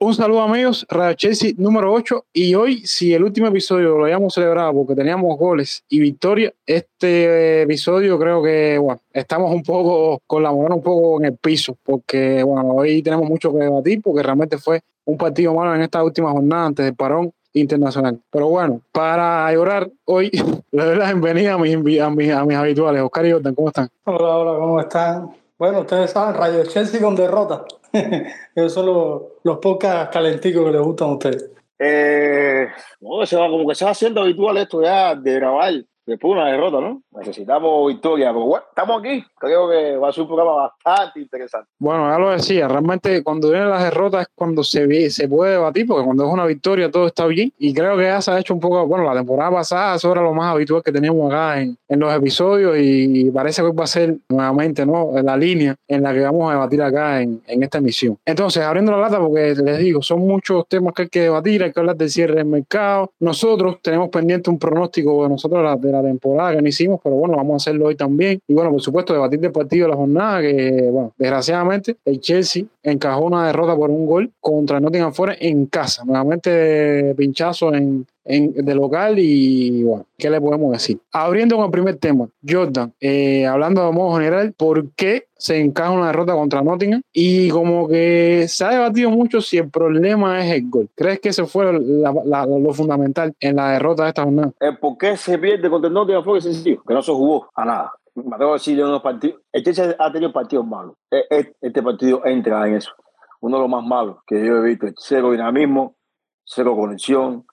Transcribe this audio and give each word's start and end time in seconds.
Un 0.00 0.14
saludo 0.14 0.40
amigos, 0.40 0.84
Radio 0.88 1.14
Chelsea 1.14 1.52
número 1.56 1.92
8 1.92 2.24
y 2.32 2.54
hoy 2.56 2.84
si 2.84 3.14
el 3.14 3.22
último 3.22 3.46
episodio 3.46 3.96
lo 3.96 4.06
habíamos 4.06 4.34
celebrado 4.34 4.74
porque 4.74 4.96
teníamos 4.96 5.38
goles 5.38 5.84
y 5.88 6.00
victoria, 6.00 6.52
este 6.66 7.62
episodio 7.62 8.18
creo 8.18 8.42
que 8.42 8.76
bueno, 8.78 9.00
estamos 9.12 9.52
un 9.54 9.62
poco 9.62 10.20
con 10.26 10.42
la 10.42 10.50
moral 10.50 10.78
un 10.78 10.82
poco 10.82 11.20
en 11.20 11.26
el 11.26 11.36
piso 11.36 11.76
porque 11.84 12.42
bueno, 12.42 12.74
hoy 12.74 13.02
tenemos 13.02 13.28
mucho 13.28 13.52
que 13.52 13.58
debatir 13.58 14.02
porque 14.02 14.24
realmente 14.24 14.58
fue 14.58 14.80
un 15.04 15.16
partido 15.16 15.54
malo 15.54 15.76
en 15.76 15.82
esta 15.82 16.02
última 16.02 16.32
jornada 16.32 16.66
antes 16.66 16.86
del 16.86 16.96
parón 16.96 17.32
internacional. 17.52 18.20
Pero 18.30 18.48
bueno, 18.48 18.80
para 18.92 19.52
llorar 19.52 19.90
hoy, 20.04 20.30
le 20.70 20.84
doy 20.84 20.96
la 20.96 21.06
bienvenida 21.06 21.54
a 21.54 21.58
mis, 21.58 21.74
a 22.00 22.10
mis, 22.10 22.32
a 22.32 22.44
mis 22.44 22.56
habituales. 22.56 23.02
Oscar 23.02 23.26
y 23.26 23.32
Jordan, 23.32 23.54
¿cómo 23.54 23.68
están? 23.68 23.88
Hola, 24.04 24.36
hola, 24.36 24.58
¿cómo 24.58 24.80
están? 24.80 25.30
Bueno, 25.58 25.80
ustedes 25.80 26.10
saben, 26.10 26.34
Radio 26.34 26.64
Chelsea 26.64 27.00
con 27.00 27.14
derrota. 27.14 27.64
Esos 28.54 28.72
son 28.72 28.86
los, 28.86 29.22
los 29.42 29.58
podcasts 29.58 30.12
calenticos 30.12 30.64
que 30.64 30.72
les 30.72 30.80
gustan 30.80 31.08
a 31.08 31.12
ustedes. 31.12 31.50
Eh, 31.78 32.68
no, 33.00 33.24
se 33.24 33.36
va, 33.36 33.48
como 33.48 33.66
que 33.66 33.74
se 33.74 33.84
va 33.84 33.92
haciendo 33.92 34.20
habitual 34.20 34.58
esto 34.58 34.82
ya 34.82 35.14
de 35.14 35.34
grabar 35.34 35.72
después 36.10 36.34
de 36.34 36.40
una 36.40 36.50
derrota, 36.50 36.80
¿no? 36.80 37.02
Necesitamos 37.16 37.88
victoria, 37.88 38.28
pero 38.28 38.44
bueno, 38.44 38.64
estamos 38.68 39.00
aquí. 39.00 39.24
Creo 39.38 39.68
que 39.68 39.96
va 39.96 40.08
a 40.08 40.12
ser 40.12 40.22
un 40.22 40.28
programa 40.28 40.54
bastante 40.54 41.20
interesante. 41.20 41.68
Bueno, 41.78 42.10
ya 42.10 42.18
lo 42.18 42.30
decía, 42.30 42.68
realmente 42.68 43.22
cuando 43.22 43.50
vienen 43.50 43.70
las 43.70 43.82
derrotas 43.82 44.22
es 44.22 44.28
cuando 44.34 44.64
se, 44.64 45.10
se 45.10 45.28
puede 45.28 45.52
debatir, 45.52 45.86
porque 45.86 46.04
cuando 46.04 46.26
es 46.26 46.32
una 46.32 46.46
victoria 46.46 46.90
todo 46.90 47.06
está 47.06 47.26
bien. 47.26 47.52
Y 47.58 47.72
creo 47.72 47.96
que 47.96 48.04
ya 48.04 48.20
se 48.20 48.30
ha 48.30 48.38
hecho 48.38 48.54
un 48.54 48.60
poco, 48.60 48.86
bueno, 48.86 49.04
la 49.04 49.14
temporada 49.14 49.50
pasada 49.50 49.96
eso 49.96 50.12
era 50.12 50.22
lo 50.22 50.34
más 50.34 50.52
habitual 50.52 50.82
que 50.82 50.92
teníamos 50.92 51.32
acá 51.32 51.60
en, 51.60 51.76
en 51.88 52.00
los 52.00 52.12
episodios 52.12 52.76
y 52.78 53.30
parece 53.30 53.62
que 53.62 53.70
va 53.70 53.84
a 53.84 53.86
ser 53.86 54.16
nuevamente, 54.28 54.84
¿no? 54.84 55.12
La 55.22 55.36
línea 55.36 55.76
en 55.88 56.02
la 56.02 56.12
que 56.12 56.20
vamos 56.20 56.50
a 56.50 56.54
debatir 56.54 56.82
acá 56.82 57.20
en, 57.20 57.42
en 57.46 57.62
esta 57.62 57.78
emisión. 57.78 58.18
Entonces, 58.24 58.62
abriendo 58.62 58.92
la 58.92 58.98
lata, 58.98 59.18
porque 59.18 59.54
les 59.54 59.78
digo, 59.78 60.02
son 60.02 60.20
muchos 60.20 60.66
temas 60.68 60.94
que 60.94 61.02
hay 61.02 61.08
que 61.08 61.20
debatir, 61.22 61.62
hay 61.62 61.72
que 61.72 61.80
hablar 61.80 61.96
del 61.96 62.10
cierre 62.10 62.34
del 62.34 62.46
mercado. 62.46 63.12
Nosotros 63.20 63.78
tenemos 63.82 64.08
pendiente 64.08 64.50
un 64.50 64.58
pronóstico 64.58 65.22
de 65.22 65.28
nosotros 65.28 65.80
de 65.80 65.92
la, 65.92 65.99
la 66.02 66.08
temporada 66.08 66.56
que 66.56 66.62
no 66.62 66.68
hicimos, 66.68 67.00
pero 67.02 67.16
bueno, 67.16 67.36
vamos 67.36 67.54
a 67.54 67.56
hacerlo 67.56 67.86
hoy 67.86 67.96
también. 67.96 68.40
Y 68.46 68.54
bueno, 68.54 68.70
por 68.70 68.80
supuesto, 68.80 69.12
debatir 69.12 69.40
del 69.40 69.52
partido 69.52 69.86
de 69.86 69.90
la 69.90 69.96
jornada, 69.96 70.40
que 70.40 70.88
bueno, 70.90 71.12
desgraciadamente 71.18 71.96
el 72.04 72.20
Chelsea 72.20 72.64
encajó 72.82 73.24
una 73.24 73.46
derrota 73.46 73.76
por 73.76 73.90
un 73.90 74.06
gol 74.06 74.32
contra 74.40 74.80
Nottingham 74.80 75.12
Forest 75.12 75.42
en 75.42 75.66
casa. 75.66 76.04
Nuevamente 76.04 77.14
pinchazo 77.16 77.74
en, 77.74 78.06
en, 78.24 78.52
de 78.52 78.74
local 78.74 79.18
y 79.18 79.82
bueno, 79.82 80.06
¿qué 80.16 80.30
le 80.30 80.40
podemos 80.40 80.72
decir? 80.72 80.98
Abriendo 81.12 81.56
con 81.56 81.66
el 81.66 81.70
primer 81.70 81.96
tema, 81.96 82.28
Jordan, 82.48 82.92
eh, 83.00 83.46
hablando 83.46 83.84
de 83.84 83.92
modo 83.92 84.16
general, 84.16 84.52
¿por 84.56 84.90
qué 84.92 85.24
se 85.36 85.58
encaja 85.58 85.90
una 85.90 86.08
derrota 86.08 86.34
contra 86.34 86.62
Nottingham? 86.62 87.02
Y 87.12 87.48
como 87.48 87.88
que 87.88 88.46
se 88.48 88.64
ha 88.64 88.70
debatido 88.70 89.10
mucho 89.10 89.40
si 89.40 89.58
el 89.58 89.70
problema 89.70 90.44
es 90.44 90.54
el 90.54 90.68
gol. 90.68 90.88
¿Crees 90.94 91.20
que 91.20 91.30
ese 91.30 91.46
fue 91.46 91.72
lo 91.72 92.74
fundamental 92.74 93.34
en 93.40 93.56
la 93.56 93.72
derrota 93.72 94.04
de 94.04 94.08
esta 94.10 94.24
jornada? 94.24 94.52
Eh, 94.60 94.72
¿Por 94.78 94.98
qué 94.98 95.16
se 95.16 95.38
pierde 95.38 95.68
contra 95.70 95.90
Nottingham 95.90 96.24
fue 96.24 96.40
sencillo? 96.40 96.82
Que 96.86 96.94
no 96.94 97.02
se 97.02 97.12
jugó 97.12 97.48
a 97.54 97.64
nada. 97.64 97.92
De 98.14 98.84
unos 98.84 99.02
partidos. 99.02 99.40
El 99.52 99.64
Chelsea 99.64 99.96
ha 99.98 100.12
tenido 100.12 100.32
partidos 100.32 100.66
malos. 100.66 100.96
Este 101.10 101.82
partido 101.82 102.24
entra 102.24 102.66
en 102.66 102.74
eso. 102.74 102.92
Uno 103.40 103.56
de 103.56 103.62
los 103.62 103.70
más 103.70 103.84
malos 103.84 104.18
que 104.26 104.44
yo 104.44 104.58
he 104.58 104.62
visto. 104.62 104.86
Cero 104.96 105.30
dinamismo, 105.30 105.96
cero 106.44 106.76
conexión, 106.76 107.46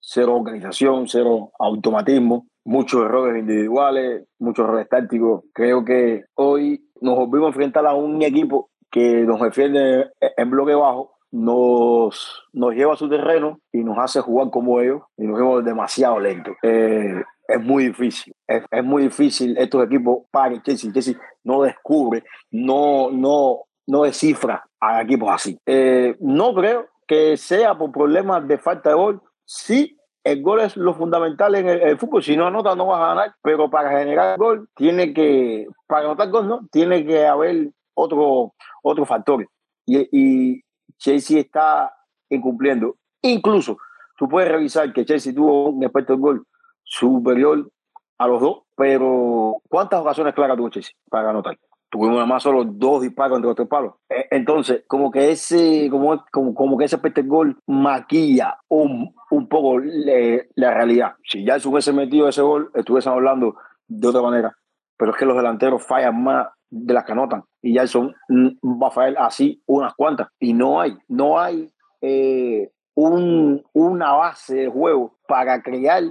cero 0.00 0.36
organización, 0.36 1.08
cero 1.08 1.50
automatismo, 1.58 2.46
muchos 2.64 3.04
errores 3.04 3.40
individuales, 3.40 4.26
muchos 4.38 4.64
errores 4.64 4.88
tácticos. 4.88 5.44
Creo 5.52 5.84
que 5.84 6.24
hoy 6.34 6.88
nos 7.00 7.16
volvimos 7.16 7.46
a 7.46 7.48
enfrentar 7.48 7.86
a 7.86 7.94
un 7.94 8.22
equipo 8.22 8.70
que 8.90 9.22
nos 9.24 9.40
defiende 9.40 10.10
en 10.20 10.50
bloque 10.50 10.74
bajo, 10.74 11.16
nos, 11.32 12.44
nos 12.52 12.74
lleva 12.74 12.94
a 12.94 12.96
su 12.96 13.08
terreno 13.08 13.58
y 13.72 13.82
nos 13.82 13.98
hace 13.98 14.20
jugar 14.20 14.50
como 14.50 14.80
ellos 14.80 15.02
y 15.16 15.26
nos 15.26 15.38
vemos 15.38 15.64
demasiado 15.64 16.20
lentos. 16.20 16.54
Eh, 16.62 17.22
es 17.46 17.60
muy 17.60 17.88
difícil, 17.88 18.34
es, 18.46 18.64
es, 18.70 18.84
muy 18.84 19.04
difícil 19.04 19.56
estos 19.58 19.84
equipos 19.84 20.24
que 20.32 20.62
Chelsea, 20.62 20.92
Chelsea 20.92 21.14
no 21.44 21.62
descubre, 21.62 22.24
no, 22.50 23.10
no, 23.10 23.64
no 23.86 24.02
descifra 24.02 24.64
a 24.80 25.02
equipos 25.02 25.30
así. 25.30 25.58
Eh, 25.66 26.16
no 26.20 26.54
creo 26.54 26.88
que 27.06 27.36
sea 27.36 27.76
por 27.76 27.92
problemas 27.92 28.46
de 28.48 28.58
falta 28.58 28.90
de 28.90 28.96
gol, 28.96 29.22
sí 29.44 29.98
el 30.24 30.42
gol 30.42 30.60
es 30.60 30.74
lo 30.76 30.94
fundamental 30.94 31.54
en 31.54 31.68
el, 31.68 31.82
el, 31.82 31.98
fútbol. 31.98 32.22
Si 32.22 32.34
no 32.34 32.46
anotas, 32.46 32.76
no 32.78 32.86
vas 32.86 33.02
a 33.02 33.08
ganar. 33.08 33.34
Pero 33.42 33.68
para 33.68 33.90
generar 33.90 34.38
gol, 34.38 34.70
tiene 34.74 35.12
que, 35.12 35.66
para 35.86 36.06
anotar 36.06 36.30
gol, 36.30 36.48
no, 36.48 36.66
tiene 36.72 37.04
que 37.04 37.26
haber 37.26 37.70
otro, 37.92 38.54
otro 38.82 39.04
factor. 39.04 39.46
Y, 39.84 40.08
y 40.10 40.62
Chelsea 40.96 41.40
está 41.40 41.94
incumpliendo. 42.30 42.96
Incluso, 43.20 43.76
tú 44.16 44.26
puedes 44.26 44.50
revisar 44.50 44.90
que 44.94 45.04
Chelsea 45.04 45.34
tuvo 45.34 45.68
un 45.68 45.82
experto 45.82 46.14
en 46.14 46.20
gol 46.22 46.46
superior 46.84 47.70
a 48.18 48.28
los 48.28 48.40
dos, 48.40 48.62
pero 48.76 49.56
¿cuántas 49.68 50.00
ocasiones 50.00 50.34
claras 50.34 50.56
tuvo 50.56 50.68
Chelsea 50.70 50.94
para 51.10 51.30
anotar? 51.30 51.58
tuvimos 51.94 52.16
nada 52.16 52.26
más 52.26 52.42
solo 52.42 52.64
dos 52.64 53.02
disparos 53.02 53.36
entre 53.36 53.46
los 53.46 53.54
tres 53.54 53.68
palos. 53.68 53.94
Entonces, 54.08 54.82
como 54.88 55.12
que 55.12 55.30
ese, 55.30 55.88
como, 55.88 56.24
como, 56.32 56.52
como 56.52 56.76
que 56.76 56.86
ese 56.86 56.98
gol 57.22 57.56
maquilla 57.68 58.58
un, 58.68 59.14
un 59.30 59.48
poco 59.48 59.78
la 59.78 60.74
realidad. 60.74 61.14
Si 61.22 61.44
ya 61.44 61.60
se 61.60 61.68
hubiese 61.68 61.92
metido 61.92 62.28
ese 62.28 62.42
gol, 62.42 62.72
estuviesen 62.74 63.12
hablando 63.12 63.54
de 63.86 64.08
otra 64.08 64.22
manera. 64.22 64.56
Pero 64.96 65.12
es 65.12 65.16
que 65.16 65.24
los 65.24 65.36
delanteros 65.36 65.86
fallan 65.86 66.20
más 66.20 66.48
de 66.68 66.94
las 66.94 67.04
que 67.04 67.12
anotan. 67.12 67.44
Y 67.62 67.74
ya 67.74 67.86
son 67.86 68.12
va 68.28 68.88
a 68.88 68.90
fallar 68.90 69.14
así 69.18 69.62
unas 69.64 69.94
cuantas. 69.94 70.26
Y 70.40 70.52
no 70.52 70.80
hay, 70.80 70.96
no 71.06 71.38
hay 71.38 71.72
eh, 72.00 72.72
un, 72.96 73.62
una 73.72 74.14
base 74.14 74.56
de 74.56 74.68
juego 74.68 75.16
para 75.28 75.62
crear 75.62 76.02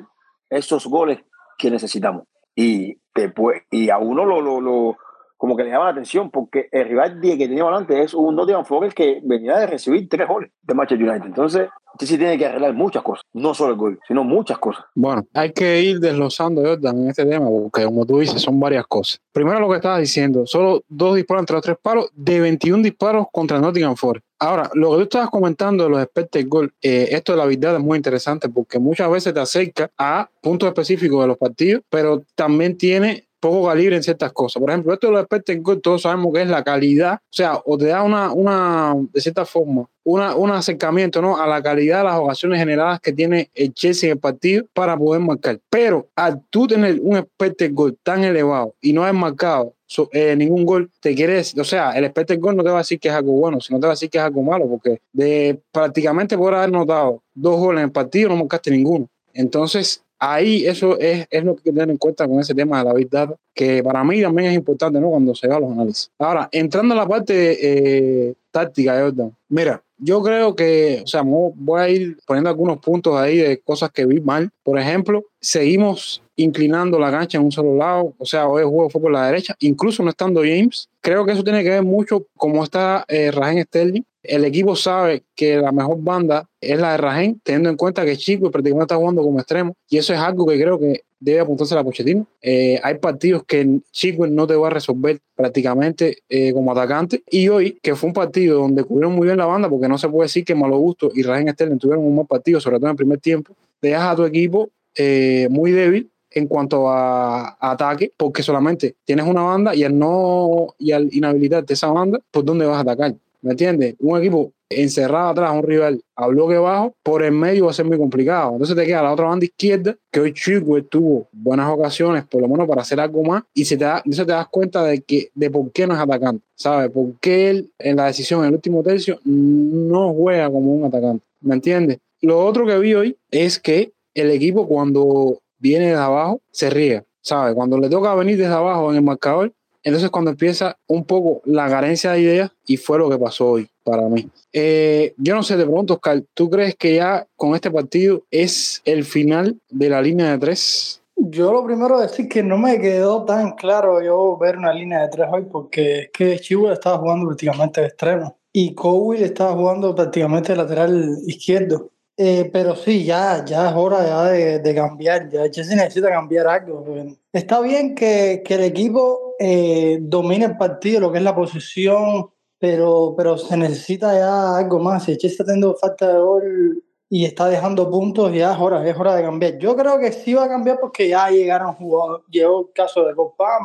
esos 0.53 0.87
goles 0.87 1.19
que 1.57 1.71
necesitamos. 1.71 2.23
Y 2.55 2.97
después, 3.13 3.63
y 3.71 3.89
a 3.89 3.97
uno 3.97 4.25
lo, 4.25 4.41
lo, 4.41 4.61
lo 4.61 4.97
como 5.43 5.57
que 5.57 5.65
le 5.65 5.71
llama 5.71 5.83
la 5.83 5.91
atención 5.91 6.31
porque 6.31 6.69
el 6.71 6.87
rival 6.87 7.19
que 7.19 7.35
teníamos 7.35 7.77
antes 7.77 7.97
es 7.97 8.13
un 8.13 8.33
Nottingham 8.33 8.63
Forest 8.63 8.95
que 8.95 9.19
venía 9.25 9.57
de 9.57 9.67
recibir 9.67 10.07
tres 10.07 10.25
goles 10.25 10.49
de 10.61 10.73
Manchester 10.73 11.05
United. 11.05 11.25
Entonces, 11.25 11.67
sí 11.99 12.17
tiene 12.17 12.37
que 12.37 12.45
arreglar 12.45 12.73
muchas 12.73 13.03
cosas, 13.03 13.25
no 13.33 13.53
solo 13.53 13.73
el 13.73 13.77
gol, 13.77 13.99
sino 14.07 14.23
muchas 14.23 14.57
cosas. 14.57 14.85
Bueno, 14.95 15.25
hay 15.33 15.51
que 15.51 15.81
ir 15.81 15.99
desglosando, 15.99 16.61
Jordan, 16.61 16.97
en 16.97 17.09
este 17.09 17.25
tema, 17.25 17.45
porque 17.49 17.83
como 17.83 18.05
tú 18.05 18.19
dices, 18.19 18.41
son 18.41 18.57
varias 18.57 18.87
cosas. 18.87 19.19
Primero 19.33 19.59
lo 19.59 19.69
que 19.69 19.75
estabas 19.75 19.99
diciendo, 19.99 20.47
solo 20.47 20.81
dos 20.87 21.17
disparos 21.17 21.41
entre 21.41 21.55
los 21.55 21.63
tres 21.63 21.77
palos 21.81 22.09
de 22.13 22.39
21 22.39 22.81
disparos 22.81 23.25
contra 23.29 23.59
Nottingham 23.59 23.97
Forest. 23.97 24.25
Ahora, 24.39 24.69
lo 24.73 24.91
que 24.91 24.95
tú 24.95 25.03
estabas 25.03 25.29
comentando 25.29 25.83
de 25.83 25.89
los 25.89 26.01
expected 26.01 26.47
goal, 26.47 26.73
eh, 26.81 27.09
esto 27.11 27.33
de 27.33 27.37
la 27.39 27.45
verdad 27.45 27.75
es 27.75 27.81
muy 27.81 27.97
interesante 27.97 28.47
porque 28.47 28.79
muchas 28.79 29.11
veces 29.11 29.33
te 29.33 29.41
acerca 29.41 29.91
a 29.97 30.29
puntos 30.41 30.67
específicos 30.67 31.21
de 31.21 31.27
los 31.27 31.37
partidos, 31.37 31.83
pero 31.89 32.23
también 32.35 32.77
tiene 32.77 33.27
poco 33.43 33.67
calibre 33.67 33.95
en 33.95 34.03
ciertas 34.03 34.31
cosas. 34.31 34.59
Por 34.59 34.69
ejemplo, 34.69 34.93
esto 34.93 35.07
de 35.07 35.13
los 35.13 35.21
expected 35.21 35.61
goal, 35.61 35.81
todos 35.81 36.03
sabemos 36.03 36.33
que 36.33 36.41
es 36.41 36.47
la 36.47 36.63
calidad, 36.63 37.15
o 37.15 37.19
sea, 37.29 37.59
o 37.65 37.77
te 37.77 37.87
da 37.87 38.03
una, 38.03 38.31
una 38.31 38.95
de 39.11 39.21
cierta 39.21 39.45
forma, 39.45 39.87
una, 40.03 40.35
un 40.35 40.51
acercamiento 40.51 41.21
¿no? 41.21 41.37
a 41.37 41.45
la 41.45 41.61
calidad 41.61 41.99
de 41.99 42.03
las 42.05 42.19
ocasiones 42.19 42.59
generadas 42.59 42.99
que 43.01 43.11
tiene 43.11 43.49
el 43.53 43.73
Chelsea 43.73 44.07
en 44.07 44.13
el 44.13 44.19
partido 44.19 44.65
para 44.73 44.97
poder 44.97 45.21
marcar. 45.21 45.59
Pero 45.69 46.07
al 46.15 46.41
tú 46.49 46.67
tener 46.67 46.99
un 47.01 47.17
expected 47.17 47.73
goal 47.73 47.97
tan 48.01 48.23
elevado 48.23 48.75
y 48.81 48.93
no 48.93 49.03
haber 49.03 49.15
marcado 49.15 49.73
So, 49.85 50.09
eh, 50.11 50.35
ningún 50.35 50.65
gol 50.65 50.89
te 51.01 51.13
quieres, 51.13 51.55
o 51.55 51.63
sea, 51.63 51.91
el 51.91 52.05
expected 52.05 52.39
goal 52.39 52.55
no 52.55 52.63
te 52.63 52.69
va 52.71 52.77
a 52.77 52.79
decir 52.79 52.99
que 52.99 53.09
es 53.09 53.13
algo 53.13 53.33
bueno, 53.33 53.61
sino 53.61 53.79
te 53.79 53.85
va 53.85 53.91
a 53.91 53.93
decir 53.93 54.09
que 54.09 54.17
es 54.17 54.23
algo 54.23 54.41
malo, 54.41 54.67
porque 54.67 55.01
de 55.11 55.61
prácticamente 55.71 56.35
por 56.35 56.55
haber 56.55 56.71
notado 56.71 57.21
dos 57.35 57.59
goles 57.59 57.81
en 57.81 57.89
el 57.89 57.91
partido 57.91 58.29
no 58.29 58.37
marcaste 58.37 58.71
ninguno. 58.71 59.07
Entonces, 59.35 60.03
ahí 60.31 60.65
eso 60.65 60.97
es, 60.99 61.27
es 61.29 61.43
lo 61.43 61.55
que 61.55 61.71
tener 61.71 61.89
en 61.89 61.97
cuenta 61.97 62.27
con 62.27 62.39
ese 62.39 62.55
tema 62.55 62.79
de 62.79 62.85
la 62.85 62.93
Big 62.93 63.09
Data, 63.09 63.35
que 63.53 63.83
para 63.83 64.03
mí 64.03 64.21
también 64.21 64.49
es 64.49 64.55
importante, 64.55 64.99
¿no? 64.99 65.09
Cuando 65.09 65.35
se 65.35 65.47
va 65.47 65.57
a 65.57 65.59
los 65.59 65.71
análisis. 65.71 66.11
Ahora, 66.17 66.47
entrando 66.51 66.93
a 66.93 66.97
la 66.97 67.07
parte 67.07 68.27
eh, 68.27 68.33
táctica, 68.51 68.99
Jordan, 68.99 69.35
mira, 69.49 69.83
yo 69.97 70.21
creo 70.21 70.55
que, 70.55 71.01
o 71.03 71.07
sea, 71.07 71.21
voy 71.23 71.81
a 71.81 71.89
ir 71.89 72.17
poniendo 72.25 72.49
algunos 72.49 72.79
puntos 72.79 73.15
ahí 73.15 73.37
de 73.37 73.59
cosas 73.59 73.91
que 73.91 74.05
vi 74.05 74.19
mal. 74.19 74.49
Por 74.63 74.79
ejemplo, 74.79 75.25
seguimos 75.39 76.21
inclinando 76.35 76.99
la 76.99 77.11
cancha 77.11 77.37
en 77.37 77.45
un 77.45 77.51
solo 77.51 77.75
lado, 77.75 78.13
o 78.17 78.25
sea, 78.25 78.47
hoy 78.47 78.63
el 78.63 78.69
juego 78.69 78.89
fue 78.89 79.01
por 79.01 79.11
la 79.11 79.27
derecha, 79.27 79.55
incluso 79.59 80.03
no 80.03 80.09
estando 80.09 80.41
James. 80.41 80.89
Creo 81.01 81.25
que 81.25 81.33
eso 81.33 81.43
tiene 81.43 81.63
que 81.63 81.69
ver 81.69 81.83
mucho 81.83 82.25
cómo 82.35 82.63
está 82.63 83.05
eh, 83.07 83.31
Raheem 83.31 83.63
Sterling. 83.65 84.03
El 84.23 84.45
equipo 84.45 84.75
sabe 84.75 85.23
que 85.35 85.57
la 85.57 85.71
mejor 85.71 85.97
banda 85.99 86.49
es 86.61 86.79
la 86.79 86.93
de 86.93 86.97
Raheem, 86.97 87.39
teniendo 87.43 87.69
en 87.69 87.75
cuenta 87.75 88.05
que 88.05 88.17
Chico 88.17 88.49
prácticamente 88.49 88.85
está 88.85 88.95
jugando 88.95 89.21
como 89.21 89.39
extremo, 89.39 89.75
y 89.89 89.97
eso 89.97 90.13
es 90.13 90.19
algo 90.19 90.45
que 90.47 90.59
creo 90.59 90.79
que 90.79 91.03
debe 91.23 91.39
apuntarse 91.39 91.77
a 91.77 91.83
Pochettino. 91.83 92.27
Eh, 92.41 92.79
hay 92.83 92.95
partidos 92.95 93.43
que 93.45 93.79
Chico 93.91 94.27
no 94.27 94.45
te 94.45 94.55
va 94.55 94.67
a 94.67 94.71
resolver 94.71 95.19
prácticamente 95.35 96.17
eh, 96.27 96.51
como 96.51 96.71
atacante, 96.71 97.23
y 97.29 97.47
hoy, 97.47 97.79
que 97.81 97.95
fue 97.95 98.09
un 98.09 98.13
partido 98.13 98.59
donde 98.59 98.83
cubrieron 98.83 99.15
muy 99.15 99.27
bien 99.27 99.37
la 99.37 99.45
banda, 99.45 99.69
porque 99.69 99.87
no 99.87 99.97
se 99.97 100.09
puede 100.09 100.25
decir 100.25 100.43
que 100.43 100.53
Malo 100.53 100.77
Gusto 100.77 101.11
y 101.13 101.23
Raheem 101.23 101.47
Sterling 101.49 101.77
tuvieron 101.77 102.05
un 102.05 102.15
buen 102.15 102.27
partido, 102.27 102.59
sobre 102.59 102.77
todo 102.77 102.87
en 102.87 102.91
el 102.91 102.97
primer 102.97 103.19
tiempo, 103.19 103.55
dejas 103.81 104.03
a 104.03 104.15
tu 104.15 104.25
equipo 104.25 104.69
eh, 104.95 105.47
muy 105.49 105.71
débil 105.71 106.09
en 106.29 106.47
cuanto 106.47 106.89
a, 106.89 107.55
ataque, 107.59 108.11
porque 108.17 108.43
solamente 108.43 108.95
tienes 109.05 109.25
una 109.25 109.43
banda 109.43 109.73
y 109.75 109.83
al 109.83 109.97
no 109.97 110.75
y 110.77 110.91
al 110.91 111.09
inhabilitarte 111.13 111.73
esa 111.73 111.87
banda, 111.87 112.19
pues 112.31 112.45
¿dónde 112.45 112.65
vas 112.65 112.77
a 112.77 112.81
atacar? 112.81 113.15
¿Me 113.41 113.51
entiendes? 113.51 113.95
Un 113.99 114.19
equipo 114.19 114.51
encerrado 114.81 115.29
atrás, 115.29 115.51
un 115.53 115.63
rival 115.63 116.01
a 116.15 116.27
bloque 116.27 116.57
bajo, 116.57 116.93
por 117.03 117.23
el 117.23 117.31
medio 117.31 117.65
va 117.65 117.71
a 117.71 117.73
ser 117.73 117.85
muy 117.85 117.97
complicado. 117.97 118.51
Entonces 118.53 118.75
te 118.75 118.85
queda 118.85 119.03
la 119.03 119.13
otra 119.13 119.25
banda 119.25 119.45
izquierda, 119.45 119.95
que 120.11 120.19
hoy 120.19 120.33
Chico 120.33 120.81
tuvo 120.83 121.27
buenas 121.31 121.69
ocasiones, 121.69 122.25
por 122.25 122.41
lo 122.41 122.47
menos 122.47 122.67
para 122.67 122.81
hacer 122.81 122.99
algo 122.99 123.23
más, 123.23 123.43
y 123.53 123.65
se 123.65 123.77
te 123.77 123.85
da, 123.85 124.01
te 124.03 124.25
das 124.25 124.47
cuenta 124.47 124.83
de 124.83 125.01
que 125.01 125.29
de 125.33 125.49
por 125.49 125.71
qué 125.71 125.87
no 125.87 125.93
es 125.93 125.99
atacante, 125.99 126.45
¿sabes? 126.55 126.89
Por 126.91 127.13
qué 127.19 127.49
él 127.49 127.71
en 127.79 127.97
la 127.97 128.05
decisión 128.05 128.41
en 128.41 128.47
el 128.47 128.55
último 128.55 128.83
tercio 128.83 129.19
no 129.23 130.13
juega 130.13 130.49
como 130.49 130.73
un 130.73 130.85
atacante, 130.85 131.25
¿me 131.41 131.55
entiendes? 131.55 131.99
Lo 132.21 132.43
otro 132.45 132.65
que 132.65 132.77
vi 132.79 132.93
hoy 132.93 133.17
es 133.31 133.59
que 133.59 133.91
el 134.13 134.31
equipo 134.31 134.67
cuando 134.67 135.39
viene 135.57 135.87
de 135.87 135.95
abajo 135.95 136.41
se 136.51 136.69
ríe, 136.69 137.03
¿sabes? 137.21 137.55
Cuando 137.55 137.77
le 137.77 137.89
toca 137.89 138.13
venir 138.15 138.37
desde 138.37 138.53
abajo 138.53 138.91
en 138.91 138.97
el 138.97 139.03
marcador, 139.03 139.51
entonces 139.83 140.09
cuando 140.09 140.31
empieza 140.31 140.77
un 140.87 141.05
poco 141.05 141.41
la 141.45 141.69
carencia 141.69 142.11
de 142.11 142.21
ideas 142.21 142.51
y 142.65 142.77
fue 142.77 142.97
lo 142.99 143.09
que 143.09 143.17
pasó 143.17 143.51
hoy 143.51 143.69
para 143.83 144.03
mí. 144.03 144.29
Eh, 144.51 145.13
yo 145.17 145.35
no 145.35 145.43
sé, 145.43 145.57
de 145.57 145.65
pronto, 145.65 145.95
Oscar, 145.95 146.23
¿tú 146.33 146.49
crees 146.49 146.75
que 146.75 146.95
ya 146.95 147.27
con 147.35 147.55
este 147.55 147.69
partido 147.69 148.23
es 148.31 148.81
el 148.85 149.03
final 149.03 149.57
de 149.69 149.89
la 149.89 150.01
línea 150.01 150.31
de 150.31 150.37
tres? 150.37 151.01
Yo 151.15 151.51
lo 151.53 151.63
primero 151.63 151.99
decir 151.99 152.27
que 152.27 152.41
no 152.41 152.57
me 152.57 152.79
quedó 152.79 153.23
tan 153.23 153.51
claro 153.51 154.01
yo 154.01 154.37
ver 154.37 154.57
una 154.57 154.73
línea 154.73 155.01
de 155.01 155.09
tres 155.09 155.27
hoy 155.31 155.43
porque 155.51 155.99
es 155.99 156.09
que 156.11 156.39
Chihuahua 156.39 156.73
estaba 156.73 156.97
jugando 156.97 157.27
prácticamente 157.27 157.81
de 157.81 157.87
extremo 157.87 158.37
y 158.51 158.73
Cowell 158.73 159.23
estaba 159.23 159.53
jugando 159.53 159.93
prácticamente 159.95 160.53
de 160.53 160.57
lateral 160.57 161.17
izquierdo. 161.25 161.89
Eh, 162.15 162.49
pero 162.53 162.75
sí, 162.75 163.03
ya, 163.03 163.43
ya 163.43 163.69
es 163.69 163.75
hora 163.75 164.05
ya 164.05 164.23
de, 164.25 164.59
de 164.59 164.75
cambiar. 164.75 165.29
Ya 165.29 165.49
Chelsea 165.49 165.75
necesita 165.75 166.09
cambiar 166.09 166.47
algo. 166.47 166.85
Está 167.31 167.59
bien 167.61 167.95
que, 167.95 168.43
que 168.45 168.55
el 168.55 168.63
equipo 168.63 169.35
eh, 169.39 169.97
domine 170.01 170.45
el 170.45 170.57
partido, 170.57 170.99
lo 170.99 171.11
que 171.11 171.17
es 171.17 171.23
la 171.23 171.35
posición, 171.35 172.29
pero, 172.59 173.15
pero 173.17 173.37
se 173.37 173.57
necesita 173.57 174.13
ya 174.13 174.57
algo 174.57 174.79
más. 174.79 175.05
Si 175.05 175.17
Chelsea 175.17 175.31
está 175.31 175.45
teniendo 175.45 175.75
falta 175.75 176.13
de 176.13 176.19
gol 176.19 176.83
y 177.09 177.25
está 177.25 177.49
dejando 177.49 177.89
puntos, 177.89 178.31
ya 178.33 178.53
es 178.53 178.59
hora, 178.59 178.87
es 178.87 178.97
hora 178.97 179.15
de 179.15 179.23
cambiar. 179.23 179.57
Yo 179.57 179.75
creo 179.75 179.99
que 179.99 180.11
sí 180.11 180.33
va 180.35 180.45
a 180.45 180.49
cambiar 180.49 180.79
porque 180.79 181.09
ya 181.09 181.29
llegaron 181.29 181.73
jugadores. 181.73 182.25
Llegó 182.29 182.61
el 182.61 182.73
caso 182.73 183.05
de 183.05 183.15
Copa 183.15 183.59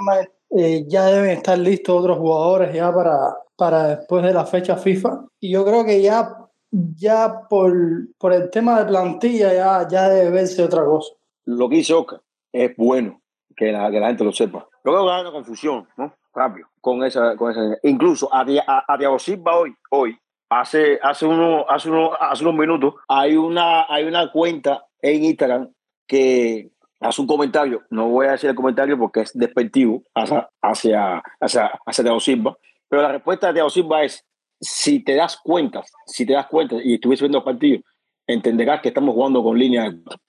eh, 0.51 0.87
ya 0.89 1.05
deben 1.07 1.31
estar 1.31 1.59
listos 1.59 2.01
otros 2.01 2.17
jugadores 2.17 2.75
ya 2.75 2.93
para, 2.93 3.37
para 3.55 3.97
después 3.97 4.25
de 4.25 4.33
la 4.33 4.47
fecha 4.47 4.77
FIFA. 4.77 5.27
Y 5.41 5.51
yo 5.51 5.65
creo 5.65 5.85
que 5.85 6.01
ya 6.01 6.48
ya 6.71 7.47
por, 7.49 7.73
por 8.19 8.33
el 8.33 8.51
tema 8.51 8.79
de 8.79 8.87
plantilla 8.87 9.53
ya, 9.53 9.89
ya 9.89 10.09
debe 10.09 10.31
verse 10.31 10.63
otra 10.63 10.85
cosa. 10.85 11.15
Lo 11.45 11.69
que 11.69 11.77
hizo 11.77 12.01
Oscar 12.01 12.21
es 12.53 12.77
bueno 12.77 13.21
que 13.57 13.73
la, 13.73 13.91
que 13.91 14.01
la 14.01 14.09
gente 14.09 14.25
lo 14.25 14.33
sepa. 14.33 14.69
Yo 14.85 14.93
creo 14.93 15.05
que 15.05 15.13
hay 15.13 15.21
una 15.23 15.33
confusión, 15.33 15.89
¿no? 15.97 16.15
Rápido, 16.35 16.69
con 16.81 17.03
esa, 17.05 17.37
con 17.37 17.51
esa. 17.51 17.79
Incluso 17.83 18.33
a, 18.33 18.45
a, 18.67 18.95
a 18.95 19.19
Silva 19.19 19.57
hoy, 19.57 19.75
hoy, 19.91 20.19
hace, 20.51 20.99
hace, 21.03 21.27
uno, 21.27 21.65
hace, 21.69 21.91
uno, 21.91 22.13
hace 22.19 22.45
unos 22.45 22.55
minutos, 22.55 22.95
hay 23.09 23.37
una, 23.37 23.87
hay 23.89 24.05
una 24.05 24.31
cuenta 24.31 24.87
en 25.03 25.25
Instagram 25.25 25.73
que 26.07 26.71
hace 27.01 27.21
un 27.21 27.27
comentario, 27.27 27.83
no 27.91 28.09
voy 28.09 28.27
a 28.27 28.33
decir 28.33 28.51
el 28.51 28.57
comentario 28.57 28.99
porque 28.99 29.21
es 29.21 29.37
despectivo 29.37 30.03
hacia, 30.15 30.49
hacia, 30.63 31.23
hacia, 31.41 31.71
hacia 31.87 32.21
Silva, 32.21 32.57
pero 32.89 33.03
la 33.03 33.13
respuesta 33.13 33.49
de 33.49 33.55
Thiago 33.55 33.71
Silva 33.71 34.03
es 34.03 34.25
si 34.61 35.01
te 35.05 35.15
das 35.15 35.39
cuenta, 35.43 35.83
si 36.07 36.27
te 36.27 36.33
das 36.33 36.47
cuenta 36.47 36.77
y 36.83 36.95
estuviese 36.95 37.25
viendo 37.25 37.39
el 37.39 37.45
partido, 37.45 37.83
entenderás 38.27 38.81
que 38.81 38.89
estamos 38.89 39.15
jugando 39.15 39.43
con 39.43 39.59
línea 39.59 39.85
de 39.85 40.03
cuatro. 40.03 40.23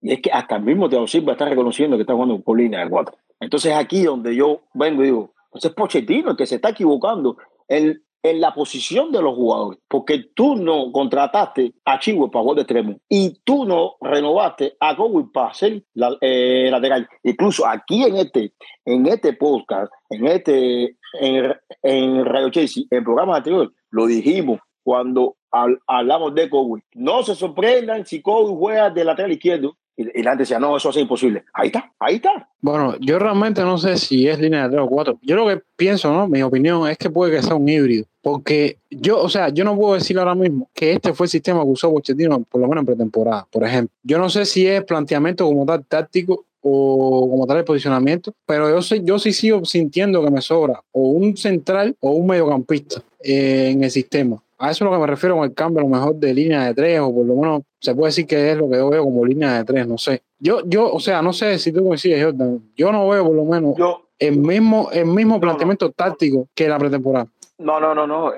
Y 0.00 0.12
es 0.12 0.20
que 0.20 0.30
hasta 0.30 0.56
el 0.56 0.62
mismo 0.62 0.88
Teo 0.88 1.06
Silva 1.06 1.32
está 1.32 1.46
reconociendo 1.46 1.96
que 1.96 2.02
está 2.02 2.12
jugando 2.12 2.42
con 2.42 2.58
línea 2.58 2.84
de 2.84 2.90
cuatro. 2.90 3.16
Entonces 3.40 3.72
aquí 3.74 4.02
donde 4.02 4.34
yo 4.34 4.62
vengo 4.74 5.02
y 5.02 5.06
digo, 5.06 5.34
pues 5.50 5.64
es 5.64 5.72
Pochettino 5.72 6.32
el 6.32 6.36
que 6.36 6.46
se 6.46 6.56
está 6.56 6.70
equivocando 6.70 7.36
en, 7.68 8.02
en 8.22 8.40
la 8.40 8.52
posición 8.54 9.12
de 9.12 9.22
los 9.22 9.34
jugadores, 9.34 9.78
porque 9.88 10.24
tú 10.34 10.56
no 10.56 10.90
contrataste 10.92 11.74
a 11.84 11.98
Chihuahua 11.98 12.30
para 12.30 12.42
jugar 12.42 12.56
de 12.56 12.62
extremo 12.62 12.96
y 13.08 13.38
tú 13.44 13.64
no 13.64 13.96
renovaste 14.00 14.76
a 14.80 14.94
Gowin 14.94 15.30
para 15.30 15.54
ser 15.54 15.84
la, 15.94 16.16
eh, 16.20 16.68
lateral. 16.70 17.08
Incluso 17.22 17.66
aquí 17.66 18.02
en 18.02 18.16
este, 18.16 18.52
en 18.84 19.06
este 19.06 19.34
podcast, 19.34 19.92
en 20.10 20.26
este 20.26 20.96
en, 21.20 21.54
en 21.82 22.24
Radio 22.24 22.50
Chelsea, 22.50 22.84
en 22.90 23.04
programa 23.04 23.36
anterior, 23.36 23.72
lo 23.90 24.06
dijimos 24.06 24.60
cuando 24.82 25.36
hablamos 25.86 26.34
de 26.34 26.48
Kobe. 26.48 26.84
No 26.94 27.22
se 27.22 27.34
sorprendan 27.34 28.04
si 28.06 28.20
Kobe 28.20 28.54
juega 28.56 28.90
de 28.90 29.04
lateral 29.04 29.32
izquierdo. 29.32 29.76
Y, 29.96 30.22
la 30.22 30.32
gente 30.32 30.42
decía, 30.42 30.58
no, 30.58 30.76
eso 30.76 30.90
es 30.90 30.96
imposible. 30.96 31.44
Ahí 31.52 31.68
está, 31.68 31.92
ahí 32.00 32.16
está. 32.16 32.48
Bueno, 32.60 32.96
yo 32.98 33.16
realmente 33.20 33.62
no 33.62 33.78
sé 33.78 33.96
si 33.96 34.26
es 34.26 34.40
línea 34.40 34.64
de 34.64 34.70
3 34.70 34.82
o 34.82 34.88
4. 34.88 35.18
Yo 35.22 35.36
lo 35.36 35.46
que 35.46 35.62
pienso, 35.76 36.12
¿no? 36.12 36.26
Mi 36.26 36.42
opinión 36.42 36.88
es 36.88 36.98
que 36.98 37.10
puede 37.10 37.30
que 37.30 37.42
sea 37.42 37.54
un 37.54 37.68
híbrido. 37.68 38.04
Porque 38.20 38.78
yo, 38.90 39.20
o 39.20 39.28
sea, 39.28 39.50
yo 39.50 39.64
no 39.64 39.76
puedo 39.76 39.94
decir 39.94 40.18
ahora 40.18 40.34
mismo 40.34 40.68
que 40.74 40.94
este 40.94 41.14
fue 41.14 41.26
el 41.26 41.30
sistema 41.30 41.62
que 41.62 41.68
usó 41.68 41.92
Pochettino, 41.92 42.42
por 42.42 42.60
lo 42.60 42.66
menos 42.66 42.82
en 42.82 42.86
pretemporada, 42.86 43.46
por 43.52 43.62
ejemplo. 43.62 43.94
Yo 44.02 44.18
no 44.18 44.28
sé 44.28 44.46
si 44.46 44.66
es 44.66 44.82
planteamiento 44.82 45.44
como 45.46 45.64
tal 45.64 45.84
táctico 45.84 46.44
o 46.66 47.28
como 47.30 47.46
tal 47.46 47.58
el 47.58 47.64
posicionamiento, 47.64 48.32
pero 48.46 48.70
yo, 48.70 48.80
sí, 48.80 49.02
yo 49.04 49.18
sí 49.18 49.32
sigo 49.34 49.64
sintiendo 49.66 50.24
que 50.24 50.30
me 50.30 50.40
sobra 50.40 50.82
o 50.92 51.10
un 51.10 51.36
central 51.36 51.94
o 52.00 52.12
un 52.12 52.26
mediocampista 52.26 53.02
eh, 53.22 53.70
en 53.70 53.84
el 53.84 53.90
sistema. 53.90 54.42
A 54.58 54.70
eso 54.70 54.84
es 54.84 54.90
lo 54.90 54.96
que 54.96 55.00
me 55.00 55.06
refiero 55.06 55.36
con 55.36 55.44
el 55.44 55.52
cambio, 55.52 55.80
a 55.80 55.82
lo 55.82 55.90
mejor 55.90 56.14
de 56.14 56.32
línea 56.32 56.64
de 56.64 56.74
tres, 56.74 57.00
o 57.00 57.14
por 57.14 57.26
lo 57.26 57.34
menos 57.34 57.62
se 57.80 57.94
puede 57.94 58.08
decir 58.08 58.26
que 58.26 58.52
es 58.52 58.56
lo 58.56 58.70
que 58.70 58.76
yo 58.76 58.88
veo 58.88 59.04
como 59.04 59.26
línea 59.26 59.58
de 59.58 59.64
tres, 59.64 59.86
no 59.86 59.98
sé. 59.98 60.22
Yo, 60.38 60.60
yo 60.64 60.90
o 60.90 61.00
sea, 61.00 61.20
no 61.20 61.34
sé 61.34 61.58
si 61.58 61.70
tú 61.70 61.86
coincides, 61.86 62.24
Jordan. 62.24 62.62
Yo 62.74 62.90
no 62.90 63.06
veo 63.08 63.26
por 63.26 63.34
lo 63.34 63.44
menos 63.44 63.74
el 64.18 64.38
mismo, 64.38 64.88
el 64.90 65.04
mismo 65.06 65.38
planteamiento 65.38 65.90
táctico 65.90 66.48
que 66.54 66.66
la 66.66 66.78
pretemporada. 66.78 67.26
No, 67.58 67.78
no, 67.78 67.94
no, 67.94 68.06
no, 68.06 68.32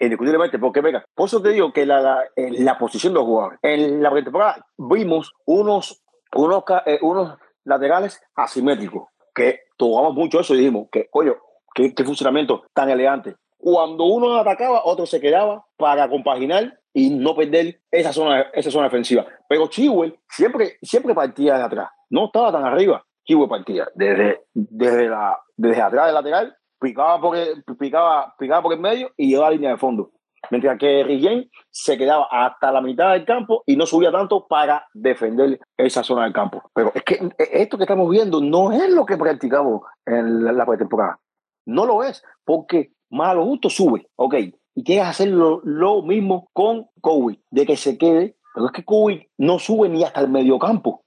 indiscutiblemente, 0.00 0.58
porque 0.58 0.80
venga, 0.80 1.04
por 1.14 1.26
eso 1.26 1.42
te 1.42 1.50
digo 1.50 1.72
que 1.72 1.84
la, 1.84 2.00
la, 2.00 2.24
la 2.36 2.78
posición 2.78 3.12
de 3.12 3.18
los 3.18 3.26
jugadores, 3.26 3.58
en 3.62 4.02
la 4.02 4.10
pretemporada 4.10 4.66
vimos 4.78 5.32
unos, 5.46 6.00
unos, 6.34 6.64
eh, 6.86 6.98
unos 7.02 7.38
laterales 7.64 8.20
asimétricos, 8.34 9.08
que 9.34 9.60
tomamos 9.76 10.14
mucho 10.14 10.40
eso 10.40 10.54
y 10.54 10.58
dijimos 10.58 10.88
que, 10.90 11.08
oye, 11.12 11.34
qué, 11.74 12.04
funcionamiento 12.04 12.64
tan 12.74 12.90
elegante. 12.90 13.36
Cuando 13.56 14.04
uno 14.04 14.36
atacaba, 14.36 14.82
otro 14.84 15.06
se 15.06 15.20
quedaba 15.20 15.64
para 15.76 16.08
compaginar 16.08 16.78
y 16.92 17.10
no 17.10 17.34
perder 17.34 17.80
esa 17.90 18.12
zona, 18.12 18.42
esa 18.52 18.70
zona 18.70 18.84
defensiva. 18.84 19.24
Pero 19.48 19.68
Chihuahua 19.68 20.12
siempre, 20.28 20.78
siempre 20.82 21.14
partía 21.14 21.56
de 21.56 21.62
atrás, 21.62 21.90
no 22.10 22.26
estaba 22.26 22.52
tan 22.52 22.64
arriba. 22.64 23.04
Chihuahua 23.24 23.48
partía 23.48 23.88
desde, 23.94 24.40
desde, 24.52 25.08
la, 25.08 25.38
desde 25.56 25.80
atrás 25.80 26.06
del 26.06 26.14
lateral, 26.14 26.56
picaba 26.80 27.20
por 27.20 27.36
el, 27.36 27.62
picaba, 27.78 28.34
picaba 28.36 28.62
por 28.62 28.72
el 28.72 28.80
medio 28.80 29.12
y 29.16 29.28
llevaba 29.28 29.48
a 29.48 29.52
línea 29.52 29.70
de 29.70 29.76
fondo 29.76 30.10
mientras 30.50 30.78
que 30.78 31.04
Rigen 31.04 31.50
se 31.70 31.96
quedaba 31.96 32.26
hasta 32.30 32.72
la 32.72 32.80
mitad 32.80 33.12
del 33.12 33.24
campo 33.24 33.62
y 33.66 33.76
no 33.76 33.86
subía 33.86 34.10
tanto 34.10 34.46
para 34.46 34.86
defender 34.92 35.60
esa 35.76 36.02
zona 36.02 36.24
del 36.24 36.32
campo. 36.32 36.62
Pero 36.74 36.92
es 36.94 37.02
que 37.02 37.30
esto 37.38 37.76
que 37.76 37.84
estamos 37.84 38.10
viendo 38.10 38.40
no 38.40 38.72
es 38.72 38.90
lo 38.90 39.06
que 39.06 39.16
practicamos 39.16 39.82
en 40.06 40.44
la 40.56 40.66
pretemporada. 40.66 41.18
No 41.66 41.86
lo 41.86 42.02
es, 42.02 42.22
porque 42.44 42.92
malo 43.10 43.44
justo 43.44 43.70
sube, 43.70 44.08
ok, 44.16 44.34
y 44.74 44.84
quieres 44.84 45.06
hacer 45.06 45.28
lo, 45.28 46.02
mismo 46.02 46.48
con 46.52 46.88
Kobe, 47.00 47.40
de 47.50 47.66
que 47.66 47.76
se 47.76 47.98
quede, 47.98 48.36
pero 48.54 48.66
es 48.66 48.72
que 48.72 48.84
Kobe 48.84 49.30
no 49.38 49.58
sube 49.58 49.88
ni 49.88 50.02
hasta 50.02 50.20
el 50.20 50.30
mediocampo, 50.30 51.04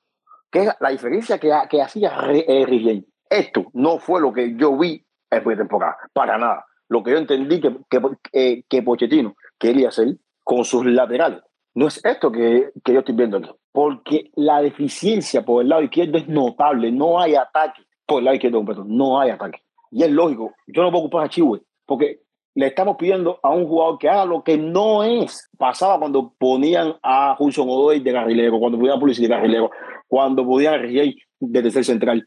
que 0.52 0.64
es 0.64 0.76
la 0.80 0.90
diferencia 0.90 1.40
que, 1.40 1.52
que 1.70 1.82
hacía 1.82 2.12
eh, 2.32 3.04
Esto 3.30 3.66
no 3.74 3.98
fue 3.98 4.22
lo 4.22 4.32
que 4.32 4.56
yo 4.56 4.78
vi 4.78 5.06
en 5.30 5.44
pretemporada, 5.44 5.98
para 6.14 6.38
nada 6.38 6.66
lo 6.90 7.04
que 7.04 7.12
yo 7.12 7.18
entendí 7.18 7.60
que, 7.62 7.76
que, 7.90 8.64
que 8.68 8.82
Pochettino 8.84 9.36
quería 9.58 9.90
hacer 9.90 10.18
con 10.44 10.64
sus 10.64 10.86
laterales. 10.86 11.42
No 11.74 11.88
es 11.88 12.04
esto 12.06 12.32
que, 12.32 12.70
que 12.84 12.94
yo 12.94 13.00
estoy 13.00 13.16
viendo 13.16 13.38
aquí, 13.38 13.50
porque 13.72 14.32
la 14.36 14.62
deficiencia 14.62 15.44
por 15.44 15.62
el 15.62 15.70
lado 15.70 15.82
izquierdo 15.82 16.18
es 16.18 16.28
notable, 16.28 16.92
no 16.92 17.20
hay 17.20 17.36
ataque 17.36 17.82
por 18.06 18.20
el 18.20 18.26
lado 18.26 18.36
izquierdo 18.36 18.60
completo, 18.60 18.86
no 18.86 19.20
hay 19.20 19.32
ataque. 19.32 19.62
Y 19.92 20.04
es 20.04 20.12
lógico, 20.12 20.54
yo 20.68 20.84
no 20.84 20.92
puedo 20.92 21.04
ocupar 21.06 21.26
a 21.26 21.30
Chihuahua, 21.30 21.60
porque 21.86 22.22
le 22.56 22.68
estamos 22.68 22.96
pidiendo 22.96 23.40
a 23.44 23.50
un 23.50 23.68
jugador 23.68 23.98
que 24.00 24.10
haga 24.10 24.26
lo 24.26 24.44
que 24.44 24.58
no 24.58 25.04
es. 25.04 25.50
Pasaba 25.58 26.00
cuando 26.00 26.34
ponían 26.38 26.96
a 27.04 27.36
Hudson 27.38 27.68
Odoy 27.68 28.00
de 28.00 28.14
carrilero, 28.14 28.60
cuando 28.60 28.78
ponían 28.78 28.98
a 28.98 29.00
Pulisic 29.00 29.24
de 29.24 29.30
carrilero, 29.30 29.72
cuando 30.08 30.46
ponían 30.46 30.76
a 30.76 30.78
Riey 30.78 31.18
de 31.40 31.62
tercer 31.62 31.84
central. 31.84 32.26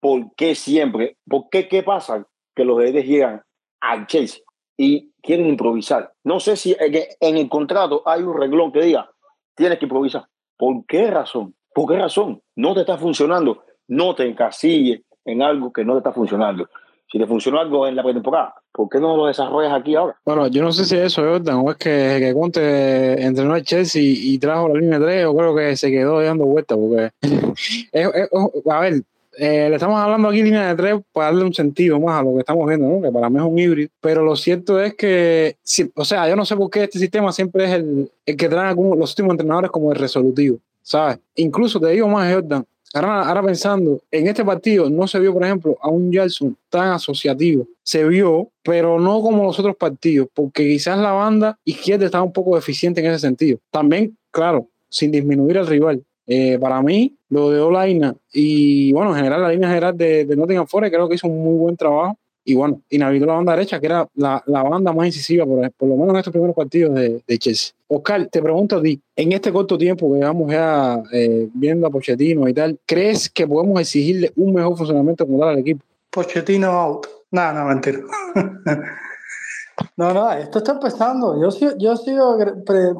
¿Por 0.00 0.34
qué 0.36 0.54
siempre? 0.54 1.16
¿Por 1.28 1.48
qué 1.50 1.66
qué 1.66 1.82
pasa? 1.82 2.24
Que 2.54 2.64
los 2.64 2.78
dedos 2.78 3.04
llegan 3.04 3.42
al 3.84 4.06
Chelsea 4.06 4.40
y 4.76 5.12
quieren 5.22 5.46
improvisar. 5.46 6.12
No 6.24 6.40
sé 6.40 6.56
si 6.56 6.76
en 6.78 7.36
el 7.36 7.48
contrato 7.48 8.02
hay 8.06 8.22
un 8.22 8.36
reglón 8.38 8.72
que 8.72 8.82
diga, 8.82 9.10
tienes 9.54 9.78
que 9.78 9.84
improvisar. 9.84 10.26
¿Por 10.56 10.84
qué 10.86 11.10
razón? 11.10 11.54
¿Por 11.74 11.88
qué 11.88 11.98
razón? 11.98 12.40
No 12.56 12.74
te 12.74 12.80
está 12.80 12.98
funcionando. 12.98 13.64
No 13.88 14.14
te 14.14 14.26
encasilles 14.28 15.02
en 15.24 15.42
algo 15.42 15.72
que 15.72 15.84
no 15.84 15.92
te 15.94 15.98
está 15.98 16.12
funcionando. 16.12 16.68
Si 17.10 17.18
te 17.18 17.26
funcionó 17.26 17.60
algo 17.60 17.86
en 17.86 17.94
la 17.94 18.02
pretemporada, 18.02 18.54
¿por 18.72 18.88
qué 18.88 18.98
no 18.98 19.16
lo 19.16 19.26
desarrollas 19.26 19.72
aquí 19.72 19.94
ahora? 19.94 20.16
Bueno, 20.24 20.48
yo 20.48 20.62
no 20.62 20.72
sé 20.72 20.84
si 20.84 20.96
eso, 20.96 21.22
Jordan, 21.22 21.60
o 21.64 21.70
es 21.70 21.76
que, 21.76 22.16
que 22.18 22.34
Conte 22.34 23.22
entrenó 23.22 23.54
al 23.54 23.62
Chelsea 23.62 24.02
y 24.02 24.38
trajo 24.38 24.68
la 24.68 24.80
línea 24.80 24.98
3, 24.98 25.26
o 25.26 25.36
creo 25.36 25.54
que 25.54 25.76
se 25.76 25.90
quedó 25.90 26.20
dando 26.20 26.44
vueltas, 26.44 26.76
porque, 26.76 27.10
a 28.70 28.80
ver, 28.80 29.02
eh, 29.38 29.68
le 29.68 29.76
estamos 29.76 29.98
hablando 29.98 30.28
aquí 30.28 30.42
línea 30.42 30.68
de 30.68 30.74
tres 30.74 31.00
para 31.12 31.26
darle 31.26 31.44
un 31.44 31.54
sentido 31.54 32.00
más 32.00 32.20
a 32.20 32.22
lo 32.22 32.34
que 32.34 32.40
estamos 32.40 32.66
viendo, 32.66 32.88
¿no? 32.88 33.02
que 33.02 33.10
para 33.10 33.30
mí 33.30 33.38
es 33.38 33.44
un 33.44 33.58
híbrido, 33.58 33.90
pero 34.00 34.22
lo 34.22 34.36
cierto 34.36 34.80
es 34.80 34.94
que, 34.94 35.56
o 35.94 36.04
sea, 36.04 36.28
yo 36.28 36.36
no 36.36 36.44
sé 36.44 36.56
por 36.56 36.70
qué 36.70 36.84
este 36.84 36.98
sistema 36.98 37.32
siempre 37.32 37.64
es 37.64 37.70
el, 37.72 38.10
el 38.26 38.36
que 38.36 38.48
traen 38.48 38.68
algunos, 38.68 38.98
los 38.98 39.10
últimos 39.10 39.32
entrenadores 39.32 39.70
como 39.70 39.92
el 39.92 39.98
resolutivo, 39.98 40.58
¿sabes? 40.82 41.18
Incluso 41.34 41.80
te 41.80 41.88
digo 41.88 42.08
más, 42.08 42.32
Jordan, 42.32 42.64
Ahora, 42.94 43.22
ahora, 43.26 43.42
pensando, 43.42 44.00
en 44.08 44.28
este 44.28 44.44
partido 44.44 44.88
no 44.88 45.08
se 45.08 45.18
vio, 45.18 45.32
por 45.32 45.42
ejemplo, 45.42 45.76
a 45.82 45.88
un 45.88 46.12
Jackson 46.12 46.56
tan 46.68 46.92
asociativo. 46.92 47.66
Se 47.82 48.06
vio, 48.06 48.50
pero 48.62 49.00
no 49.00 49.20
como 49.20 49.42
los 49.42 49.58
otros 49.58 49.74
partidos, 49.74 50.28
porque 50.32 50.62
quizás 50.68 50.96
la 50.98 51.10
banda 51.10 51.58
izquierda 51.64 52.06
estaba 52.06 52.22
un 52.22 52.32
poco 52.32 52.54
deficiente 52.54 53.00
en 53.00 53.08
ese 53.08 53.18
sentido. 53.18 53.58
También, 53.72 54.16
claro, 54.30 54.68
sin 54.88 55.10
disminuir 55.10 55.58
al 55.58 55.66
rival. 55.66 56.04
Eh, 56.28 56.56
para 56.60 56.80
mí, 56.82 57.16
lo 57.34 57.50
de 57.50 57.60
Olaina 57.60 58.14
y, 58.32 58.92
bueno, 58.92 59.10
en 59.10 59.16
general, 59.16 59.42
la 59.42 59.48
línea 59.48 59.68
general 59.68 59.96
de, 59.96 60.24
de 60.24 60.36
Nottingham 60.36 60.68
Forest 60.68 60.94
creo 60.94 61.08
que 61.08 61.16
hizo 61.16 61.26
un 61.26 61.42
muy 61.42 61.56
buen 61.56 61.76
trabajo. 61.76 62.16
Y 62.46 62.54
bueno, 62.54 62.82
inhabilitó 62.90 63.26
la 63.26 63.34
banda 63.34 63.52
derecha, 63.52 63.80
que 63.80 63.86
era 63.86 64.06
la, 64.14 64.42
la 64.46 64.62
banda 64.62 64.92
más 64.92 65.06
incisiva, 65.06 65.46
por, 65.46 65.72
por, 65.72 65.88
lo 65.88 65.96
menos 65.96 66.10
en 66.10 66.16
estos 66.16 66.30
primeros 66.30 66.54
partidos 66.54 66.94
de, 66.94 67.22
de, 67.26 67.38
Chelsea. 67.38 67.74
Oscar, 67.88 68.26
te 68.26 68.42
pregunto 68.42 68.76
a 68.76 68.82
ti, 68.82 69.00
en 69.16 69.32
este 69.32 69.50
corto 69.50 69.78
tiempo 69.78 70.12
que 70.12 70.18
llevamos 70.18 70.52
ya 70.52 71.02
eh, 71.10 71.48
viendo 71.54 71.86
a 71.86 71.90
Pochettino 71.90 72.46
y 72.46 72.52
tal, 72.52 72.78
¿crees 72.84 73.30
que 73.30 73.46
podemos 73.46 73.80
exigirle 73.80 74.30
un 74.36 74.52
mejor 74.52 74.76
funcionamiento 74.76 75.26
como 75.26 75.38
tal 75.40 75.48
al 75.48 75.58
equipo? 75.58 75.82
Pochettino 76.10 76.70
out. 76.70 77.06
No, 77.30 77.52
no, 77.54 77.64
mentira. 77.64 78.00
no, 79.96 80.12
no, 80.12 80.32
esto 80.32 80.58
está 80.58 80.72
empezando. 80.72 81.40
Yo, 81.40 81.48
yo 81.78 81.96
sigo 81.96 82.36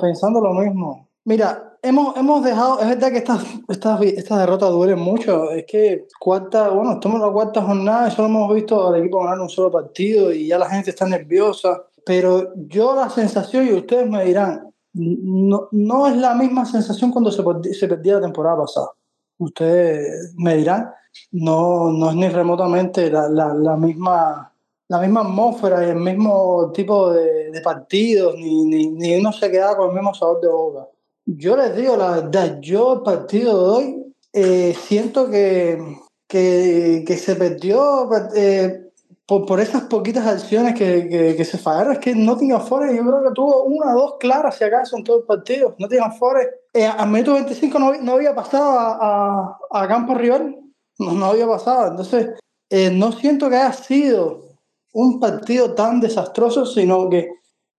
pensando 0.01 0.41
lo 0.41 0.55
mismo. 0.55 1.07
Mira, 1.27 1.74
hemos, 1.85 2.17
hemos 2.17 2.43
dejado, 2.43 2.81
es 2.81 2.89
verdad 2.89 3.11
que 3.11 3.19
esta, 3.19 3.39
esta, 3.69 3.99
esta 4.03 4.39
derrota 4.39 4.67
duele 4.67 4.97
mucho, 4.97 5.51
es 5.51 5.65
que 5.67 6.07
cuarta, 6.19 6.71
bueno, 6.71 6.95
estamos 6.95 7.21
en 7.21 7.27
la 7.27 7.33
cuarta 7.33 7.63
jornada 7.63 8.09
y 8.09 8.11
solo 8.11 8.29
hemos 8.29 8.55
visto 8.55 8.89
al 8.89 9.01
equipo 9.01 9.23
ganar 9.23 9.41
un 9.41 9.49
solo 9.49 9.71
partido 9.71 10.33
y 10.33 10.49
ya 10.49 10.59
la 10.59 10.71
gente 10.71 10.91
está 10.91 11.07
nerviosa, 11.07 11.83
pero 12.05 12.53
yo 12.67 12.95
la 12.97 13.09
sensación, 13.11 13.69
y 13.69 13.73
ustedes 13.73 14.09
me 14.09 14.25
dirán, 14.25 14.73
no, 14.95 15.69
no 15.71 16.07
es 16.07 16.17
la 16.17 16.35
misma 16.35 16.65
sensación 16.65 17.11
cuando 17.11 17.31
se, 17.31 17.43
se 17.75 17.89
perdía 17.89 18.15
la 18.15 18.23
temporada 18.23 18.59
pasada. 18.59 18.91
Ustedes 19.39 20.33
me 20.37 20.57
dirán, 20.57 20.91
no, 21.33 21.91
no 21.93 22.11
es 22.11 22.17
ni 22.17 22.29
remotamente 22.29 23.11
la, 23.11 23.29
la, 23.29 23.53
la 23.55 23.77
misma 23.77 24.51
la 24.89 25.01
misma 25.01 25.23
atmósfera 25.23 25.87
y 25.87 25.91
el 25.91 25.97
mismo 25.97 26.71
tipo 26.73 27.11
de, 27.11 27.51
de 27.51 27.61
partidos, 27.63 28.35
ni, 28.37 28.67
ni, 28.67 28.87
ni, 28.87 29.17
uno 29.17 29.33
se 29.33 29.51
queda 29.51 29.75
con 29.77 29.89
el 29.89 29.95
mismo 29.95 30.15
sabor 30.15 30.41
de 30.43 30.49
boca. 30.49 30.89
Yo 31.27 31.57
les 31.57 31.75
digo 31.75 31.97
la 31.97 32.11
verdad, 32.11 32.59
yo 32.61 32.95
el 32.95 33.01
partido 33.03 33.59
de 33.59 33.71
hoy 33.71 34.15
eh, 34.33 34.75
siento 34.79 35.31
que, 35.31 35.79
que, 36.29 37.05
que, 37.07 37.17
se 37.17 37.37
perdió 37.37 38.09
eh, 38.35 38.91
por, 39.27 39.47
por, 39.47 39.61
esas 39.61 39.85
poquitas 39.85 40.27
acciones 40.27 40.75
que, 40.75 41.09
que, 41.09 41.35
que, 41.37 41.45
se 41.45 41.57
fallaron. 41.57 41.95
Es 41.95 41.99
que 42.01 42.15
Nottingham 42.15 42.61
Forest 42.61 42.95
yo 42.95 43.03
creo 43.03 43.25
que 43.25 43.35
tuvo 43.35 43.65
una 43.65 43.95
o 43.95 44.01
dos 44.01 44.15
claras 44.21 44.57
si 44.57 44.65
acaso 44.65 44.97
en 44.97 45.05
todo 45.05 45.21
el 45.21 45.25
partido. 45.25 45.75
Nottingham 45.79 46.13
Forest 46.13 46.51
eh, 46.75 46.87
a 46.87 47.07
minuto 47.07 47.35
25 47.35 47.79
no, 47.79 47.95
no 47.95 48.13
había 48.13 48.35
pasado 48.35 48.79
a, 48.79 48.99
a, 49.01 49.59
a, 49.71 49.89
campo 49.89 50.15
rival, 50.15 50.57
no, 50.99 51.13
no 51.13 51.27
había 51.27 51.47
pasado. 51.47 51.93
Entonces, 51.93 52.31
eh, 52.69 52.91
no 52.91 53.13
siento 53.13 53.49
que 53.49 53.57
haya 53.57 53.73
sido 53.73 54.43
un 54.93 55.21
partido 55.21 55.75
tan 55.75 56.01
desastroso, 56.01 56.67
sino 56.67 57.09
que 57.09 57.29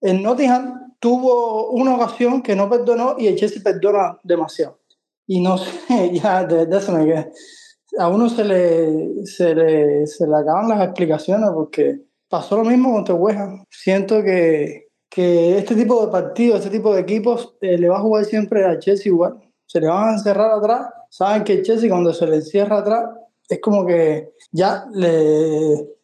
en 0.02 0.24
Nottingham 0.24 0.85
tuvo 1.00 1.72
una 1.72 1.96
ocasión 1.96 2.42
que 2.42 2.56
no 2.56 2.70
perdonó 2.70 3.16
y 3.18 3.28
el 3.28 3.36
Chelsea 3.36 3.62
perdona 3.64 4.20
demasiado. 4.24 4.80
Y 5.28 5.42
no 5.42 5.58
sé, 5.58 5.70
ya 6.14 6.44
de, 6.46 6.66
de 6.66 6.78
eso 6.78 6.92
me. 6.92 7.32
A 7.98 8.10
uno 8.10 8.28
se 8.30 8.44
le, 8.44 9.25
se, 9.25 9.56
le, 9.56 10.06
se 10.08 10.28
le 10.28 10.36
acaban 10.36 10.68
las 10.68 10.84
explicaciones 10.84 11.50
porque 11.54 12.02
pasó 12.28 12.58
lo 12.58 12.66
mismo 12.66 12.92
contra 12.92 13.16
West 13.16 13.40
Siento 13.70 14.22
que, 14.22 14.88
que 15.10 15.58
este 15.58 15.75
tipo 15.75 16.06
de 16.06 16.12
partidos, 16.12 16.60
este 16.60 16.78
tipo 16.78 16.94
de 16.94 17.02
equipos, 17.02 17.56
eh, 17.62 17.78
le 17.78 17.88
va 17.88 17.98
a 17.98 18.02
jugar 18.02 18.25
siempre 18.25 18.66
al 18.66 18.80
Chelsea 18.80 19.12
igual. 19.12 19.40
Se 19.66 19.80
le 19.80 19.88
van 19.88 20.10
a 20.10 20.14
encerrar 20.14 20.52
atrás. 20.52 20.90
Saben 21.10 21.44
que 21.44 21.54
el 21.54 21.62
Chelsea 21.62 21.90
cuando 21.90 22.14
se 22.14 22.28
le 22.28 22.38
encierra 22.38 22.80
atrás 22.80 23.06
es 23.48 23.62
como 23.62 23.86
que 23.86 24.34
ya 24.52 24.86
le, 24.92 25.95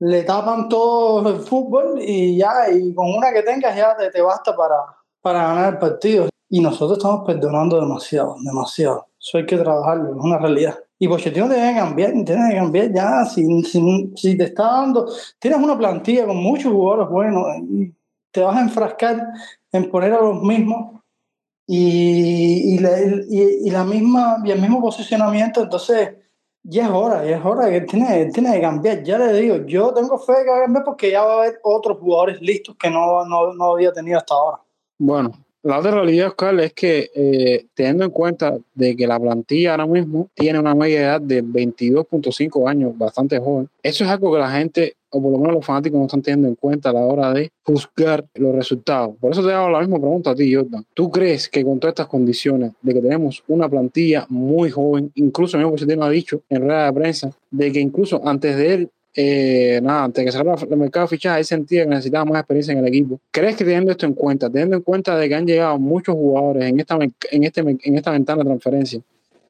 le 0.00 0.22
tapan 0.24 0.68
todo 0.68 1.28
el 1.28 1.40
fútbol 1.40 2.00
y 2.00 2.36
ya, 2.36 2.70
y 2.70 2.94
con 2.94 3.14
una 3.14 3.32
que 3.32 3.42
tengas 3.42 3.76
ya 3.76 3.96
te, 3.96 4.10
te 4.10 4.20
basta 4.20 4.54
para, 4.56 4.76
para 5.20 5.46
ganar 5.48 5.74
el 5.74 5.78
partido. 5.78 6.28
Y 6.48 6.60
nosotros 6.60 6.98
estamos 6.98 7.26
perdonando 7.26 7.80
demasiado, 7.80 8.36
demasiado. 8.44 9.08
Eso 9.18 9.38
hay 9.38 9.46
que 9.46 9.56
trabajarlo, 9.56 10.10
es 10.10 10.24
una 10.24 10.38
realidad. 10.38 10.78
Y 10.98 11.08
Pochettino 11.08 11.48
tiene 11.48 11.72
que 11.72 11.78
cambiar, 11.78 12.12
tiene 12.24 12.50
que 12.50 12.56
cambiar 12.56 12.92
ya. 12.92 13.24
Si, 13.24 13.62
si, 13.64 14.12
si, 14.14 14.36
te 14.36 14.44
está 14.44 14.64
dando, 14.64 15.08
tienes 15.38 15.60
una 15.60 15.76
plantilla 15.76 16.26
con 16.26 16.36
muchos 16.36 16.72
jugadores 16.72 17.08
buenos 17.08 17.46
y 17.68 17.92
te 18.30 18.40
vas 18.40 18.56
a 18.56 18.60
enfrascar 18.60 19.32
en 19.72 19.90
poner 19.90 20.12
a 20.12 20.20
los 20.20 20.42
mismos 20.42 21.00
y, 21.66 22.74
y, 22.74 22.78
la, 22.78 23.00
y, 23.00 23.66
y 23.66 23.70
la 23.70 23.84
misma, 23.84 24.42
y 24.44 24.50
el 24.50 24.60
mismo 24.60 24.80
posicionamiento, 24.80 25.62
entonces 25.62 26.10
ya 26.64 26.86
es 26.86 26.90
hora, 26.90 27.24
ya 27.24 27.36
es 27.36 27.44
hora 27.44 27.70
que 27.70 27.82
tiene, 27.82 28.30
tiene 28.32 28.54
que 28.54 28.60
cambiar. 28.60 29.02
Ya 29.02 29.18
le 29.18 29.32
digo, 29.34 29.56
yo 29.66 29.92
tengo 29.92 30.18
fe 30.18 30.32
que 30.44 30.50
va 30.50 30.58
a 30.58 30.62
cambiar 30.62 30.84
porque 30.84 31.10
ya 31.10 31.22
va 31.22 31.34
a 31.34 31.38
haber 31.42 31.60
otros 31.62 31.98
jugadores 31.98 32.40
listos 32.40 32.74
que 32.76 32.90
no, 32.90 33.24
no, 33.26 33.52
no 33.52 33.72
había 33.74 33.92
tenido 33.92 34.18
hasta 34.18 34.34
ahora. 34.34 34.60
Bueno, 34.98 35.32
la 35.62 35.78
otra 35.78 35.92
realidad, 35.92 36.28
Oscar, 36.28 36.58
es 36.60 36.72
que 36.72 37.10
eh, 37.14 37.66
teniendo 37.74 38.04
en 38.04 38.10
cuenta 38.10 38.56
de 38.74 38.96
que 38.96 39.06
la 39.06 39.20
plantilla 39.20 39.72
ahora 39.72 39.86
mismo 39.86 40.28
tiene 40.34 40.58
una 40.58 40.74
media 40.74 41.00
edad 41.00 41.20
de 41.20 41.44
22.5 41.44 42.68
años, 42.68 42.96
bastante 42.96 43.38
joven, 43.38 43.68
eso 43.82 44.04
es 44.04 44.10
algo 44.10 44.32
que 44.32 44.38
la 44.38 44.50
gente, 44.50 44.96
o 45.14 45.22
por 45.22 45.30
lo 45.30 45.38
menos 45.38 45.54
los 45.54 45.64
fanáticos, 45.64 45.98
no 45.98 46.06
están 46.06 46.22
teniendo 46.22 46.48
en 46.48 46.56
cuenta 46.56 46.90
a 46.90 46.92
la 46.92 47.06
hora 47.06 47.32
de 47.32 47.52
juzgar 47.62 48.26
los 48.34 48.52
resultados. 48.52 49.14
Por 49.20 49.30
eso 49.30 49.46
te 49.46 49.52
hago 49.52 49.70
la 49.70 49.78
misma 49.78 50.00
pregunta 50.00 50.30
a 50.30 50.34
ti, 50.34 50.52
Jordan. 50.52 50.84
¿Tú 50.92 51.08
crees 51.08 51.48
que 51.48 51.62
con 51.62 51.78
todas 51.78 51.92
estas 51.92 52.08
condiciones 52.08 52.72
de 52.82 52.94
que 52.94 53.00
tenemos 53.00 53.44
una 53.46 53.68
plantilla 53.68 54.26
muy 54.28 54.70
joven, 54.70 55.12
incluso 55.14 55.56
el 55.56 55.62
mismo 55.62 55.70
Pochettino 55.70 56.04
ha 56.04 56.10
dicho 56.10 56.42
en 56.48 56.62
rueda 56.62 56.86
de 56.86 56.92
prensa, 56.92 57.30
de 57.48 57.70
que 57.70 57.78
incluso 57.78 58.20
antes 58.26 58.56
de 58.56 58.74
él 58.74 58.90
eh, 59.16 59.78
nada, 59.80 60.04
antes 60.04 60.24
de 60.24 60.26
que 60.26 60.32
cerrara 60.36 60.60
el 60.68 60.76
mercado 60.76 61.06
de 61.06 61.10
fichajes, 61.10 61.38
él 61.38 61.44
sentía 61.44 61.84
que 61.84 61.90
necesitaba 61.90 62.24
más 62.24 62.40
experiencia 62.40 62.72
en 62.72 62.78
el 62.78 62.88
equipo. 62.88 63.20
¿Crees 63.30 63.54
que 63.54 63.64
teniendo 63.64 63.92
esto 63.92 64.06
en 64.06 64.14
cuenta, 64.14 64.50
teniendo 64.50 64.76
en 64.76 64.82
cuenta 64.82 65.16
de 65.16 65.28
que 65.28 65.34
han 65.36 65.46
llegado 65.46 65.78
muchos 65.78 66.16
jugadores 66.16 66.64
en 66.64 66.80
esta, 66.80 66.98
en 67.30 67.44
este, 67.44 67.60
en 67.60 67.94
esta 67.94 68.10
ventana 68.10 68.42
de 68.42 68.46
transferencia, 68.46 69.00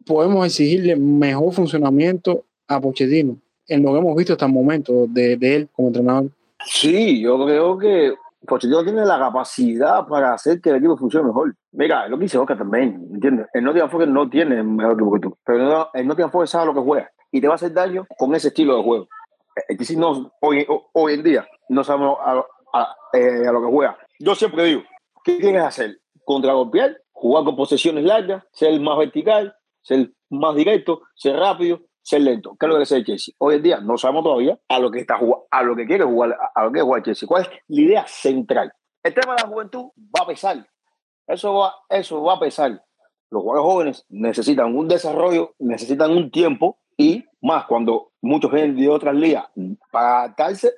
podemos 0.04 0.44
exigirle 0.44 0.94
mejor 0.96 1.54
funcionamiento 1.54 2.44
a 2.68 2.78
Pochettino 2.78 3.38
en 3.68 3.82
lo 3.82 3.92
que 3.92 3.98
hemos 3.98 4.16
visto 4.16 4.32
hasta 4.32 4.46
el 4.46 4.52
momento 4.52 5.06
de, 5.08 5.36
de 5.36 5.56
él 5.56 5.68
como 5.72 5.88
entrenador? 5.88 6.30
Sí, 6.66 7.20
yo 7.20 7.44
creo 7.44 7.78
que 7.78 8.14
Pochettino 8.46 8.84
tiene 8.84 9.04
la 9.04 9.18
capacidad 9.18 10.06
para 10.06 10.34
hacer 10.34 10.60
que 10.60 10.70
el 10.70 10.76
equipo 10.76 10.96
funcione 10.96 11.26
mejor. 11.26 11.54
Mira, 11.72 12.08
lo 12.08 12.18
que 12.18 12.24
dice 12.24 12.38
Oscar 12.38 12.58
también, 12.58 13.08
¿entiendes? 13.12 13.46
El 13.52 13.64
Nottingham 13.64 13.90
Forest 13.90 14.12
no 14.12 14.28
tiene 14.28 14.62
mejor 14.62 14.94
equipo 14.94 15.12
que 15.12 15.20
tú, 15.20 15.36
pero 15.44 15.88
el 15.92 16.06
Nottingham 16.06 16.30
Forest 16.30 16.52
sabe 16.52 16.66
lo 16.66 16.74
que 16.74 16.80
juega 16.80 17.10
y 17.30 17.40
te 17.40 17.48
va 17.48 17.54
a 17.54 17.56
hacer 17.56 17.72
daño 17.72 18.06
con 18.18 18.34
ese 18.34 18.48
estilo 18.48 18.76
de 18.76 18.82
juego. 18.82 19.08
Es 19.68 19.78
decir, 19.78 19.98
no, 19.98 20.32
hoy, 20.40 20.66
hoy 20.92 21.14
en 21.14 21.22
día 21.22 21.48
no 21.68 21.84
sabemos 21.84 22.18
a, 22.20 22.44
a, 22.72 22.96
eh, 23.12 23.46
a, 23.46 23.52
lo 23.52 23.60
que 23.60 23.68
juega. 23.68 23.96
Yo 24.18 24.34
siempre 24.34 24.64
digo, 24.64 24.82
¿qué 25.24 25.36
tienes 25.36 25.62
que 25.62 25.66
hacer? 25.66 26.00
Contragolpear, 26.24 26.96
jugar 27.12 27.44
con 27.44 27.56
posesiones 27.56 28.04
largas, 28.04 28.44
ser 28.52 28.78
más 28.80 28.98
vertical, 28.98 29.54
ser 29.82 30.12
más 30.30 30.54
directo, 30.54 31.02
ser 31.14 31.36
rápido, 31.36 31.80
ser 32.04 32.20
lento. 32.20 32.56
¿Qué 32.58 32.66
es 32.66 32.70
lo 32.70 32.76
que 32.76 32.82
hace 32.82 33.02
Chelsea? 33.02 33.34
Hoy 33.38 33.56
en 33.56 33.62
día 33.62 33.80
no 33.80 33.96
sabemos 33.96 34.24
todavía 34.24 34.58
a 34.68 34.78
lo 34.78 34.90
que 34.90 35.00
está 35.00 35.18
a 35.50 35.62
lo 35.62 35.74
que 35.74 35.86
quiere 35.86 36.04
jugar, 36.04 36.36
a 36.54 36.64
lo 36.64 36.70
que 36.70 36.80
jugar 36.82 37.02
Chelsea. 37.02 37.26
¿Cuál 37.26 37.42
es 37.42 37.48
la 37.66 37.80
idea 37.80 38.06
central? 38.06 38.72
El 39.02 39.14
tema 39.14 39.34
de 39.34 39.42
la 39.42 39.48
juventud 39.48 39.90
va 39.96 40.24
a 40.24 40.26
pesar. 40.26 40.66
Eso 41.26 41.54
va, 41.54 41.74
eso 41.88 42.22
va 42.22 42.34
a 42.34 42.40
pesar. 42.40 42.84
Los 43.30 43.42
jugadores 43.42 43.72
jóvenes 43.72 44.06
necesitan 44.10 44.76
un 44.76 44.86
desarrollo, 44.86 45.54
necesitan 45.58 46.10
un 46.10 46.30
tiempo 46.30 46.78
y 46.96 47.24
más 47.40 47.64
cuando 47.64 48.12
muchos 48.20 48.52
vienen 48.52 48.76
de 48.76 48.88
otras 48.88 49.14
ligas 49.14 49.46
para 49.90 50.20
adaptarse 50.20 50.72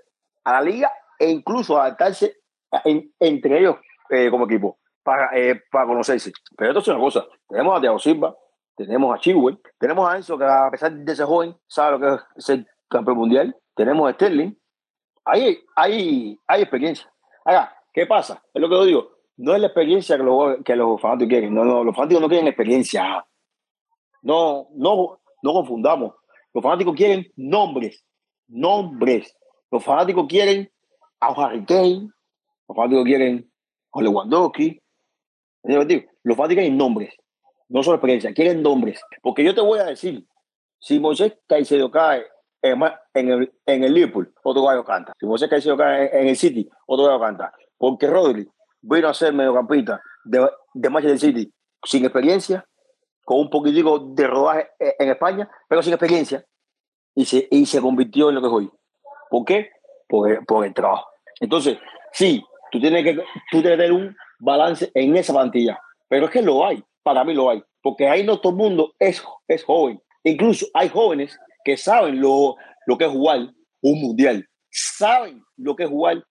a 0.45 0.53
la 0.53 0.61
liga 0.63 0.93
e 1.19 1.29
incluso 1.29 1.79
adaptarse 1.79 2.37
en, 2.85 3.13
entre 3.19 3.59
ellos 3.59 3.77
eh, 4.11 4.31
como 4.31 4.47
equipo 4.47 4.79
para, 5.03 5.37
eh, 5.37 5.61
para 5.71 5.87
conocerse. 5.87 6.33
Pero 6.57 6.71
esto 6.71 6.81
es 6.81 6.89
una 6.89 6.99
cosa, 6.99 7.27
tenemos 7.49 7.77
a 7.77 7.81
Thiago 7.81 7.99
Silva, 7.99 8.37
tenemos 8.77 9.15
a 9.15 9.19
Chilwell, 9.19 9.59
tenemos 9.79 10.09
a 10.09 10.17
Enzo 10.17 10.39
que 10.39 10.45
a 10.45 10.71
pesar 10.71 10.93
de 10.93 11.17
ser 11.17 11.27
joven 11.27 11.57
sabe 11.67 11.99
lo 11.99 12.01
que 12.01 12.15
es 12.15 12.45
ser 12.45 12.67
campeón 12.89 13.17
mundial, 13.17 13.57
tenemos 13.75 14.09
a 14.09 14.13
Sterling, 14.13 14.55
hay, 15.25 15.59
hay, 15.75 16.39
hay 16.47 16.63
experiencia. 16.63 17.13
Ahora, 17.45 17.75
¿qué 17.93 18.07
pasa? 18.07 18.43
Es 18.53 18.61
lo 18.61 18.69
que 18.69 18.75
yo 18.75 18.85
digo, 18.85 19.11
no 19.39 19.55
es 19.55 19.61
la 19.61 19.67
experiencia 19.67 20.17
que 20.17 20.23
los, 20.23 20.57
que 20.65 20.77
los 20.77 21.01
fanáticos 21.01 21.31
quieren, 21.31 21.55
no, 21.55 21.65
no, 21.65 21.85
los 21.85 21.95
fanáticos 21.95 22.23
no 22.23 22.29
quieren 22.29 22.47
experiencia. 22.47 23.27
No, 24.23 24.69
no, 24.75 25.21
no 25.43 25.53
confundamos. 25.53 26.15
Los 26.53 26.63
fanáticos 26.63 26.95
quieren 26.95 27.31
nombres, 27.37 28.05
nombres. 28.49 29.37
Los 29.71 29.85
fanáticos 29.85 30.27
quieren 30.27 30.71
a 31.21 31.29
Harry 31.29 31.65
Kane, 31.65 32.09
los 32.69 32.77
fanáticos 32.77 33.05
quieren 33.05 33.51
a 33.93 34.03
Lewandowski. 34.03 34.81
Los 35.63 36.37
fanáticos 36.37 36.63
quieren 36.63 36.77
nombres, 36.77 37.15
no 37.69 37.83
solo 37.83 37.97
experiencia, 37.97 38.33
quieren 38.33 38.63
nombres. 38.63 39.01
Porque 39.23 39.45
yo 39.45 39.55
te 39.55 39.61
voy 39.61 39.79
a 39.79 39.85
decir, 39.85 40.25
Si 40.79 41.01
Moisés 41.01 41.39
Caicedo 41.49 41.91
cae 41.91 42.25
en, 42.63 42.83
el, 43.15 43.53
en 43.65 43.85
el 43.85 43.95
Liverpool, 43.95 44.33
otro 44.43 44.63
gallo 44.65 44.85
canta. 44.85 45.13
Si 45.19 45.27
Moisés 45.27 45.49
Caicedo 45.49 45.77
cae 45.77 46.11
en 46.21 46.29
el 46.29 46.37
City, 46.37 46.69
otro 46.87 47.07
gallo 47.07 47.21
canta. 47.21 47.53
Porque 47.79 48.07
Rodri 48.07 48.49
vino 48.83 49.09
a 49.09 49.15
ser 49.15 49.33
mediocampista 49.33 50.01
de, 50.25 50.49
de 50.75 50.91
Manchester 50.91 51.19
City 51.19 51.53
sin 51.85 52.05
experiencia, 52.05 52.65
con 53.25 53.41
un 53.41 53.51
poquitico 53.51 53.99
de 53.99 54.27
rodaje 54.27 54.69
en 54.79 55.11
España, 55.11 55.51
pero 55.69 55.83
sin 55.83 55.93
experiencia, 55.93 56.45
y 57.15 57.25
se, 57.25 57.49
y 57.51 57.67
se 57.67 57.81
convirtió 57.81 58.29
en 58.29 58.37
lo 58.37 58.41
que 58.41 58.47
es 58.47 58.53
hoy. 58.53 58.71
¿Por 59.31 59.45
qué? 59.45 59.71
Por, 60.09 60.45
por 60.47 60.65
el 60.65 60.75
trabajo. 60.75 61.09
Entonces, 61.41 61.79
sí, 62.13 62.45
tú 62.71 62.81
tienes 62.81 63.03
que 63.03 63.15
tú 63.51 63.61
tienes 63.63 63.73
que 63.73 63.77
tener 63.77 63.93
un 63.93 64.17
balance 64.39 64.91
en 64.95 65.17
esa 65.17 65.33
plantilla, 65.33 65.81
pero 66.09 66.27
es 66.27 66.31
que 66.31 66.43
lo 66.43 66.65
hay, 66.65 66.83
para 67.07 67.23
mí 67.23 67.35
lo 67.35 67.49
hay, 67.49 67.63
porque 67.85 68.09
ahí 68.09 68.23
el 68.23 68.53
mundo 68.53 68.93
es, 68.99 69.23
es 69.47 69.63
joven. 69.63 70.03
Incluso 70.25 70.67
hay 70.75 70.89
jóvenes 70.89 71.39
que 71.65 71.77
saben 71.77 72.21
lo, 72.21 72.57
lo 72.85 72.99
que 72.99 73.05
es 73.05 73.13
jugar 73.13 73.49
un 73.81 74.01
mundial, 74.01 74.45
saben 74.73 75.41
lo 75.57 75.77
que 75.77 75.85
es 75.85 75.89
jugar 75.89 76.25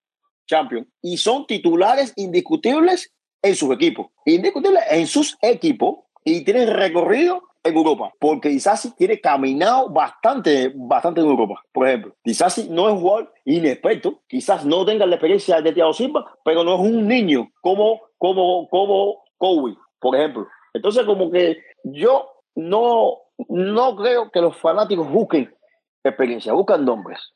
Champions 0.46 0.86
y 1.02 1.16
son 1.16 1.48
titulares 1.48 2.12
indiscutibles 2.18 3.10
en 3.42 3.56
sus 3.56 3.74
equipos, 3.74 4.08
indiscutibles 4.26 4.84
en 4.92 5.08
sus 5.08 5.38
equipos 5.42 6.00
y 6.26 6.44
tienen 6.44 6.68
recorrido 6.68 7.42
en 7.64 7.78
Europa, 7.78 8.12
porque 8.20 8.50
Disasi 8.50 8.94
tiene 8.98 9.22
caminado 9.22 9.90
bastante, 9.90 10.74
bastante 10.76 11.22
en 11.22 11.28
Europa. 11.28 11.64
Por 11.72 11.88
ejemplo, 11.88 12.18
Disasi 12.26 12.68
no 12.70 12.90
es 12.90 12.96
un 12.96 13.00
jugador 13.00 13.34
inexperto, 13.46 14.22
quizás 14.28 14.66
no 14.66 14.86
tenga 14.86 15.06
la 15.06 15.16
experiencia 15.16 15.62
de 15.62 15.72
Thiago 15.72 15.94
Silva, 15.94 16.38
pero 16.44 16.66
no 16.66 16.76
es 16.76 16.82
un 16.82 17.08
niño 17.08 17.50
como, 17.62 18.02
como, 18.18 18.68
como 18.68 19.24
Kobe, 19.38 19.78
por 20.02 20.18
ejemplo. 20.18 20.48
Entonces, 20.76 21.06
como 21.06 21.32
que 21.32 21.64
yo 21.86 22.30
no, 22.56 23.18
no 23.48 23.96
creo 23.96 24.30
que 24.30 24.42
los 24.42 24.58
fanáticos 24.58 25.10
busquen 25.10 25.56
experiencia, 26.04 26.52
buscan 26.52 26.84
nombres. 26.84 27.34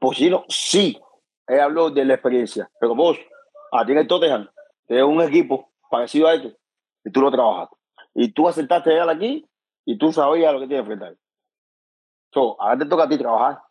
Por 0.00 0.16
si 0.16 0.28
no, 0.28 0.44
sí, 0.48 1.00
él 1.46 1.60
habló 1.60 1.90
de 1.90 2.04
la 2.04 2.14
experiencia, 2.14 2.68
pero 2.80 2.96
vos, 2.96 3.16
a 3.70 3.86
ti 3.86 3.92
en 3.92 3.98
el 3.98 4.08
Tottenham, 4.08 4.50
es 4.88 5.02
un 5.04 5.22
equipo 5.22 5.70
parecido 5.88 6.26
a 6.26 6.34
este, 6.34 6.56
y 7.04 7.12
tú 7.12 7.20
lo 7.20 7.30
trabajas. 7.30 7.68
Y 8.14 8.32
tú 8.32 8.48
aceptaste 8.48 8.90
llegar 8.90 9.08
aquí 9.08 9.48
y 9.84 9.96
tú 9.96 10.12
sabías 10.12 10.52
lo 10.52 10.58
que 10.58 10.66
tienes 10.66 10.84
que 10.84 10.92
enfrentar. 10.92 11.16
So, 12.32 12.60
ahora 12.60 12.78
te 12.78 12.86
toca 12.86 13.04
a 13.04 13.08
ti 13.08 13.16
trabajar. 13.16 13.62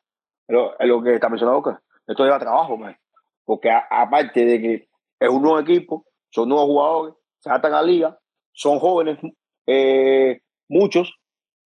Es 0.47 0.87
lo, 0.87 1.03
que 1.03 1.15
está 1.15 1.27
mencionando 1.27 1.59
Oscar. 1.59 1.81
Esto 2.07 2.23
lleva 2.23 2.39
trabajo, 2.39 2.77
man. 2.77 2.97
Porque 3.43 3.69
aparte 3.69 4.45
de 4.45 4.61
que 4.61 4.89
es 5.19 5.29
un 5.29 5.41
nuevo 5.41 5.59
equipo, 5.59 6.05
son 6.29 6.47
nuevos 6.47 6.67
jugadores, 6.67 7.15
se 7.39 7.49
adaptan 7.49 7.73
a 7.73 7.81
la 7.81 7.83
liga, 7.83 8.20
son 8.53 8.79
jóvenes, 8.79 9.19
eh, 9.67 10.41
muchos. 10.67 11.13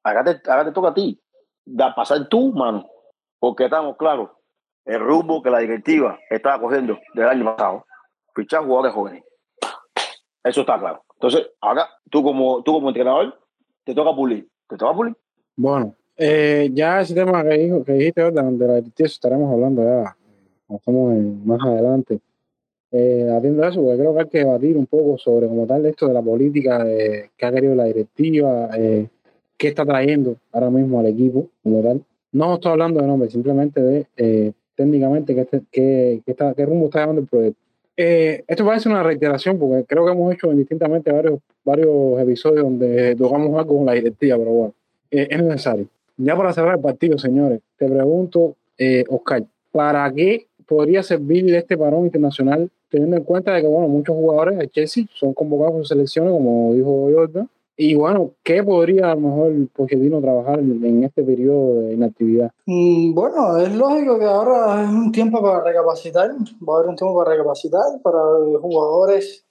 Ahora 0.04 0.24
te, 0.24 0.36
te 0.36 0.72
toca 0.72 0.90
a 0.90 0.94
ti. 0.94 1.20
Da 1.66 1.96
pasar 1.96 2.28
tú, 2.30 2.52
mano. 2.54 2.88
Porque 3.40 3.66
estamos 3.66 3.98
claros. 3.98 4.30
El 4.86 5.00
rumbo 5.00 5.42
que 5.42 5.50
la 5.50 5.60
directiva 5.60 6.20
estaba 6.30 6.62
cogiendo 6.62 7.00
del 7.16 7.28
año 7.28 7.46
pasado, 7.46 7.86
fichar 8.36 8.64
jugadores 8.64 8.94
jóvenes. 8.94 9.24
Eso 10.44 10.62
está 10.62 10.78
claro. 10.78 11.04
Entonces, 11.16 11.50
ahora 11.60 11.90
tú 12.12 12.22
como, 12.22 12.62
tú 12.62 12.74
como 12.74 12.90
entrenador 12.90 13.40
te 13.84 13.96
toca 13.96 14.16
pulir. 14.16 14.48
¿Te 14.70 14.78
toca 14.78 14.94
pulir? 14.94 15.16
Bueno, 15.56 15.96
eh, 16.18 16.70
ya 16.72 17.02
ese 17.02 17.16
tema 17.16 17.44
que, 17.44 17.58
dijo, 17.58 17.84
que 17.84 17.94
dijiste 17.94 18.32
de 18.32 18.68
la 18.68 18.76
directiva 18.76 19.08
estaremos 19.08 19.52
hablando 19.52 19.84
ya, 19.84 20.16
estamos 20.70 21.16
más 21.46 21.62
adelante. 21.62 22.20
Eh, 22.92 23.30
atiendo 23.36 23.64
eso, 23.68 23.82
porque 23.82 23.98
creo 23.98 24.14
que 24.14 24.20
hay 24.22 24.30
que 24.30 24.38
debatir 24.40 24.78
un 24.78 24.86
poco 24.86 25.18
sobre 25.18 25.48
como 25.48 25.66
tal 25.66 25.86
esto 25.86 26.08
de 26.08 26.14
la 26.14 26.22
política 26.22 26.84
de, 26.84 27.32
que 27.36 27.46
ha 27.46 27.52
querido 27.52 27.76
la 27.76 27.86
directiva, 27.86 28.70
eh, 28.78 29.08
qué 29.58 29.68
está 29.70 29.86
trayendo 29.86 30.38
ahora 30.52 30.70
mismo 30.70 31.00
al 31.00 31.08
equipo 31.08 31.50
como 31.64 31.82
tal. 31.82 32.02
No 32.32 32.56
estoy 32.56 32.72
hablando 32.72 33.02
de 33.02 33.08
nombre, 33.08 33.30
simplemente 33.30 33.82
de 33.82 34.08
eh, 34.18 34.52
técnicamente 34.76 35.36
qué, 35.36 35.48
qué, 35.72 36.22
qué, 36.26 36.32
está, 36.32 36.54
qué 36.54 36.66
rumbo 36.66 36.86
está 36.86 37.00
llevando 37.00 37.22
el 37.22 37.28
proyecto. 37.28 37.66
Eh, 37.98 38.44
esto 38.48 38.66
parece 38.66 38.90
una 38.90 39.04
reiteración 39.04 39.58
porque 39.58 39.86
creo 39.86 40.06
que 40.06 40.12
hemos 40.12 40.34
hecho 40.34 40.52
indistintamente 40.52 41.12
varios, 41.12 41.40
varios 41.64 42.20
episodios 42.20 42.64
donde 42.64 43.16
tocamos 43.16 43.58
algo 43.58 43.78
con 43.78 43.86
la 43.86 43.94
directiva, 43.94 44.38
pero 44.38 44.52
bueno, 44.52 44.74
eh, 45.12 45.28
es 45.30 45.44
necesario. 45.44 45.88
Ya 46.18 46.36
para 46.36 46.54
cerrar 46.54 46.76
el 46.76 46.82
partido, 46.82 47.18
señores, 47.18 47.62
te 47.78 47.88
pregunto, 47.88 48.56
eh, 48.78 49.06
Oscar, 49.10 49.46
¿para 49.72 50.12
qué 50.12 50.48
podría 50.68 51.04
servir 51.04 51.54
este 51.54 51.78
parón 51.78 52.06
internacional 52.06 52.70
teniendo 52.90 53.18
en 53.18 53.24
cuenta 53.24 53.54
de 53.54 53.62
que, 53.62 53.68
bueno, 53.68 53.88
muchos 53.88 54.16
jugadores 54.16 54.58
de 54.58 54.70
Chelsea 54.70 55.06
son 55.14 55.34
convocados 55.34 55.74
por 55.74 55.88
selecciones, 55.88 56.32
como 56.32 56.74
dijo 56.74 57.10
Jordan, 57.14 57.50
y 57.78 57.94
bueno, 57.94 58.32
¿qué 58.42 58.64
podría 58.64 59.12
a 59.12 59.16
lo 59.16 59.22
mejor 59.22 59.54
Pochettino 59.74 60.22
trabajar 60.22 60.60
en 60.60 61.04
este 61.04 61.24
periodo 61.24 61.82
de 61.82 61.94
inactividad? 61.94 62.52
Mm, 62.66 63.14
bueno, 63.14 63.58
es 63.58 63.76
lógico 63.76 64.18
que 64.18 64.26
ahora 64.26 64.84
es 64.84 64.90
un 64.90 65.12
tiempo 65.12 65.42
para 65.42 65.62
recapacitar, 65.62 66.32
va 66.32 66.74
a 66.74 66.78
haber 66.78 66.90
un 66.90 66.96
tiempo 66.96 67.18
para 67.18 67.32
recapacitar, 67.32 68.02
para 68.02 68.18
los 68.18 68.62
jugadores 68.62 69.46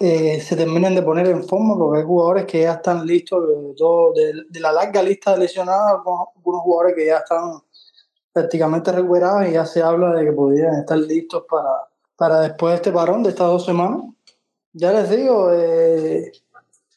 eh, 0.00 0.40
se 0.40 0.56
terminen 0.56 0.94
de 0.94 1.02
poner 1.02 1.28
en 1.28 1.44
forma, 1.44 1.76
porque 1.76 2.00
hay 2.00 2.04
jugadores 2.04 2.46
que 2.46 2.62
ya 2.62 2.72
están 2.72 3.06
listos, 3.06 3.46
de, 3.46 3.74
todo, 3.76 4.12
de, 4.12 4.60
la 4.60 4.72
larga 4.72 5.02
lista 5.02 5.32
de 5.32 5.38
lesionados, 5.38 6.00
algunos 6.36 6.62
jugadores 6.62 6.96
que 6.96 7.06
ya 7.06 7.18
están 7.18 7.60
prácticamente 8.32 8.92
recuperados 8.92 9.46
y 9.46 9.52
ya 9.52 9.66
se 9.66 9.82
habla 9.82 10.14
de 10.14 10.24
que 10.24 10.32
podrían 10.32 10.74
estar 10.80 10.98
listos 10.98 11.44
para, 11.48 11.88
para 12.16 12.40
después 12.40 12.72
de 12.72 12.76
este 12.76 12.92
parón 12.92 13.22
de 13.22 13.30
estas 13.30 13.48
dos 13.48 13.64
semanas. 13.64 14.02
Ya 14.72 14.92
les 14.92 15.10
digo, 15.10 15.52
eh, 15.52 16.32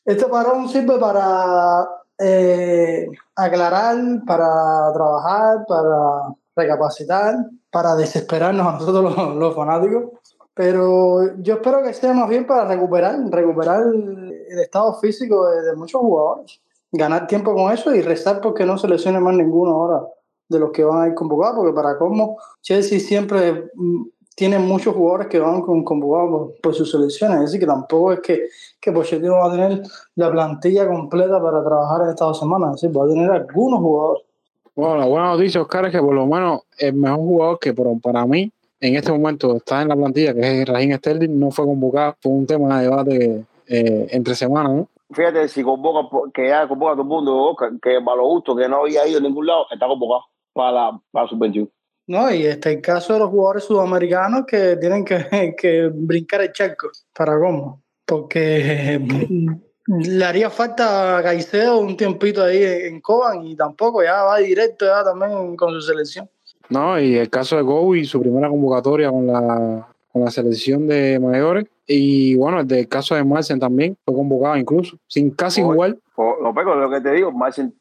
este 0.05 0.25
parón 0.27 0.69
sirve 0.69 0.97
para 0.97 1.85
eh, 2.17 3.07
aclarar, 3.35 3.97
para 4.25 4.93
trabajar, 4.93 5.65
para 5.67 6.33
recapacitar, 6.55 7.35
para 7.69 7.95
desesperarnos 7.95 8.65
a 8.65 8.71
nosotros 8.73 9.35
los, 9.35 9.55
fanáticos. 9.55 10.03
Pero 10.53 11.35
yo 11.39 11.55
espero 11.55 11.83
que 11.83 11.93
sea 11.93 12.13
más 12.13 12.29
bien 12.29 12.47
para 12.47 12.65
recuperar, 12.65 13.19
recuperar 13.29 13.81
el 13.83 14.59
estado 14.59 14.93
físico 14.99 15.49
de, 15.49 15.75
muchos 15.75 15.99
jugadores. 15.99 16.61
Ganar 16.93 17.27
tiempo 17.27 17.53
con 17.53 17.73
eso 17.73 17.93
y 17.93 18.01
rezar 18.01 18.39
porque 18.39 18.65
no 18.65 18.77
se 18.77 18.87
lesione 18.87 19.19
más 19.19 19.35
ninguno 19.35 19.71
ahora 19.71 20.07
de 20.47 20.59
los 20.59 20.71
que 20.71 20.83
van 20.83 21.03
a 21.03 21.07
ir 21.07 21.13
convocados, 21.13 21.57
porque 21.57 21.73
para 21.73 21.97
cómo 21.97 22.37
Chelsea 22.61 22.99
siempre 22.99 23.69
mm, 23.73 24.03
tiene 24.35 24.59
muchos 24.59 24.93
jugadores 24.93 25.27
que 25.27 25.39
van 25.39 25.61
con, 25.61 25.83
convocados 25.83 26.51
por, 26.61 26.75
sus 26.75 26.91
selecciones, 26.91 27.37
es 27.37 27.43
decir, 27.45 27.61
que 27.61 27.65
tampoco 27.65 28.11
es 28.11 28.19
que, 28.19 28.47
que 28.81 28.91
Pochettino 28.91 29.35
va 29.35 29.47
a 29.47 29.51
tener 29.51 29.81
la 30.15 30.29
plantilla 30.29 30.87
completa 30.87 31.41
para 31.41 31.63
trabajar 31.63 32.01
en 32.03 32.09
estas 32.09 32.27
dos 32.27 32.39
semanas, 32.39 32.75
es 32.75 32.81
decir, 32.81 32.97
va 32.97 33.05
a 33.05 33.07
tener 33.07 33.31
algunos 33.31 33.79
jugadores. 33.79 34.23
Bueno, 34.75 34.97
la 34.97 35.05
buena 35.05 35.31
noticia, 35.31 35.61
Oscar, 35.61 35.85
es 35.85 35.93
que 35.93 35.99
por 35.99 36.13
lo 36.13 36.25
menos 36.25 36.63
el 36.77 36.93
mejor 36.93 37.19
jugador 37.19 37.59
que 37.59 37.73
para 37.73 38.25
mí 38.25 38.51
en 38.81 38.95
este 38.97 39.09
momento 39.09 39.55
está 39.55 39.81
en 39.81 39.87
la 39.87 39.95
plantilla, 39.95 40.33
que 40.33 40.61
es 40.61 40.67
Raheem 40.67 40.97
Sterling, 40.97 41.39
no 41.39 41.49
fue 41.49 41.65
convocado, 41.65 42.15
fue 42.21 42.33
un 42.33 42.45
tema 42.45 42.77
de 42.77 42.83
debate 42.83 43.45
eh, 43.67 44.07
entre 44.11 44.35
semanas, 44.35 44.73
¿no? 44.73 44.87
Fíjate, 45.13 45.47
si 45.47 45.63
convoca, 45.63 46.09
que 46.33 46.49
ya 46.49 46.67
convoca 46.67 46.91
a 46.91 46.95
todo 46.95 47.03
el 47.03 47.07
mundo, 47.07 47.37
Oscar, 47.37 47.71
que 47.81 48.01
para 48.03 48.17
lo 48.17 48.27
justo, 48.27 48.53
que 48.53 48.67
no 48.67 48.81
había 48.81 49.07
ido 49.07 49.19
a 49.19 49.21
ningún 49.21 49.45
lado, 49.45 49.65
está 49.71 49.87
convocado 49.87 50.23
para, 50.55 50.99
para 51.11 51.27
su 51.27 51.37
21 51.37 51.69
no, 52.07 52.31
y 52.31 52.45
este 52.45 52.73
el 52.73 52.81
caso 52.81 53.13
de 53.13 53.19
los 53.19 53.29
jugadores 53.29 53.63
sudamericanos 53.63 54.45
que 54.45 54.77
tienen 54.77 55.03
que, 55.03 55.55
que 55.57 55.89
brincar 55.93 56.41
el 56.41 56.51
charco 56.51 56.89
para 57.17 57.39
cómo. 57.39 57.81
Porque 58.05 58.99
le 59.87 60.25
haría 60.25 60.49
falta 60.51 61.17
a 61.17 61.23
Caicedo 61.23 61.79
un 61.79 61.97
tiempito 61.97 62.43
ahí 62.43 62.61
en 62.61 63.01
Coban 63.01 63.45
y 63.45 63.55
tampoco 63.55 64.03
ya 64.03 64.21
va 64.21 64.37
directo 64.37 64.85
ya 64.85 65.03
también 65.03 65.55
con 65.55 65.73
su 65.73 65.81
selección. 65.81 66.29
No, 66.69 66.99
y 66.99 67.15
el 67.15 67.29
caso 67.29 67.55
de 67.55 67.63
Go 67.63 67.95
y 67.95 68.05
su 68.05 68.19
primera 68.19 68.49
convocatoria 68.49 69.09
con 69.09 69.25
la, 69.27 69.87
con 70.11 70.23
la 70.23 70.31
selección 70.31 70.87
de 70.87 71.19
mayores. 71.19 71.65
Y 71.87 72.35
bueno, 72.35 72.59
el 72.59 72.67
del 72.67 72.87
caso 72.87 73.15
de 73.15 73.23
Marcen 73.23 73.59
también 73.59 73.95
fue 74.03 74.13
convocado 74.13 74.57
incluso, 74.57 74.97
sin 75.07 75.31
casi 75.31 75.61
igual. 75.61 75.99
Lo 76.17 76.53
pego, 76.53 76.75
lo 76.75 76.89
que 76.89 77.01
te 77.01 77.11
digo, 77.11 77.31
Marcen 77.31 77.75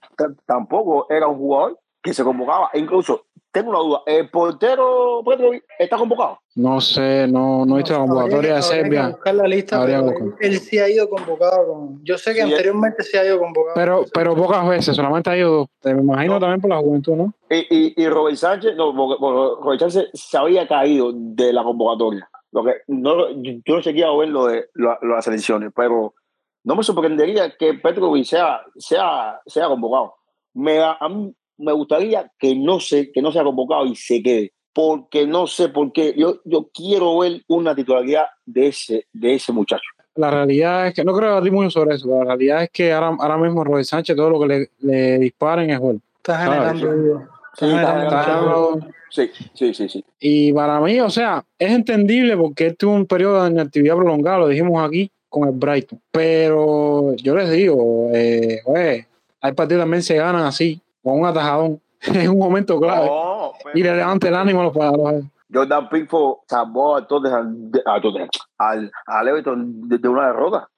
tampoco 0.46 1.06
era 1.10 1.26
un 1.26 1.38
jugador 1.38 1.78
que 2.04 2.12
se 2.12 2.22
convocaba. 2.22 2.70
E 2.74 2.78
incluso 2.78 3.24
tengo 3.50 3.70
una 3.70 3.78
duda. 3.78 4.02
¿El 4.06 4.28
portero 4.30 5.22
está 5.78 5.96
convocado? 5.96 6.38
No 6.56 6.80
sé, 6.80 7.26
no, 7.26 7.64
no 7.64 7.74
he 7.74 7.78
visto 7.78 7.94
la 7.94 8.00
convocatoria 8.00 8.56
de 8.56 8.62
Serbia. 8.62 9.08
buscar 9.08 9.34
la 9.34 9.48
lista, 9.48 9.84
él 10.40 10.60
sí 10.60 10.78
ha 10.78 10.88
ido 10.88 11.08
convocado. 11.08 11.92
Yo 12.02 12.18
sé 12.18 12.34
que 12.34 12.42
anteriormente 12.42 13.02
sí 13.02 13.16
ha 13.16 13.24
ido 13.24 13.38
convocado. 13.38 13.74
Pero, 13.74 14.04
pero 14.12 14.36
pocas 14.36 14.68
veces, 14.68 14.94
solamente 14.94 15.30
ha 15.30 15.36
ido 15.36 15.50
dos. 15.50 15.68
Me 15.82 16.02
imagino 16.02 16.38
también 16.38 16.60
por 16.60 16.70
la 16.70 16.78
juventud, 16.78 17.14
¿no? 17.14 17.34
Y, 17.48 17.66
y, 17.70 17.94
y 17.96 18.08
Robert 18.08 18.36
Sánchez, 18.36 18.76
no, 18.76 18.92
Robert 18.92 19.80
Sánchez 19.80 20.10
se 20.12 20.36
había 20.36 20.68
caído 20.68 21.12
de 21.14 21.52
la 21.52 21.62
convocatoria. 21.62 22.28
Lo 22.52 22.64
que, 22.64 22.74
no, 22.88 23.30
yo 23.40 23.76
no 23.76 23.82
quería 23.82 24.12
ver 24.12 24.28
lo 24.28 24.46
de 24.46 24.68
las 24.74 25.26
elecciones, 25.26 25.72
pero 25.74 26.14
no 26.64 26.76
me 26.76 26.82
sorprendería 26.82 27.56
que 27.56 27.74
Petrovic 27.74 28.24
sea, 28.24 28.60
sea, 28.76 29.40
sea 29.46 29.68
convocado. 29.68 30.14
Me, 30.54 30.80
a 30.80 31.08
mí 31.08 31.34
me 31.58 31.72
gustaría 31.72 32.30
que 32.38 32.54
no, 32.54 32.80
se, 32.80 33.10
que 33.12 33.22
no 33.22 33.32
sea 33.32 33.44
convocado 33.44 33.86
y 33.86 33.96
se 33.96 34.22
quede, 34.22 34.52
porque 34.72 35.26
no 35.26 35.46
sé 35.46 35.68
por 35.68 35.92
qué. 35.92 36.14
Yo, 36.16 36.40
yo 36.44 36.70
quiero 36.72 37.18
ver 37.18 37.42
una 37.48 37.74
titularidad 37.74 38.26
de 38.44 38.68
ese, 38.68 39.06
de 39.12 39.34
ese 39.34 39.52
muchacho. 39.52 39.84
La 40.16 40.30
realidad 40.30 40.86
es 40.86 40.94
que, 40.94 41.04
no 41.04 41.12
creo 41.12 41.30
debatir 41.30 41.52
mucho 41.52 41.70
sobre 41.70 41.96
eso, 41.96 42.08
la 42.08 42.24
realidad 42.24 42.62
es 42.62 42.70
que 42.70 42.92
ahora, 42.92 43.16
ahora 43.18 43.36
mismo 43.36 43.64
Robert 43.64 43.84
Sánchez 43.84 44.14
todo 44.16 44.30
lo 44.30 44.40
que 44.40 44.46
le, 44.46 44.70
le 44.80 45.18
disparen 45.18 45.70
es 45.70 45.78
gol. 45.78 46.00
Está 46.18 46.38
generando. 46.38 47.20
Sí. 47.58 47.66
Sí, 49.14 49.30
sí, 49.54 49.74
sí, 49.74 49.88
sí. 49.88 50.04
Y 50.18 50.52
para 50.52 50.80
mí, 50.80 50.98
o 50.98 51.08
sea, 51.08 51.44
es 51.56 51.70
entendible 51.70 52.36
porque 52.36 52.66
él 52.66 52.76
tuvo 52.76 52.94
un 52.94 53.06
periodo 53.06 53.44
de 53.44 53.50
inactividad 53.50 53.94
prolongada, 53.94 54.38
lo 54.38 54.48
dijimos 54.48 54.84
aquí 54.84 55.08
con 55.28 55.48
el 55.48 55.54
Brighton. 55.54 56.00
Pero 56.10 57.14
yo 57.14 57.36
les 57.36 57.48
digo, 57.52 58.10
eh, 58.12 58.60
oye, 58.64 59.06
hay 59.40 59.52
partidos 59.52 59.82
también 59.82 60.02
se 60.02 60.16
ganan 60.16 60.42
así, 60.42 60.80
con 61.04 61.20
un 61.20 61.26
atajadón, 61.26 61.80
en 62.02 62.30
un 62.30 62.38
momento 62.38 62.80
clave. 62.80 63.06
No, 63.06 63.52
pero- 63.62 63.78
Y 63.78 63.82
le 63.84 63.94
levanta 63.96 64.26
el 64.28 64.34
ánimo 64.34 64.60
a 64.60 64.64
los 64.64 64.72
jugadores. 64.72 65.24
Jordan 65.52 65.88
Pickford 65.88 66.38
salvó 66.48 66.96
a 66.96 67.00
de- 67.02 67.82
a 67.86 68.00
Tottenham, 68.00 68.28
al, 68.58 68.90
Everton 69.28 69.88
de, 69.88 69.98
de 69.98 70.08
una 70.08 70.26
derrota. 70.26 70.68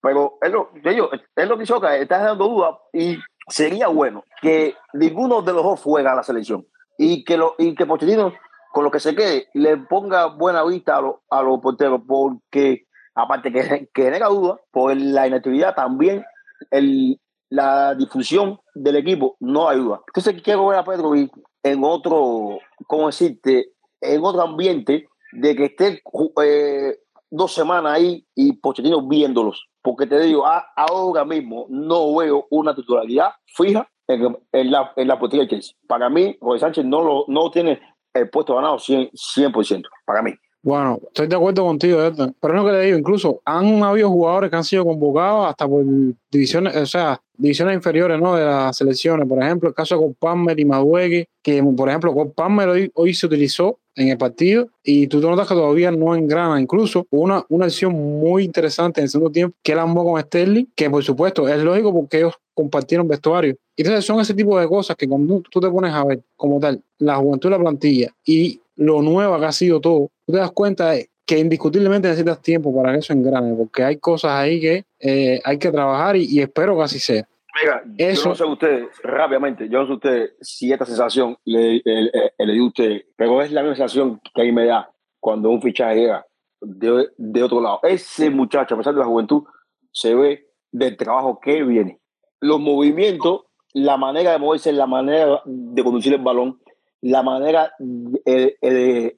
Pero 0.00 0.38
es 0.42 0.50
lo, 0.50 0.70
digo, 0.84 1.08
es 1.36 1.48
lo 1.48 1.56
que 1.56 1.62
hizo 1.62 1.80
que 1.80 2.00
está 2.02 2.18
dando 2.18 2.48
dudas 2.48 2.74
y 2.92 3.16
sería 3.48 3.86
bueno 3.86 4.24
que 4.42 4.74
ninguno 4.92 5.40
de 5.42 5.52
los 5.52 5.62
dos 5.62 5.78
fuera 5.80 6.10
a 6.12 6.16
la 6.16 6.24
selección 6.24 6.66
y 6.98 7.22
que, 7.22 7.36
lo, 7.36 7.54
y 7.58 7.76
que 7.76 7.86
Pochettino, 7.86 8.32
con 8.72 8.82
lo 8.82 8.90
que 8.90 8.98
se 8.98 9.14
quede, 9.14 9.46
le 9.54 9.76
ponga 9.76 10.26
buena 10.26 10.64
vista 10.64 10.96
a, 10.96 11.00
los- 11.00 11.16
a 11.30 11.42
los 11.42 11.60
porteros 11.60 12.00
porque 12.08 12.86
aparte 13.14 13.52
que, 13.52 13.88
que 13.94 14.02
genera 14.02 14.26
dudas 14.26 14.58
por 14.72 14.96
la 14.96 15.28
inactividad 15.28 15.76
también 15.76 16.24
el, 16.72 17.20
la 17.48 17.94
difusión 17.94 18.58
del 18.74 18.96
equipo 18.96 19.36
no 19.40 19.68
ayuda. 19.68 20.00
Entonces 20.08 20.42
quiero 20.42 20.66
ver 20.66 20.78
a 20.78 20.84
Petrovic 20.84 21.32
en 21.62 21.82
otro, 21.84 22.58
¿cómo 22.86 23.06
decirte? 23.06 23.72
En 24.00 24.24
otro 24.24 24.42
ambiente 24.42 25.08
de 25.32 25.56
que 25.56 25.64
esté 25.66 26.02
eh, 26.42 26.98
dos 27.30 27.52
semanas 27.52 27.94
ahí 27.94 28.26
y 28.34 28.54
Pochettino 28.54 29.06
viéndolos. 29.06 29.66
Porque 29.82 30.06
te 30.06 30.18
digo, 30.20 30.44
ahora 30.76 31.24
mismo 31.24 31.66
no 31.68 32.16
veo 32.16 32.46
una 32.50 32.74
titularidad 32.74 33.30
fija 33.46 33.88
en, 34.08 34.70
la, 34.70 34.92
en 34.96 35.08
la 35.08 35.16
de 35.16 35.48
Chelsea. 35.48 35.76
Para 35.86 36.10
mí, 36.10 36.36
José 36.40 36.60
Sánchez 36.60 36.84
no, 36.84 37.02
lo, 37.02 37.24
no 37.28 37.50
tiene 37.50 37.80
el 38.12 38.28
puesto 38.30 38.56
ganado 38.56 38.76
100%, 38.76 39.10
100% 39.12 39.84
para 40.04 40.22
mí. 40.22 40.32
Bueno, 40.62 40.98
estoy 41.06 41.28
de 41.28 41.36
acuerdo 41.36 41.64
contigo. 41.64 41.98
Pero 42.16 42.54
es 42.54 42.60
lo 42.60 42.66
que 42.66 42.72
le 42.72 42.82
digo, 42.82 42.98
incluso 42.98 43.40
han 43.44 43.82
habido 43.82 44.10
jugadores 44.10 44.50
que 44.50 44.56
han 44.56 44.64
sido 44.64 44.84
convocados 44.84 45.48
hasta 45.48 45.68
por 45.68 45.84
divisiones, 46.30 46.74
o 46.76 46.86
sea, 46.86 47.20
divisiones 47.36 47.76
inferiores, 47.76 48.20
¿no? 48.20 48.34
De 48.34 48.44
las 48.44 48.76
selecciones. 48.76 49.28
Por 49.28 49.42
ejemplo, 49.42 49.68
el 49.68 49.74
caso 49.74 49.98
de 49.98 50.14
Palmer 50.18 50.58
y 50.58 50.64
Maduegue, 50.64 51.28
que 51.42 51.62
por 51.62 51.88
ejemplo, 51.88 52.12
Cole 52.12 52.32
Palmer 52.34 52.68
hoy, 52.68 52.90
hoy 52.94 53.14
se 53.14 53.26
utilizó 53.26 53.78
en 53.94 54.08
el 54.08 54.18
partido 54.18 54.68
y 54.84 55.06
tú 55.06 55.20
te 55.20 55.26
notas 55.26 55.48
que 55.48 55.54
todavía 55.54 55.90
no 55.90 56.14
engrana. 56.14 56.60
Incluso 56.60 57.06
una, 57.10 57.44
una 57.48 57.66
acción 57.66 57.92
muy 57.92 58.44
interesante 58.44 59.00
en 59.00 59.04
el 59.04 59.10
segundo 59.10 59.32
tiempo 59.32 59.56
que 59.62 59.72
él 59.72 59.78
armó 59.78 60.04
con 60.04 60.20
Sterling, 60.20 60.66
que 60.74 60.90
por 60.90 61.02
supuesto 61.02 61.48
es 61.48 61.62
lógico 61.62 61.94
porque 61.94 62.18
ellos 62.18 62.34
compartieron 62.54 63.08
vestuario. 63.08 63.56
Entonces 63.76 64.04
son 64.04 64.20
ese 64.20 64.34
tipo 64.34 64.58
de 64.58 64.68
cosas 64.68 64.96
que 64.96 65.08
cuando 65.08 65.42
tú 65.50 65.60
te 65.60 65.70
pones 65.70 65.92
a 65.92 66.04
ver 66.04 66.22
como 66.36 66.60
tal 66.60 66.82
la 66.98 67.16
juventud 67.16 67.48
de 67.48 67.56
la 67.56 67.62
plantilla 67.62 68.14
y 68.24 68.60
lo 68.76 69.00
nueva 69.00 69.38
que 69.38 69.46
ha 69.46 69.52
sido 69.52 69.80
todo, 69.80 70.10
tú 70.26 70.32
te 70.32 70.38
das 70.38 70.50
cuenta 70.52 70.92
que 71.24 71.38
indiscutiblemente 71.38 72.08
necesitas 72.08 72.40
tiempo 72.42 72.74
para 72.74 72.92
que 72.92 72.98
eso 72.98 73.12
engrane, 73.12 73.54
porque 73.54 73.82
hay 73.82 73.96
cosas 73.98 74.32
ahí 74.32 74.60
que 74.60 74.84
eh, 75.00 75.40
hay 75.44 75.58
que 75.58 75.70
trabajar 75.72 76.16
y, 76.16 76.24
y 76.28 76.40
espero 76.40 76.76
que 76.76 76.82
así 76.84 76.98
sea. 76.98 77.26
Mira, 77.62 77.82
Eso- 77.96 78.24
yo 78.24 78.28
no 78.30 78.34
sé 78.34 78.44
ustedes, 78.44 78.86
rápidamente, 79.02 79.68
yo 79.68 79.80
no 79.80 79.86
sé 79.86 79.92
ustedes 79.94 80.30
si 80.40 80.72
esta 80.72 80.84
sensación 80.84 81.36
le, 81.44 81.80
le, 81.84 82.02
le- 82.02 82.32
le 82.38 82.52
dio 82.52 82.64
a 82.64 82.66
usted, 82.66 83.02
pero 83.16 83.40
es 83.42 83.50
la 83.50 83.62
misma 83.62 83.76
sensación 83.76 84.20
que 84.34 84.42
a 84.42 84.44
mí 84.44 84.52
me 84.52 84.66
da 84.66 84.90
cuando 85.18 85.48
un 85.50 85.62
fichaje 85.62 85.96
llega 85.96 86.26
de, 86.60 87.08
de 87.16 87.42
otro 87.42 87.60
lado. 87.60 87.80
Ese 87.82 88.28
muchacho, 88.30 88.74
a 88.74 88.78
pesar 88.78 88.92
de 88.94 89.00
la 89.00 89.06
juventud, 89.06 89.42
se 89.90 90.14
ve 90.14 90.46
del 90.70 90.96
trabajo 90.96 91.40
que 91.40 91.62
viene. 91.64 91.98
Los 92.40 92.60
movimientos, 92.60 93.44
la 93.72 93.96
manera 93.96 94.32
de 94.32 94.38
moverse, 94.38 94.70
la 94.72 94.86
manera 94.86 95.40
de 95.46 95.82
conducir 95.82 96.12
el 96.12 96.20
balón, 96.22 96.60
la 97.02 97.22
manera 97.22 97.72
de 97.78 99.16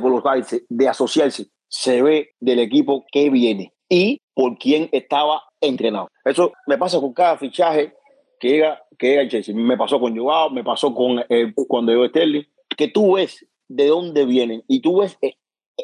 colocarse, 0.00 0.64
de 0.68 0.88
asociarse, 0.88 1.46
se 1.68 2.02
ve 2.02 2.30
del 2.40 2.60
equipo 2.60 3.04
que 3.10 3.30
viene 3.30 3.72
y 3.88 4.20
por 4.34 4.58
quién 4.58 4.88
estaba 4.92 5.42
entrenado. 5.60 6.10
Eso 6.24 6.52
me 6.66 6.78
pasa 6.78 7.00
con 7.00 7.12
cada 7.12 7.36
fichaje 7.36 7.94
que 8.40 8.48
llega, 8.48 8.82
que 8.98 9.08
llega 9.08 9.22
el 9.22 9.30
Chelsea. 9.30 9.54
Me 9.54 9.76
pasó 9.76 10.00
con 10.00 10.16
Joao, 10.16 10.50
me 10.50 10.64
pasó 10.64 10.94
con 10.94 11.24
eh, 11.28 11.52
cuando 11.68 11.92
llegó 11.92 12.06
Sterling, 12.06 12.44
que 12.76 12.88
tú 12.88 13.14
ves 13.14 13.46
de 13.68 13.88
dónde 13.88 14.24
vienen 14.24 14.62
y 14.68 14.80
tú 14.80 15.00
ves 15.00 15.16
el, 15.20 15.34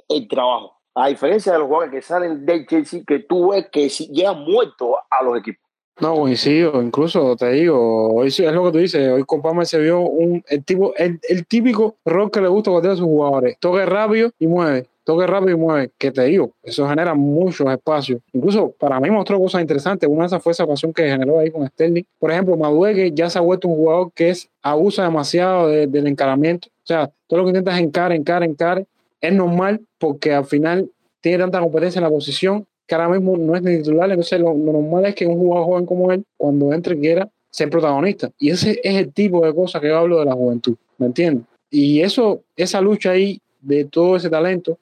el 0.09 0.29
trabajo. 0.29 0.77
A 0.95 1.09
diferencia 1.09 1.53
de 1.53 1.59
los 1.59 1.69
jugadores 1.69 1.93
que 1.93 2.03
salen 2.03 2.45
del 2.45 2.67
Chelsea, 2.67 3.03
que 3.07 3.21
tú 3.21 3.51
ves 3.51 3.69
que 3.71 3.89
llegan 3.89 4.45
muertos 4.45 4.97
a 5.11 5.23
los 5.23 5.39
equipos. 5.39 5.70
No, 6.01 6.15
coincido, 6.17 6.81
incluso 6.83 7.37
te 7.37 7.51
digo, 7.53 8.25
es 8.25 8.39
lo 8.41 8.65
que 8.65 8.73
tú 8.73 8.79
dices, 8.79 9.07
hoy 9.13 9.23
con 9.25 9.43
Palmer 9.43 9.67
se 9.67 9.79
vio 9.79 10.01
un, 10.01 10.43
el, 10.49 10.65
tipo, 10.65 10.95
el, 10.97 11.21
el 11.29 11.47
típico 11.47 11.97
rol 12.07 12.31
que 12.31 12.41
le 12.41 12.49
gusta 12.49 12.71
cualquiera 12.71 12.95
de 12.95 12.99
sus 13.01 13.07
jugadores, 13.07 13.57
toque 13.61 13.85
rápido 13.85 14.31
y 14.39 14.47
mueve, 14.47 14.87
toque 15.05 15.27
rápido 15.27 15.51
y 15.59 15.61
mueve, 15.61 15.91
que 15.99 16.11
te 16.11 16.25
digo, 16.25 16.53
eso 16.63 16.89
genera 16.89 17.13
muchos 17.15 17.71
espacios. 17.71 18.23
Incluso 18.33 18.71
para 18.79 18.99
mí 18.99 19.11
mostró 19.11 19.39
cosas 19.39 19.61
interesantes, 19.61 20.09
una 20.09 20.23
de 20.23 20.27
esas 20.29 20.43
fue 20.43 20.53
esa 20.53 20.67
pasión 20.67 20.95
que 20.95 21.03
generó 21.03 21.39
ahí 21.39 21.51
con 21.51 21.67
Sterling. 21.69 22.05
Por 22.19 22.31
ejemplo, 22.31 22.57
Madueque 22.57 23.13
ya 23.13 23.29
se 23.29 23.39
ha 23.39 23.43
vuelto 23.43 23.69
un 23.69 23.77
jugador 23.77 24.11
que 24.15 24.33
abusa 24.63 25.03
demasiado 25.03 25.69
de- 25.69 25.87
del 25.87 26.07
encaramiento, 26.07 26.69
o 26.69 26.87
sea, 26.87 27.11
todo 27.27 27.41
lo 27.41 27.45
que 27.45 27.51
intentas 27.51 27.79
encar, 27.79 28.11
encar, 28.13 28.43
encar, 28.43 28.87
es 29.21 29.33
normal 29.35 29.83
porque 29.99 30.33
al 30.33 30.47
final 30.47 30.91
tiene 31.21 31.37
tanta 31.39 31.61
competencia 31.61 31.99
en 31.99 32.05
la 32.05 32.11
posición 32.11 32.67
que 32.91 32.97
ahora 32.97 33.09
mismo 33.09 33.37
no 33.37 33.55
es 33.55 33.63
ni 33.63 33.77
titular, 33.77 34.11
entonces 34.11 34.41
lo, 34.41 34.53
lo 34.53 34.73
normal 34.73 35.07
es 35.07 35.15
que 35.15 35.25
un 35.25 35.39
jugador 35.39 35.65
joven 35.65 35.87
como 35.87 36.11
él, 36.11 36.25
cuando 36.37 36.73
entre, 36.73 36.99
quiera 36.99 37.31
ser 37.49 37.71
protagonista. 37.71 38.33
Y 38.37 38.51
ese 38.51 38.81
es 38.83 38.97
el 38.97 39.13
tipo 39.13 39.47
de 39.47 39.55
cosas 39.55 39.81
que 39.81 39.87
yo 39.87 39.97
hablo 39.97 40.19
de 40.19 40.25
la 40.25 40.33
juventud, 40.33 40.75
¿me 40.99 41.07
entiendes? 41.07 41.47
Y 41.71 42.01
eso, 42.01 42.41
esa 42.57 42.81
lucha 42.81 43.13
ahí 43.13 43.41
de 43.61 43.85
todo 43.85 44.17
ese 44.17 44.29
talento 44.29 44.77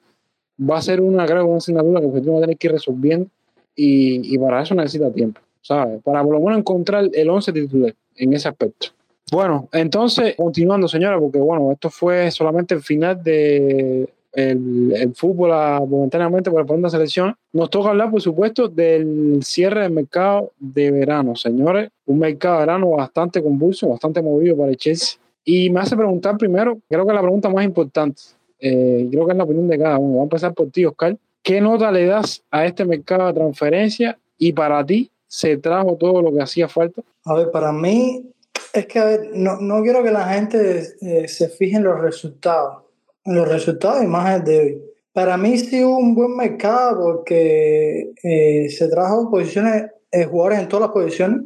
va 0.59 0.79
a 0.79 0.81
ser 0.81 1.01
una, 1.01 1.23
creo, 1.27 1.45
una 1.45 1.57
asignatura 1.57 2.01
que 2.01 2.07
el 2.07 2.29
va 2.31 2.37
a 2.39 2.41
tener 2.41 2.57
que 2.57 2.65
ir 2.65 2.73
resolviendo 2.73 3.27
y, 3.75 4.33
y 4.33 4.39
para 4.39 4.63
eso 4.63 4.73
necesita 4.73 5.11
tiempo, 5.11 5.39
¿sabes? 5.61 6.01
Para 6.01 6.23
por 6.23 6.33
lo 6.33 6.39
menos 6.39 6.57
encontrar 6.57 7.07
el 7.13 7.29
11 7.29 7.53
titular 7.53 7.93
en 8.15 8.33
ese 8.33 8.47
aspecto. 8.47 8.87
Bueno, 9.31 9.69
entonces, 9.71 10.33
continuando, 10.35 10.87
señora, 10.87 11.19
porque 11.19 11.37
bueno, 11.37 11.71
esto 11.71 11.91
fue 11.91 12.31
solamente 12.31 12.73
el 12.73 12.81
final 12.81 13.21
de 13.23 14.09
el, 14.39 14.93
el 14.95 15.15
fútbol 15.15 15.51
ah, 15.53 15.81
momentáneamente 15.87 16.49
por 16.49 16.61
la 16.61 16.67
segunda 16.67 16.89
selección. 16.89 17.35
Nos 17.53 17.69
toca 17.69 17.89
hablar, 17.89 18.11
por 18.11 18.21
supuesto, 18.21 18.67
del 18.67 19.39
cierre 19.43 19.81
del 19.81 19.91
mercado 19.91 20.51
de 20.59 20.91
verano, 20.91 21.35
señores. 21.35 21.89
Un 22.05 22.19
mercado 22.19 22.55
de 22.55 22.59
verano 22.61 22.89
bastante 22.91 23.41
convulso, 23.41 23.89
bastante 23.89 24.21
movido 24.21 24.57
para 24.57 24.71
el 24.71 24.77
Chelsea. 24.77 25.19
Y 25.43 25.69
me 25.69 25.79
hace 25.79 25.95
preguntar 25.95 26.37
primero, 26.37 26.79
creo 26.89 27.05
que 27.05 27.13
la 27.13 27.21
pregunta 27.21 27.49
más 27.49 27.65
importante, 27.65 28.21
eh, 28.59 29.07
creo 29.09 29.25
que 29.25 29.31
es 29.31 29.37
la 29.37 29.43
opinión 29.43 29.67
de 29.67 29.77
cada 29.77 29.97
uno. 29.97 30.09
Vamos 30.09 30.21
a 30.21 30.23
empezar 30.23 30.53
por 30.53 30.69
ti, 30.69 30.85
Oscar. 30.85 31.17
¿Qué 31.41 31.61
nota 31.61 31.91
le 31.91 32.05
das 32.05 32.43
a 32.51 32.65
este 32.65 32.85
mercado 32.85 33.27
de 33.27 33.33
transferencia? 33.33 34.19
Y 34.37 34.53
para 34.53 34.85
ti, 34.85 35.09
¿se 35.27 35.57
trajo 35.57 35.95
todo 35.95 36.21
lo 36.21 36.33
que 36.33 36.41
hacía 36.41 36.67
falta? 36.67 37.01
A 37.25 37.33
ver, 37.33 37.51
para 37.51 37.71
mí, 37.71 38.29
es 38.73 38.85
que 38.85 38.99
a 38.99 39.05
ver, 39.05 39.31
no, 39.33 39.59
no 39.59 39.81
quiero 39.81 40.03
que 40.03 40.11
la 40.11 40.33
gente 40.33 40.83
eh, 41.01 41.27
se 41.27 41.49
fije 41.49 41.77
en 41.77 41.83
los 41.83 41.99
resultados, 41.99 42.83
los 43.29 43.47
resultados 43.47 44.03
y 44.03 44.07
más 44.07 44.37
el 44.37 44.43
de 44.43 44.59
hoy. 44.59 44.81
Para 45.13 45.37
mí 45.37 45.57
sí 45.57 45.83
hubo 45.83 45.97
un 45.97 46.15
buen 46.15 46.35
mercado 46.35 47.01
porque 47.01 48.11
eh, 48.23 48.69
se 48.69 48.87
trajo 48.89 49.29
posiciones, 49.29 49.87
eh, 50.11 50.25
jugadores 50.25 50.59
en 50.59 50.67
todas 50.67 50.87
las 50.87 50.93
posiciones, 50.93 51.41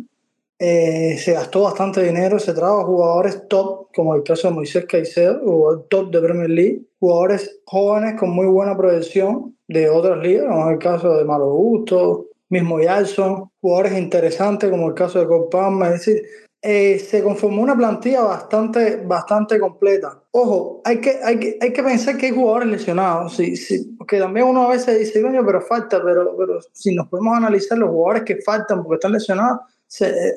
eh, 0.60 1.18
se 1.18 1.34
gastó 1.34 1.64
bastante 1.64 2.04
dinero, 2.04 2.40
se 2.40 2.54
trajo 2.54 2.86
jugadores 2.86 3.48
top, 3.50 3.88
como 3.94 4.16
el 4.16 4.24
caso 4.24 4.48
de 4.48 4.54
Moisés 4.54 4.86
Caicedo, 4.86 5.40
jugador 5.44 5.88
top 5.90 6.12
de 6.12 6.22
Premier 6.22 6.50
League, 6.50 6.82
jugadores 7.00 7.60
jóvenes 7.66 8.20
con 8.20 8.30
muy 8.30 8.46
buena 8.46 8.78
proyección 8.78 9.58
de 9.68 9.90
otras 9.90 10.20
ligas, 10.20 10.48
como 10.48 10.70
el 10.70 10.78
caso 10.78 11.18
de 11.18 11.26
Malo 11.26 11.52
Gusto, 11.54 12.28
mismo 12.50 12.80
Yalson, 12.80 13.50
jugadores 13.60 13.98
interesantes 13.98 14.70
como 14.70 14.88
el 14.88 14.94
caso 14.94 15.20
de 15.20 15.28
Cole 15.28 15.48
Palmer, 15.52 15.94
es 15.94 16.06
decir, 16.06 16.24
eh, 16.66 16.98
se 16.98 17.22
conformó 17.22 17.62
una 17.62 17.76
plantilla 17.76 18.22
bastante, 18.22 18.96
bastante 19.06 19.60
completa. 19.60 20.18
Ojo, 20.32 20.82
hay 20.86 21.02
que, 21.02 21.20
hay, 21.22 21.38
que, 21.38 21.58
hay 21.60 21.74
que 21.74 21.84
pensar 21.84 22.16
que 22.16 22.28
hay 22.28 22.32
jugadores 22.32 22.70
lesionados, 22.70 23.36
sí, 23.36 23.58
sí, 23.58 23.94
porque 23.98 24.18
también 24.18 24.48
uno 24.48 24.64
a 24.64 24.70
veces 24.70 24.98
dice, 24.98 25.22
coño, 25.22 25.46
pero 25.46 25.60
falta, 25.60 26.02
pero, 26.02 26.38
pero 26.38 26.60
si 26.72 26.96
nos 26.96 27.10
podemos 27.10 27.36
analizar 27.36 27.78
los 27.78 27.90
jugadores 27.90 28.24
que 28.24 28.38
faltan 28.38 28.82
porque 28.82 28.96
están 28.96 29.12
lesionados, 29.12 29.60
se, 29.88 30.08
eh, 30.08 30.36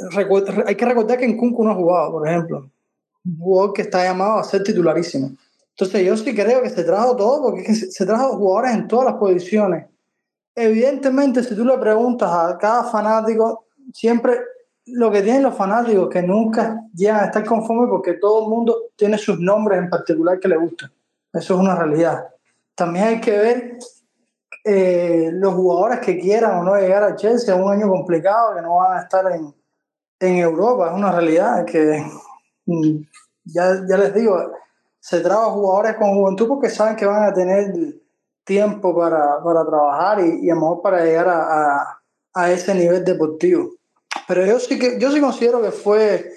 hay 0.66 0.74
que 0.74 0.84
recordar 0.84 1.16
que 1.16 1.26
en 1.26 1.36
Kunku 1.36 1.62
no 1.62 1.70
ha 1.70 1.76
jugado, 1.76 2.10
por 2.10 2.26
ejemplo, 2.26 2.70
un 3.24 3.38
jugador 3.38 3.72
que 3.72 3.82
está 3.82 4.02
llamado 4.02 4.40
a 4.40 4.44
ser 4.44 4.64
titularísimo. 4.64 5.30
Entonces 5.70 6.04
yo 6.04 6.16
sí 6.16 6.34
creo 6.34 6.60
que 6.60 6.70
se 6.70 6.82
trajo 6.82 7.14
todo 7.14 7.40
porque 7.40 7.72
se 7.72 8.04
trajo 8.04 8.36
jugadores 8.36 8.74
en 8.74 8.88
todas 8.88 9.12
las 9.12 9.14
posiciones. 9.14 9.86
Evidentemente, 10.56 11.44
si 11.44 11.54
tú 11.54 11.64
le 11.64 11.78
preguntas 11.78 12.28
a 12.32 12.58
cada 12.58 12.82
fanático, 12.82 13.66
siempre 13.92 14.40
lo 14.86 15.10
que 15.10 15.22
tienen 15.22 15.42
los 15.42 15.56
fanáticos 15.56 16.08
que 16.08 16.22
nunca 16.22 16.82
llegan 16.94 17.20
a 17.20 17.26
estar 17.26 17.44
conformes 17.44 17.88
porque 17.90 18.14
todo 18.14 18.44
el 18.44 18.50
mundo 18.50 18.76
tiene 18.96 19.18
sus 19.18 19.38
nombres 19.40 19.78
en 19.78 19.90
particular 19.90 20.38
que 20.38 20.48
le 20.48 20.56
gustan. 20.56 20.90
Eso 21.32 21.54
es 21.54 21.60
una 21.60 21.74
realidad. 21.74 22.28
También 22.74 23.06
hay 23.06 23.20
que 23.20 23.30
ver 23.30 23.78
eh, 24.64 25.30
los 25.32 25.54
jugadores 25.54 26.00
que 26.00 26.18
quieran 26.18 26.58
o 26.58 26.62
no 26.62 26.76
llegar 26.76 27.02
a 27.02 27.16
Chelsea. 27.16 27.54
Es 27.54 27.60
un 27.60 27.70
año 27.70 27.88
complicado 27.88 28.54
que 28.54 28.62
no 28.62 28.76
van 28.76 28.98
a 28.98 29.02
estar 29.02 29.30
en, 29.32 29.54
en 30.20 30.36
Europa, 30.36 30.88
es 30.88 30.94
una 30.94 31.12
realidad 31.12 31.64
que 31.64 32.04
mm, 32.66 32.96
ya, 33.44 33.82
ya 33.88 33.96
les 33.96 34.14
digo, 34.14 34.52
se 34.98 35.20
trabaja 35.20 35.50
jugadores 35.50 35.96
con 35.96 36.14
juventud 36.14 36.48
porque 36.48 36.70
saben 36.70 36.96
que 36.96 37.06
van 37.06 37.24
a 37.24 37.34
tener 37.34 37.72
tiempo 38.44 38.96
para, 38.96 39.42
para 39.42 39.66
trabajar 39.66 40.20
y, 40.20 40.46
y, 40.46 40.50
a 40.50 40.54
lo 40.54 40.60
mejor 40.60 40.82
para 40.82 41.04
llegar 41.04 41.28
a, 41.28 41.76
a, 41.78 42.00
a, 42.34 42.50
ese 42.50 42.74
nivel 42.74 43.04
deportivo. 43.04 43.70
Pero 44.26 44.44
yo 44.44 44.58
sí 44.58 44.78
que 44.78 44.98
yo 44.98 45.10
sí 45.10 45.20
considero 45.20 45.62
que 45.62 45.70
fue, 45.70 46.32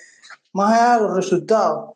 más 0.53 0.73
allá 0.73 0.95
de 0.95 1.01
los 1.03 1.15
resultados, 1.15 1.95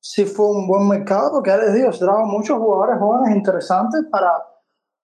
sí 0.00 0.24
fue 0.24 0.50
un 0.50 0.66
buen 0.66 0.88
mercado 0.88 1.30
porque 1.32 1.50
ya 1.50 1.58
les 1.58 1.74
digo, 1.74 1.92
se 1.92 2.00
trajo 2.00 2.24
muchos 2.26 2.58
jugadores 2.58 2.98
jóvenes 2.98 3.36
interesantes 3.36 4.02
para, 4.10 4.32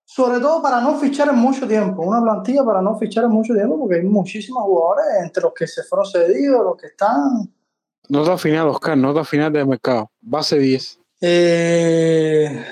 sobre 0.04 0.40
todo 0.40 0.62
para 0.62 0.80
no 0.80 0.98
fichar 0.98 1.28
en 1.28 1.36
mucho 1.36 1.66
tiempo, 1.66 2.02
una 2.02 2.22
plantilla 2.22 2.64
para 2.64 2.80
no 2.80 2.96
fichar 2.98 3.24
en 3.24 3.30
mucho 3.30 3.54
tiempo 3.54 3.78
porque 3.78 3.96
hay 3.96 4.04
muchísimos 4.04 4.62
jugadores 4.64 5.06
entre 5.22 5.42
los 5.42 5.52
que 5.52 5.66
se 5.66 5.82
fueron 5.82 6.06
cedidos, 6.06 6.64
los 6.64 6.76
que 6.76 6.88
están. 6.88 7.52
Nota 8.08 8.36
final, 8.36 8.68
Oscar, 8.68 8.96
nota 8.96 9.24
final 9.24 9.52
del 9.52 9.66
mercado, 9.66 10.10
base 10.20 10.58
10. 10.58 11.00
Eh, 11.20 12.64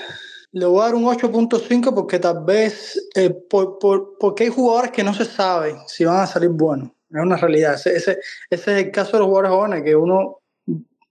le 0.52 0.66
voy 0.66 0.80
a 0.80 0.84
dar 0.84 0.94
un 0.94 1.04
8.5 1.04 1.94
porque 1.94 2.18
tal 2.18 2.44
vez, 2.44 3.08
eh, 3.14 3.30
por, 3.30 3.78
por, 3.78 4.18
porque 4.18 4.44
hay 4.44 4.50
jugadores 4.50 4.90
que 4.90 5.02
no 5.02 5.14
se 5.14 5.24
sabe 5.24 5.76
si 5.86 6.04
van 6.04 6.20
a 6.20 6.26
salir 6.26 6.50
buenos. 6.50 6.90
Es 7.12 7.22
una 7.22 7.36
realidad. 7.36 7.74
Ese, 7.74 7.96
ese, 7.96 8.18
ese 8.50 8.72
es 8.72 8.86
el 8.86 8.90
caso 8.90 9.12
de 9.12 9.18
los 9.18 9.28
jugadores 9.28 9.52
jóvenes, 9.52 9.82
que 9.84 9.94
uno 9.94 10.38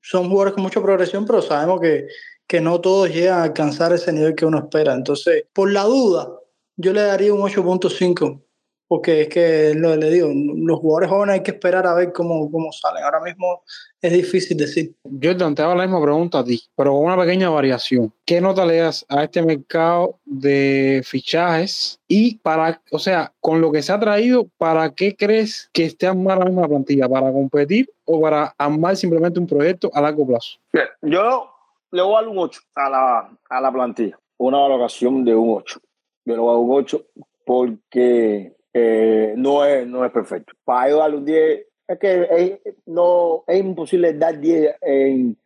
son 0.02 0.30
jugadores 0.30 0.54
con 0.54 0.64
mucha 0.64 0.82
progresión, 0.82 1.26
pero 1.26 1.42
sabemos 1.42 1.80
que, 1.80 2.08
que 2.48 2.60
no 2.60 2.82
todos 2.82 3.10
llegan 3.14 3.40
a 3.40 3.44
alcanzar 3.44 3.94
ese 3.94 4.12
nivel 4.12 4.36
que 4.36 4.46
uno 4.46 4.60
espera. 4.60 4.94
Entonces, 4.94 5.46
por 5.54 5.72
la 5.72 5.84
duda, 5.84 6.30
yo 6.76 6.94
le 6.94 7.02
daría 7.02 7.34
un 7.34 7.42
8.5, 7.42 8.42
porque 8.92 9.22
es 9.22 9.30
que 9.30 9.74
lo 9.74 9.96
le 9.96 10.10
digo, 10.10 10.30
los 10.34 10.80
jugadores 10.80 11.10
jóvenes 11.10 11.36
hay 11.36 11.44
que 11.44 11.52
esperar 11.52 11.88
a 11.88 11.94
ver 11.94 12.12
cómo, 12.12 12.52
cómo 12.52 12.74
salen. 12.74 13.02
Ahora 13.06 13.22
mismo 13.22 13.64
es 14.02 14.12
difícil 14.12 14.58
decir. 14.58 14.94
Jordan, 15.06 15.56
te 15.56 15.62
hago 15.62 15.76
la 15.76 15.84
misma 15.84 16.02
pregunta 16.02 16.40
a 16.40 16.44
ti, 16.44 16.62
pero 16.76 16.92
con 16.92 17.06
una 17.06 17.16
pequeña 17.16 17.50
variación. 17.50 18.14
¿Qué 18.26 18.42
nota 18.42 18.66
le 18.66 18.80
das 18.80 19.06
a 19.08 19.24
este 19.24 19.42
mercado 19.44 20.20
de 20.26 21.02
fichajes? 21.06 22.02
Y 22.06 22.40
para, 22.40 22.82
o 22.92 23.00
sea, 23.00 23.32
con 23.40 23.62
lo 23.62 23.72
que 23.72 23.82
se 23.82 23.94
ha 23.94 24.00
traído, 24.02 24.50
¿para 24.58 24.94
qué 24.94 25.16
crees 25.16 25.70
que 25.72 25.86
esté 25.86 26.08
armada 26.08 26.40
la 26.40 26.46
misma 26.48 26.68
plantilla? 26.68 27.08
¿Para 27.08 27.32
competir 27.32 27.90
o 28.04 28.20
para 28.20 28.54
armar 28.58 28.98
simplemente 28.98 29.40
un 29.40 29.48
proyecto 29.48 29.90
a 29.94 30.02
largo 30.02 30.28
plazo? 30.28 30.60
Bien, 30.74 30.88
yo 31.02 31.50
le 31.92 32.02
voy 32.02 32.12
a 32.12 32.16
dar 32.20 32.28
un 32.28 32.40
8 32.40 32.62
a 32.76 32.90
la, 32.90 33.38
a 33.50 33.62
la 33.62 33.72
plantilla, 33.72 34.20
una 34.36 34.58
valoración 34.58 35.24
de 35.24 35.34
un 35.34 35.60
8. 35.60 35.80
Yo 36.26 36.34
le 36.34 36.42
voy 36.42 36.50
a 36.50 36.54
dar 36.56 36.62
un 36.62 36.76
8 36.76 37.06
porque 37.46 38.54
eh, 38.74 39.34
no, 39.38 39.66
es, 39.66 39.88
no 39.88 40.06
es 40.06 40.12
perfecto. 40.12 40.54
Para 40.64 40.90
yo 40.90 40.98
darle 40.98 41.18
un 41.18 41.26
10, 41.26 41.68
es 41.88 42.00
que 42.00 42.28
es, 42.32 42.76
no, 42.86 43.44
es 43.48 43.60
imposible 43.60 44.14
dar 44.14 44.40
10 44.40 44.76
en, 44.82 45.38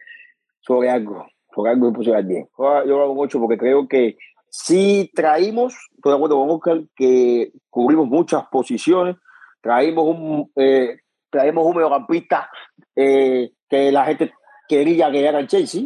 sobre 0.60 0.90
algo. 0.90 1.26
Sobre 1.54 1.72
algo 1.72 1.88
imposible 1.88 2.18
dar 2.18 2.28
10. 2.28 2.48
Yo 2.88 3.12
un 3.12 3.20
8 3.20 3.40
porque 3.40 3.58
creo 3.58 3.88
que 3.88 4.18
si 4.50 5.12
traímos, 5.14 5.76
estoy 5.96 6.12
de 6.12 6.16
acuerdo 6.16 6.38
con 6.38 6.50
Oscar, 6.50 6.82
que 6.96 7.52
cubrimos 7.70 8.08
muchas 8.08 8.46
posiciones, 8.48 9.18
traímos 9.62 10.06
un, 10.06 10.52
eh, 10.56 11.00
traímos 11.30 11.66
un 11.66 11.76
mediocampista 11.76 12.50
eh, 12.96 13.52
que 13.68 13.92
la 13.92 14.06
gente 14.06 14.32
quería 14.68 15.12
que 15.12 15.26
era 15.26 15.40
el 15.40 15.48
Chelsea, 15.48 15.84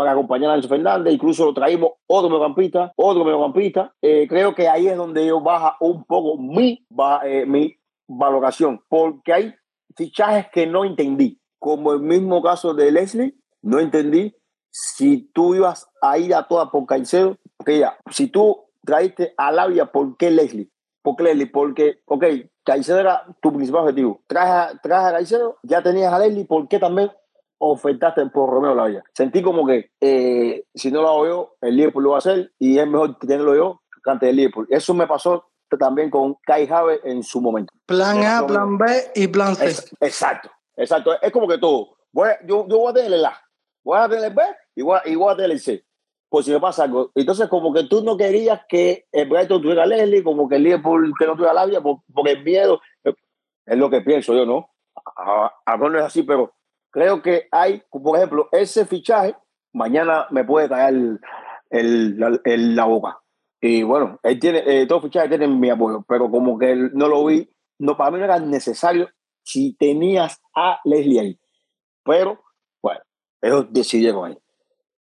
para 0.00 0.12
acompañar 0.12 0.50
a 0.50 0.54
Enzo 0.54 0.68
Fernández, 0.68 1.12
incluso 1.12 1.44
lo 1.44 1.52
traímos 1.52 1.90
otro 2.06 2.30
mediocampista, 2.30 2.90
otro 2.96 3.22
mediocampista. 3.22 3.94
Eh, 4.00 4.26
creo 4.26 4.54
que 4.54 4.66
ahí 4.66 4.88
es 4.88 4.96
donde 4.96 5.26
yo 5.26 5.42
baja 5.42 5.76
un 5.78 6.04
poco 6.04 6.38
mi, 6.38 6.86
eh, 7.24 7.44
mi 7.46 7.76
valoración, 8.08 8.82
porque 8.88 9.32
hay 9.34 9.54
fichajes 9.94 10.46
que 10.50 10.66
no 10.66 10.86
entendí, 10.86 11.38
como 11.58 11.92
el 11.92 12.00
mismo 12.00 12.42
caso 12.42 12.72
de 12.72 12.90
Leslie, 12.90 13.34
no 13.60 13.78
entendí 13.78 14.34
si 14.70 15.30
tú 15.34 15.54
ibas 15.54 15.86
a 16.00 16.16
ir 16.16 16.34
a 16.34 16.48
toda 16.48 16.70
por 16.70 16.86
Caicedo, 16.86 17.36
porque 17.58 17.80
ya, 17.80 17.98
si 18.10 18.28
tú 18.28 18.64
traíste 18.82 19.34
a 19.36 19.52
Labia, 19.52 19.92
¿por 19.92 20.16
qué 20.16 20.30
Leslie? 20.30 20.70
¿Por 21.02 21.16
qué 21.16 21.24
Leslie? 21.24 21.46
Porque, 21.46 22.00
ok, 22.06 22.24
Caicedo 22.64 23.00
era 23.00 23.26
tu 23.42 23.52
principal 23.52 23.82
objetivo. 23.82 24.22
Traes, 24.26 24.80
traes 24.82 25.04
a 25.04 25.12
Caicedo, 25.12 25.58
ya 25.62 25.82
tenías 25.82 26.10
a 26.10 26.18
Leslie, 26.18 26.46
¿por 26.46 26.68
qué 26.68 26.78
también 26.78 27.10
ofertaste 27.60 28.26
por 28.26 28.50
Romeo 28.50 28.74
Lavia. 28.74 29.04
Sentí 29.14 29.42
como 29.42 29.66
que 29.66 29.92
eh, 30.00 30.64
si 30.74 30.90
no 30.90 31.02
lo 31.02 31.08
hago 31.08 31.26
yo, 31.26 31.56
el 31.60 31.76
Liverpool 31.76 32.04
lo 32.04 32.10
va 32.10 32.16
a 32.16 32.18
hacer 32.18 32.52
y 32.58 32.78
es 32.78 32.86
mejor 32.86 33.18
tenerlo 33.18 33.54
yo 33.54 33.82
que 34.02 34.10
antes 34.10 34.26
del 34.26 34.36
Liverpool. 34.36 34.66
Eso 34.70 34.94
me 34.94 35.06
pasó 35.06 35.50
también 35.78 36.10
con 36.10 36.34
Kai 36.46 36.66
Jave 36.66 37.00
en 37.04 37.22
su 37.22 37.40
momento. 37.40 37.72
Plan 37.86 38.24
A, 38.24 38.46
plan 38.46 38.78
B 38.78 38.86
y 39.14 39.28
plan 39.28 39.54
C. 39.54 39.66
Es, 39.66 39.92
exacto, 40.00 40.50
exacto. 40.76 41.12
Es 41.20 41.30
como 41.30 41.46
que 41.46 41.58
todo. 41.58 41.96
Voy 42.12 42.30
a, 42.30 42.38
yo, 42.46 42.66
yo 42.66 42.78
voy 42.78 42.90
a 42.90 42.94
tener 42.94 43.12
el 43.12 43.24
A, 43.24 43.38
voy 43.84 43.98
a 43.98 44.08
tener 44.08 44.24
el 44.24 44.34
B 44.34 44.42
y 44.74 44.82
voy 44.82 44.98
a, 44.98 45.08
y 45.08 45.14
voy 45.14 45.32
a 45.32 45.36
tener 45.36 45.50
el 45.52 45.60
C. 45.60 45.84
Por 46.28 46.44
si 46.44 46.52
me 46.52 46.60
pasa 46.60 46.84
algo. 46.84 47.10
Entonces, 47.14 47.48
como 47.48 47.74
que 47.74 47.84
tú 47.84 48.02
no 48.02 48.16
querías 48.16 48.62
que 48.68 49.06
el 49.10 49.28
Brighton 49.28 49.60
tuviera 49.60 49.82
a 49.82 49.86
Leslie, 49.86 50.22
como 50.22 50.48
que 50.48 50.56
el 50.56 50.62
Liverpool 50.62 51.12
que 51.18 51.26
no 51.26 51.34
tuviera 51.34 51.52
Labia, 51.52 51.80
por, 51.80 51.98
porque 52.12 52.32
el 52.32 52.44
miedo. 52.44 52.80
Es 53.66 53.76
lo 53.76 53.90
que 53.90 54.00
pienso 54.00 54.32
yo, 54.34 54.46
¿no? 54.46 54.70
A, 55.16 55.52
a, 55.66 55.76
no 55.76 55.98
es 55.98 56.04
así, 56.04 56.22
pero 56.22 56.52
creo 56.90 57.22
que 57.22 57.48
hay, 57.50 57.82
por 57.90 58.16
ejemplo, 58.16 58.48
ese 58.52 58.84
fichaje, 58.84 59.36
mañana 59.72 60.26
me 60.30 60.44
puede 60.44 60.68
caer 60.68 61.20
el, 61.70 62.18
la 62.74 62.84
boca. 62.84 63.20
Y 63.60 63.82
bueno, 63.82 64.18
él 64.22 64.38
tiene, 64.38 64.62
eh, 64.66 64.86
todos 64.86 65.02
los 65.02 65.10
fichajes 65.10 65.28
tienen 65.28 65.60
mi 65.60 65.70
apoyo, 65.70 66.04
pero 66.08 66.30
como 66.30 66.58
que 66.58 66.74
no 66.74 67.08
lo 67.08 67.24
vi, 67.26 67.48
no, 67.78 67.96
para 67.96 68.10
mí 68.10 68.18
no 68.18 68.24
era 68.24 68.38
necesario 68.38 69.08
si 69.42 69.74
tenías 69.74 70.40
a 70.54 70.80
Leslie 70.84 71.20
ahí. 71.20 71.40
Pero, 72.04 72.40
bueno, 72.82 73.00
ellos 73.40 73.66
decidieron 73.70 74.26
ahí. 74.26 74.38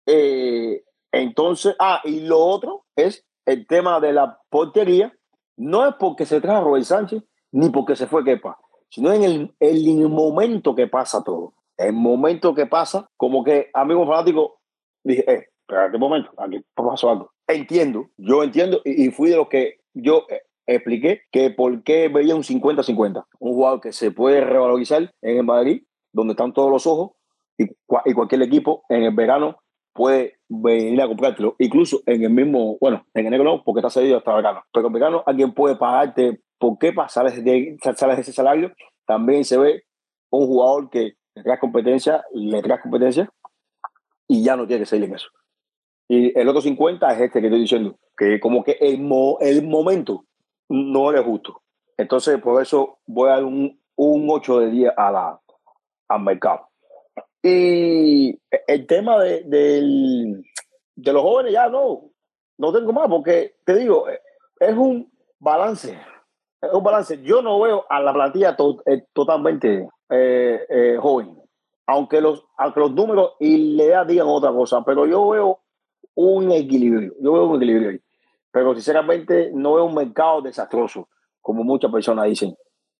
Eh, 0.07 0.83
entonces, 1.13 1.77
ah, 1.79 2.01
y 2.05 2.21
lo 2.21 2.39
otro 2.39 2.87
es 2.97 3.25
el 3.47 3.67
tema 3.67 4.01
de 4.01 4.13
la 4.13 4.39
portería. 4.49 5.13
No 5.57 5.87
es 5.87 5.95
porque 5.97 6.27
se 6.27 6.41
trajo 6.41 6.65
Robert 6.65 6.85
Sánchez, 6.85 7.23
ni 7.53 7.71
porque 7.71 7.95
se 7.95 8.07
fue 8.07 8.25
Kepa, 8.25 8.59
sino 8.89 9.13
en 9.13 9.23
el, 9.23 9.55
el 9.61 10.09
momento 10.09 10.75
que 10.75 10.89
pasa 10.89 11.23
todo 11.23 11.55
el 11.77 11.93
momento 11.93 12.55
que 12.55 12.67
pasa, 12.67 13.09
como 13.17 13.45
que 13.45 13.71
amigo 13.75 14.07
fanático, 14.07 14.61
dije, 15.05 15.25
eh, 15.31 15.47
espérate 15.61 15.97
un 15.97 16.01
momento, 16.01 16.31
aquí 16.39 16.65
pasó 16.75 17.11
algo. 17.11 17.31
Entiendo, 17.47 18.09
yo 18.17 18.43
entiendo, 18.43 18.81
y, 18.85 19.07
y 19.07 19.11
fui 19.11 19.31
de 19.31 19.37
los 19.37 19.49
que 19.49 19.81
yo 19.95 20.27
eh, 20.31 20.43
expliqué 20.67 21.23
que 21.31 21.51
por 21.51 21.83
qué 21.83 22.09
veía 22.09 22.35
un 22.35 22.43
50-50. 22.43 23.25
Un 23.39 23.53
jugador 23.53 23.81
que 23.81 23.93
se 23.93 24.11
puede 24.11 24.41
revalorizar 24.43 25.11
en 25.23 25.37
el 25.39 25.45
Madrid, 25.45 25.83
donde 26.13 26.33
están 26.33 26.53
todos 26.53 26.71
los 26.71 26.87
ojos, 26.87 27.13
y, 27.59 27.65
y 27.65 28.15
cualquier 28.15 28.43
equipo 28.43 28.85
en 28.89 29.03
el 29.03 29.15
verano 29.15 29.59
puede 29.95 30.39
venir 30.49 31.01
a 31.03 31.07
comprártelo. 31.07 31.55
Incluso 31.59 32.01
en 32.07 32.23
el 32.23 32.31
mismo, 32.31 32.79
bueno, 32.81 33.05
en 33.15 33.27
enero 33.27 33.45
no, 33.45 33.63
porque 33.65 33.81
está 33.81 33.91
cedido 33.91 34.19
hasta 34.19 34.35
verano. 34.35 34.63
Pero 34.73 34.87
en 34.87 34.93
verano 34.93 35.23
alguien 35.27 35.53
puede 35.53 35.77
pagarte, 35.77 36.41
¿por 36.59 36.79
qué 36.79 36.95
sales 37.09 37.43
de 37.45 37.77
ese 37.81 38.33
salario? 38.33 38.73
También 39.07 39.45
se 39.45 39.59
ve 39.59 39.85
un 40.31 40.47
jugador 40.47 40.89
que 40.91 41.15
le 41.35 41.43
traes 41.43 41.61
competencia, 41.61 42.25
le 42.33 42.63
traes 42.63 42.81
competencia 42.83 43.31
y 44.29 44.43
ya 44.43 44.57
no 44.57 44.67
tiene 44.67 44.83
que 44.83 44.87
seguir 44.87 45.09
en 45.09 45.15
eso. 45.15 45.29
Y 46.09 46.39
el 46.39 46.49
otro 46.49 46.61
50 46.61 47.13
es 47.15 47.21
este 47.21 47.41
que 47.41 47.47
estoy 47.47 47.61
diciendo, 47.61 47.99
que 48.17 48.41
como 48.41 48.63
que 48.63 48.73
el, 48.81 49.01
mo, 49.01 49.39
el 49.41 49.67
momento 49.67 50.25
no 50.69 51.13
es 51.13 51.25
justo. 51.25 51.63
Entonces, 51.97 52.41
por 52.41 52.61
eso 52.61 52.99
voy 53.07 53.31
a 53.31 53.35
dar 53.35 53.45
un, 53.45 53.81
un 53.97 54.27
8 54.29 54.61
de 54.61 54.71
10 54.71 54.93
a 54.97 55.11
la, 55.11 55.41
al 56.09 56.23
mercado. 56.23 56.69
Y 57.43 58.39
el 58.67 58.87
tema 58.87 59.19
de, 59.19 59.43
de, 59.45 60.43
de 60.95 61.13
los 61.13 61.23
jóvenes 61.23 61.53
ya 61.53 61.69
no, 61.69 62.11
no 62.59 62.73
tengo 62.73 62.93
más, 62.93 63.09
porque 63.09 63.57
te 63.65 63.75
digo, 63.75 64.07
es 64.09 64.77
un 64.77 65.11
balance. 65.39 65.99
Es 66.61 66.73
un 66.73 66.85
balance. 66.85 67.21
Yo 67.23 67.43
no 67.43 67.61
veo 67.61 67.85
a 67.89 68.01
la 68.01 68.13
plantilla 68.13 68.57
eh, 68.87 69.05
totalmente 69.13 69.89
eh, 70.15 70.67
eh, 70.69 70.99
joven. 71.01 71.39
Aunque 71.87 72.21
los, 72.21 72.45
aunque 72.59 72.81
los 72.81 72.93
números 72.93 73.33
y 73.41 73.77
le 73.77 73.93
digan 74.07 74.27
otra 74.29 74.53
cosa, 74.53 74.83
pero 74.85 75.07
yo 75.07 75.29
veo 75.31 75.61
un 76.15 76.53
equilibrio. 76.53 77.15
Yo 77.21 77.33
veo 77.33 77.47
un 77.47 77.57
equilibrio 77.57 77.91
ahí. 77.91 78.01
Pero 78.51 78.75
sinceramente 78.75 79.51
no 79.55 79.75
veo 79.75 79.87
un 79.87 79.95
mercado 79.95 80.43
desastroso, 80.43 81.09
como 81.41 81.65
muchas 81.65 81.91
personas 81.91 82.27
dicen. 82.27 82.55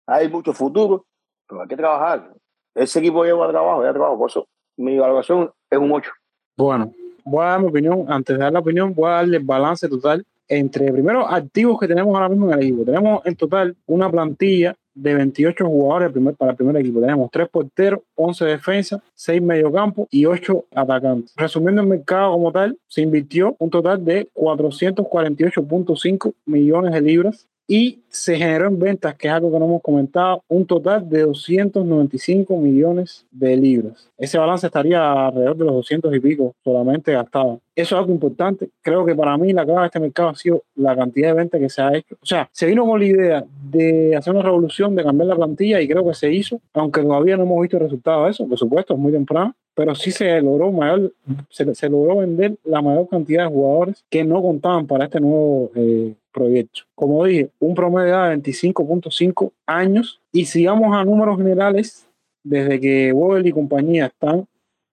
Hay 0.07 0.29
mucho 0.31 0.55
futuro, 0.55 1.05
pero 1.47 1.63
hay 1.63 1.69
que 1.69 1.77
trabajar. 1.77 2.33
Ese 2.75 3.01
equipo 3.01 3.25
lleva 3.25 3.49
trabajo, 3.51 3.85
ya 3.85 3.93
trabajo. 3.93 4.19
Por 4.19 4.31
eso 4.31 4.49
mi 4.79 4.97
evaluación 4.97 5.53
es 5.69 5.79
un 5.79 5.93
8. 5.93 6.11
Bueno, 6.57 6.93
voy 7.25 7.45
a 7.45 7.49
dar 7.49 7.61
mi 7.61 7.69
opinión. 7.69 8.07
Antes 8.09 8.39
de 8.39 8.43
dar 8.43 8.53
la 8.53 8.61
opinión, 8.61 8.95
voy 8.95 9.11
a 9.11 9.15
darle 9.17 9.37
el 9.37 9.45
balance 9.45 9.87
total 9.89 10.25
entre 10.49 10.91
primero 10.91 11.29
activos 11.29 11.79
que 11.79 11.89
tenemos 11.89 12.15
ahora 12.15 12.31
mismo 12.31 12.47
en 12.47 12.55
el 12.55 12.61
equipo. 12.61 12.85
Tenemos 12.85 13.25
en 13.27 13.37
total 13.37 13.77
una 13.87 14.11
plantilla 14.11 14.75
de 14.95 15.15
28 15.15 15.67
jugadores 15.67 16.13
para 16.37 16.53
el 16.53 16.57
primer 16.57 16.77
equipo. 16.77 17.01
Tenemos 17.01 17.31
3 17.31 17.49
porteros, 17.49 18.01
11 18.15 18.45
defensas, 18.45 19.01
6 19.15 19.43
mediocampos 19.43 20.07
y 20.11 20.27
8 20.27 20.67
atacantes. 20.75 21.33
Resumiendo 21.37 21.83
el 21.83 21.89
mercado 21.89 22.33
como 22.33 22.53
tal, 22.53 22.79
se 22.89 23.03
invirtió 23.03 23.57
un 23.59 23.71
total 23.71 24.05
de 24.05 24.29
448.5 24.35 26.35
millones 26.47 26.93
de 26.93 27.01
libras 27.01 27.49
y 27.73 28.03
se 28.11 28.37
generó 28.37 28.67
en 28.67 28.79
ventas, 28.79 29.15
que 29.15 29.29
es 29.29 29.33
algo 29.33 29.51
que 29.51 29.59
no 29.59 29.65
hemos 29.65 29.81
comentado, 29.81 30.45
un 30.47 30.67
total 30.67 31.09
de 31.09 31.23
295 31.23 32.55
millones 32.59 33.25
de 33.31 33.57
libras. 33.57 34.11
Ese 34.19 34.37
balance 34.37 34.67
estaría 34.67 35.29
alrededor 35.29 35.57
de 35.57 35.65
los 35.65 35.75
200 35.77 36.15
y 36.15 36.21
pico 36.21 36.55
solamente 36.63 37.13
gastado. 37.13 37.63
Eso 37.75 37.95
es 37.95 37.99
algo 37.99 38.13
importante. 38.13 38.69
Creo 38.83 39.07
que 39.07 39.15
para 39.15 39.39
mí 39.39 39.55
la 39.55 39.65
clave 39.65 39.81
de 39.81 39.87
este 39.87 40.01
mercado 40.01 40.29
ha 40.29 40.35
sido 40.35 40.63
la 40.75 40.95
cantidad 40.95 41.29
de 41.29 41.33
ventas 41.33 41.59
que 41.63 41.71
se 41.71 41.81
ha 41.81 41.97
hecho. 41.97 42.15
O 42.21 42.27
sea, 42.27 42.47
se 42.53 42.67
vino 42.67 42.85
con 42.85 43.01
la 43.01 43.07
idea 43.07 43.45
de 43.71 44.17
hacer 44.17 44.35
una 44.35 44.43
revolución, 44.43 44.95
de 44.95 45.05
cambiar 45.05 45.29
la 45.29 45.37
plantilla 45.37 45.81
y 45.81 45.89
creo 45.89 46.07
que 46.07 46.13
se 46.13 46.31
hizo, 46.31 46.61
aunque 46.75 47.01
todavía 47.01 47.39
no 47.39 47.45
hemos 47.45 47.63
visto 47.63 47.79
el 47.79 47.85
resultado 47.85 48.27
de 48.27 48.33
eso, 48.33 48.47
por 48.47 48.59
supuesto, 48.59 48.93
es 48.93 49.01
muy 49.01 49.13
temprano, 49.13 49.57
pero 49.75 49.95
sí 49.95 50.11
se 50.11 50.43
logró 50.43 50.71
mayor, 50.71 51.15
se, 51.49 51.75
se, 51.75 51.89
logró 51.89 52.19
vender 52.19 52.59
la 52.65 52.83
mayor 52.83 53.09
cantidad 53.09 53.45
de 53.45 53.55
jugadores 53.55 54.05
que 54.11 54.25
no 54.25 54.43
contaban 54.43 54.87
para 54.87 55.07
este 55.07 55.21
nuevo 55.21 55.71
eh, 55.75 56.13
proyecto. 56.33 56.83
Como 56.95 57.25
dije, 57.25 57.51
un 57.59 57.75
promedio 57.75 58.17
de 58.23 58.37
25.5 58.37 59.53
años 59.67 60.21
y 60.33 60.47
sigamos 60.47 60.97
a 60.97 61.05
números 61.05 61.37
generales, 61.37 62.09
desde 62.43 62.81
que 62.81 63.13
Vogel 63.13 63.47
y 63.47 63.53
compañía 63.53 64.07
están 64.07 64.47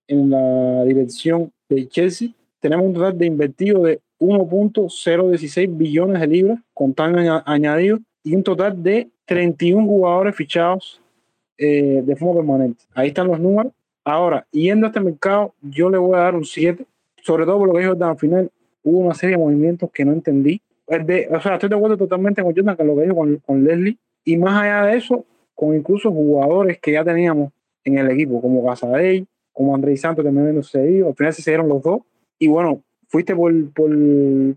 en 0.06 0.30
la 0.30 0.84
dirección 0.84 1.52
de 1.68 1.88
Chelsea, 1.88 2.30
tenemos 2.60 2.86
un 2.86 2.94
total 2.94 3.16
de 3.16 3.26
invertido 3.26 3.82
de 3.82 4.00
1.016 4.20 5.76
billones 5.76 6.20
de 6.20 6.26
libras 6.26 6.60
con 6.74 6.92
tan 6.94 7.16
añadido 7.46 7.98
y 8.22 8.34
un 8.34 8.42
total 8.42 8.82
de 8.82 9.08
31 9.24 9.86
jugadores 9.86 10.36
fichados 10.36 11.00
eh, 11.56 12.02
de 12.04 12.16
forma 12.16 12.40
permanente. 12.40 12.84
Ahí 12.94 13.08
están 13.08 13.28
los 13.28 13.40
números 13.40 13.72
Ahora, 14.04 14.46
yendo 14.50 14.86
a 14.86 14.88
este 14.88 15.00
mercado, 15.00 15.54
yo 15.60 15.90
le 15.90 15.98
voy 15.98 16.14
a 16.14 16.22
dar 16.22 16.34
un 16.34 16.44
7, 16.44 16.84
sobre 17.22 17.44
todo 17.44 17.58
por 17.58 17.68
lo 17.68 17.74
que 17.74 17.80
dijo 17.80 18.04
al 18.04 18.18
final, 18.18 18.50
hubo 18.82 18.98
una 18.98 19.14
serie 19.14 19.36
de 19.36 19.42
movimientos 19.42 19.90
que 19.92 20.04
no 20.04 20.12
entendí. 20.12 20.60
De, 20.90 21.28
o 21.30 21.40
sea, 21.40 21.54
estoy 21.54 21.68
de 21.68 21.76
acuerdo 21.76 21.96
totalmente 21.96 22.42
con 22.42 22.54
Jordan 22.54 22.76
con 22.76 22.86
lo 22.86 22.96
que 22.96 23.02
dijo 23.02 23.14
con, 23.14 23.36
con 23.36 23.64
Leslie, 23.64 23.96
y 24.24 24.36
más 24.36 24.62
allá 24.62 24.86
de 24.86 24.96
eso, 24.96 25.24
con 25.54 25.74
incluso 25.74 26.10
jugadores 26.10 26.78
que 26.80 26.92
ya 26.92 27.04
teníamos 27.04 27.52
en 27.84 27.98
el 27.98 28.10
equipo, 28.10 28.40
como 28.40 28.66
Casadei, 28.66 29.26
como 29.52 29.74
Andrés 29.74 30.00
Santos 30.00 30.24
también 30.24 30.54
me 30.54 30.62
sucedido, 30.62 31.08
al 31.08 31.14
final 31.14 31.32
se 31.32 31.50
dieron 31.50 31.68
los 31.68 31.82
dos, 31.82 32.00
y 32.38 32.48
bueno, 32.48 32.82
fuiste 33.08 33.34
por, 33.34 33.52
por, 33.72 33.90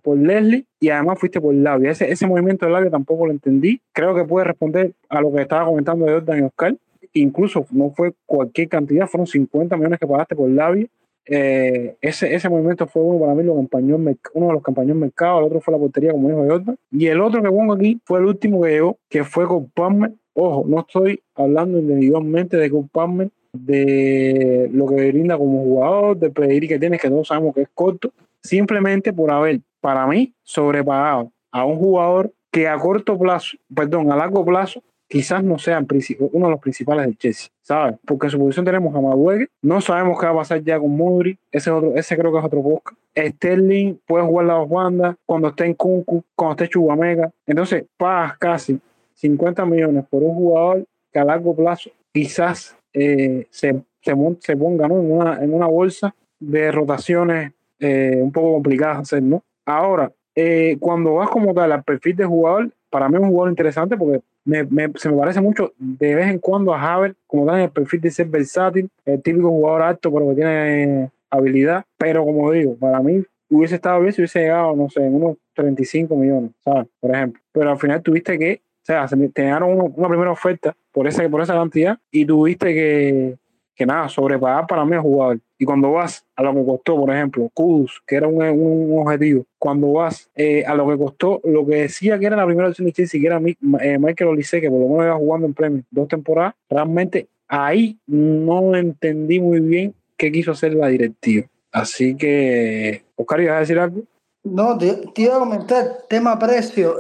por 0.01 0.17
Leslie 0.17 0.65
y 0.79 0.89
además 0.89 1.19
fuiste 1.19 1.41
por 1.41 1.53
Labia. 1.53 1.91
Ese, 1.91 2.11
ese 2.11 2.27
movimiento 2.27 2.65
de 2.65 2.71
Labia 2.71 2.89
tampoco 2.89 3.25
lo 3.25 3.31
entendí. 3.31 3.81
Creo 3.91 4.13
que 4.13 4.23
puede 4.23 4.45
responder 4.45 4.93
a 5.09 5.21
lo 5.21 5.33
que 5.33 5.41
estaba 5.41 5.65
comentando 5.65 6.05
de 6.05 6.13
Jordan 6.13 6.39
y 6.39 6.41
Oscar 6.43 6.77
incluso 7.13 7.65
no 7.71 7.91
fue 7.91 8.13
cualquier 8.25 8.67
cantidad, 8.67 9.07
fueron 9.07 9.27
50 9.27 9.77
millones 9.77 9.99
que 9.99 10.07
pagaste 10.07 10.35
por 10.35 10.49
Lavi. 10.49 10.89
Eh, 11.25 11.95
ese, 12.01 12.33
ese 12.36 12.49
movimiento 12.49 12.86
fue 12.88 13.01
uno 13.01 13.19
para 13.19 13.33
mí 13.33 13.43
lo 13.43 13.53
acompañó 13.53 13.95
uno 13.95 14.47
de 14.47 14.53
los 14.53 14.62
campaños 14.62 14.97
mercado, 14.97 15.39
el 15.39 15.45
otro 15.45 15.62
fue 15.62 15.73
la 15.73 15.79
portería, 15.79 16.12
como 16.12 16.27
dijo 16.27 16.45
Jordan. 16.47 16.77
Y 16.91 17.07
el 17.07 17.21
otro 17.21 17.41
que 17.41 17.49
pongo 17.49 17.73
aquí 17.73 17.99
fue 18.05 18.19
el 18.19 18.25
último 18.25 18.62
que 18.62 18.71
llegó, 18.71 18.97
que 19.09 19.23
fue 19.23 19.47
con. 19.47 20.19
Ojo, 20.36 20.65
no 20.67 20.79
estoy 20.79 21.21
hablando 21.36 21.77
individualmente 21.77 22.57
de 22.57 22.69
Cole 22.69 22.89
Palmer, 22.91 23.29
de 23.53 24.67
lo 24.73 24.88
que 24.88 25.12
brinda 25.12 25.38
como 25.38 25.63
jugador, 25.63 26.17
de 26.17 26.31
pedir 26.31 26.67
que 26.67 26.79
tiene, 26.79 26.97
que 26.97 27.09
todos 27.09 27.27
sabemos 27.27 27.53
que 27.53 27.62
es 27.62 27.69
corto, 27.73 28.12
simplemente 28.41 29.13
por 29.13 29.29
haber, 29.29 29.62
para 29.79 30.07
mí, 30.07 30.33
sobrepagado 30.41 31.31
a 31.51 31.65
un 31.65 31.77
jugador 31.77 32.33
que 32.51 32.67
a 32.67 32.77
corto 32.77 33.17
plazo, 33.17 33.57
perdón, 33.73 34.12
a 34.12 34.15
largo 34.15 34.43
plazo, 34.43 34.83
quizás 35.13 35.43
no 35.43 35.60
sea 35.60 35.78
uno 35.78 36.47
de 36.47 36.52
los 36.52 36.60
principales 36.60 37.06
del 37.06 37.15
Chelsea, 37.15 37.52
¿sabes? 37.62 37.97
Porque 38.04 38.26
en 38.26 38.32
su 38.32 38.39
posición 38.39 38.65
tenemos 38.65 38.95
a 38.95 38.99
Maduegue, 38.99 39.47
no 39.62 39.80
sabemos 39.80 40.19
qué 40.19 40.26
va 40.26 40.32
a 40.32 40.36
pasar 40.38 40.63
ya 40.63 40.80
con 40.80 40.97
Modri, 40.97 41.38
ese, 41.52 41.69
otro, 41.69 41.93
ese 41.95 42.17
creo 42.17 42.32
que 42.32 42.39
es 42.39 42.43
otro 42.43 42.63
podcast. 42.63 42.97
Sterling 43.15 43.99
puede 44.08 44.26
jugar 44.26 44.47
la 44.47 44.56
banda 44.56 45.15
cuando 45.23 45.49
esté 45.49 45.65
en 45.65 45.76
Kunku, 45.76 46.23
cuando 46.34 46.54
esté 46.54 46.67
Chubamega. 46.67 47.30
Entonces, 47.45 47.86
pagas 47.95 48.39
casi 48.39 48.80
50 49.13 49.63
millones 49.67 50.04
por 50.10 50.23
un 50.23 50.34
jugador 50.34 50.88
que 51.12 51.19
a 51.19 51.26
largo 51.26 51.56
plazo 51.56 51.91
quizás 52.12 52.76
eh, 52.91 53.45
se, 53.52 53.84
se, 54.02 54.58
ponga 54.58 54.88
en, 54.88 54.93
una, 54.93 55.43
en 55.43 55.54
una 55.54 55.67
bolsa 55.67 56.15
de 56.39 56.71
rotaciones 56.71 57.52
eh, 57.80 58.19
un 58.19 58.32
poco 58.32 58.54
complicadas 58.54 58.97
hacer, 58.97 59.21
¿no? 59.21 59.43
Ahora, 59.63 60.12
eh, 60.34 60.76
cuando 60.80 61.13
vas 61.13 61.30
como 61.30 61.54
tal 61.54 61.71
al 61.71 61.84
perfil 61.84 62.15
de 62.15 62.26
jugador, 62.26 62.71
para 62.89 63.08
mí 63.10 63.15
es 63.17 63.21
un 63.21 63.30
jugador 63.30 63.52
interesante 63.52 63.95
porque 63.95 64.21
me, 64.45 64.91
se 64.95 65.10
me 65.10 65.17
parece 65.17 65.41
mucho 65.41 65.73
de 65.77 66.15
vez 66.15 66.27
en 66.29 66.39
cuando 66.39 66.73
a 66.73 66.93
Haver, 66.93 67.15
como 67.27 67.45
dan 67.45 67.62
el 67.62 67.69
perfil 67.69 68.01
de 68.01 68.12
ser 68.12 68.27
versátil, 68.27 68.89
el 69.06 69.21
típico 69.21 69.49
jugador 69.49 69.84
alto, 69.84 70.12
pero 70.12 70.29
que 70.29 70.36
tiene 70.36 71.12
habilidad. 71.29 71.86
Pero 71.97 72.25
como 72.25 72.51
digo, 72.51 72.75
para 72.75 72.99
mí 72.99 73.23
hubiese 73.49 73.75
estado 73.75 74.01
bien 74.01 74.13
si 74.13 74.21
hubiese 74.21 74.39
llegado, 74.39 74.75
no 74.75 74.89
sé, 74.89 75.06
en 75.06 75.15
unos 75.15 75.38
35 75.53 76.15
millones, 76.15 76.51
¿sabes? 76.63 76.88
Por 76.99 77.15
ejemplo. 77.15 77.41
Pero 77.51 77.71
al 77.71 77.79
final 77.79 78.01
tuviste 78.01 78.38
que, 78.38 78.62
o 78.63 78.86
sea, 78.86 79.08
te 79.08 79.41
dieron 79.41 79.93
una 79.95 80.10
primera 80.10 80.32
oferta 80.32 80.75
por 80.91 81.08
esa, 81.08 81.27
por 81.29 81.41
esa 81.41 81.53
cantidad 81.53 81.97
y 82.12 82.25
tuviste 82.25 82.73
que, 82.73 83.36
que 83.75 83.86
nada, 83.86 84.07
sobrepagar 84.09 84.67
para 84.67 84.86
mí 84.86 84.95
al 84.95 85.01
jugador. 85.01 85.39
Y 85.57 85.65
cuando 85.65 85.91
vas 85.91 86.25
a 86.36 86.43
lo 86.43 86.53
que 86.53 86.65
costó, 86.65 86.97
por 86.97 87.09
ejemplo, 87.12 87.49
Kudus, 87.53 88.01
que 88.05 88.15
era 88.15 88.27
un, 88.27 88.41
un 88.43 88.99
objetivo, 88.99 89.45
cuando 89.57 89.93
vas 89.93 90.29
eh, 90.36 90.63
a 90.65 90.75
lo 90.75 90.88
que 90.88 90.97
costó, 90.97 91.41
lo 91.43 91.65
que 91.65 91.75
decía 91.83 92.19
que 92.19 92.25
era 92.25 92.36
la 92.36 92.45
primera 92.45 92.69
opción 92.69 92.86
de 92.86 92.93
Chelsea, 92.93 93.19
que 93.19 93.27
era 93.27 93.39
eh, 93.39 93.97
Michael 93.97 94.29
Olise, 94.29 94.62
que 94.62 94.69
por 94.69 94.79
lo 94.79 94.88
menos 94.88 95.05
iba 95.05 95.15
jugando 95.15 95.47
en 95.47 95.53
premio 95.53 95.83
dos 95.89 96.07
temporadas, 96.07 96.53
realmente 96.69 97.27
ahí 97.47 97.97
no 98.07 98.75
entendí 98.75 99.39
muy 99.39 99.59
bien 99.59 99.93
qué 100.17 100.31
quiso 100.31 100.51
hacer 100.51 100.73
la 100.73 100.88
directiva. 100.88 101.47
Así 101.71 102.15
que, 102.15 103.03
Oscar, 103.15 103.41
¿ibas 103.41 103.57
a 103.57 103.59
decir 103.62 103.79
algo? 103.79 104.01
No, 104.43 104.77
te, 104.77 105.01
iba 105.15 105.36
a 105.36 105.39
comentar, 105.39 105.99
tema 106.07 106.38
precio, 106.38 106.97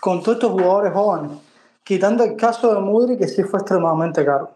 con 0.00 0.22
todos 0.22 0.36
estos 0.36 0.52
jugadores 0.52 0.92
jóvenes, 0.92 1.32
quitando 1.82 2.24
el 2.24 2.36
caso 2.36 2.72
de 2.72 2.80
Mudri, 2.80 3.18
que 3.18 3.28
sí 3.28 3.42
fue 3.42 3.58
extremadamente 3.58 4.24
caro 4.24 4.50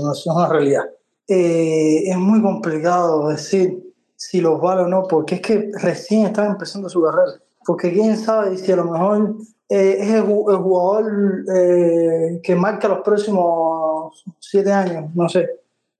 no 0.00 0.12
es 0.12 0.26
una 0.26 0.48
realidad. 0.48 0.84
Eh, 1.26 2.04
es 2.06 2.16
muy 2.16 2.42
complicado 2.42 3.28
decir 3.28 3.82
si 4.16 4.40
los 4.40 4.60
vale 4.60 4.82
o 4.82 4.88
no, 4.88 5.04
porque 5.04 5.36
es 5.36 5.40
que 5.40 5.70
recién 5.80 6.26
están 6.26 6.52
empezando 6.52 6.88
su 6.88 7.02
carrera. 7.02 7.32
Porque 7.66 7.92
quién 7.92 8.16
sabe 8.16 8.56
si 8.56 8.72
a 8.72 8.76
lo 8.76 8.84
mejor 8.84 9.36
eh, 9.68 9.96
es 10.00 10.10
el, 10.10 10.22
jugador 10.22 11.44
eh, 11.54 12.40
que 12.42 12.54
marca 12.54 12.88
los 12.88 13.00
próximos 13.00 14.24
siete 14.38 14.70
años, 14.70 15.14
no 15.14 15.28
sé, 15.28 15.48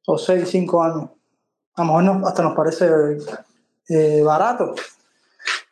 o 0.07 0.19
seis, 0.19 0.49
cinco 0.49 0.83
años. 0.83 1.09
A 1.77 1.85
lo 1.85 2.03
mejor 2.03 2.27
hasta 2.29 2.43
nos 2.43 2.55
parece 2.55 2.89
barato. 4.23 4.75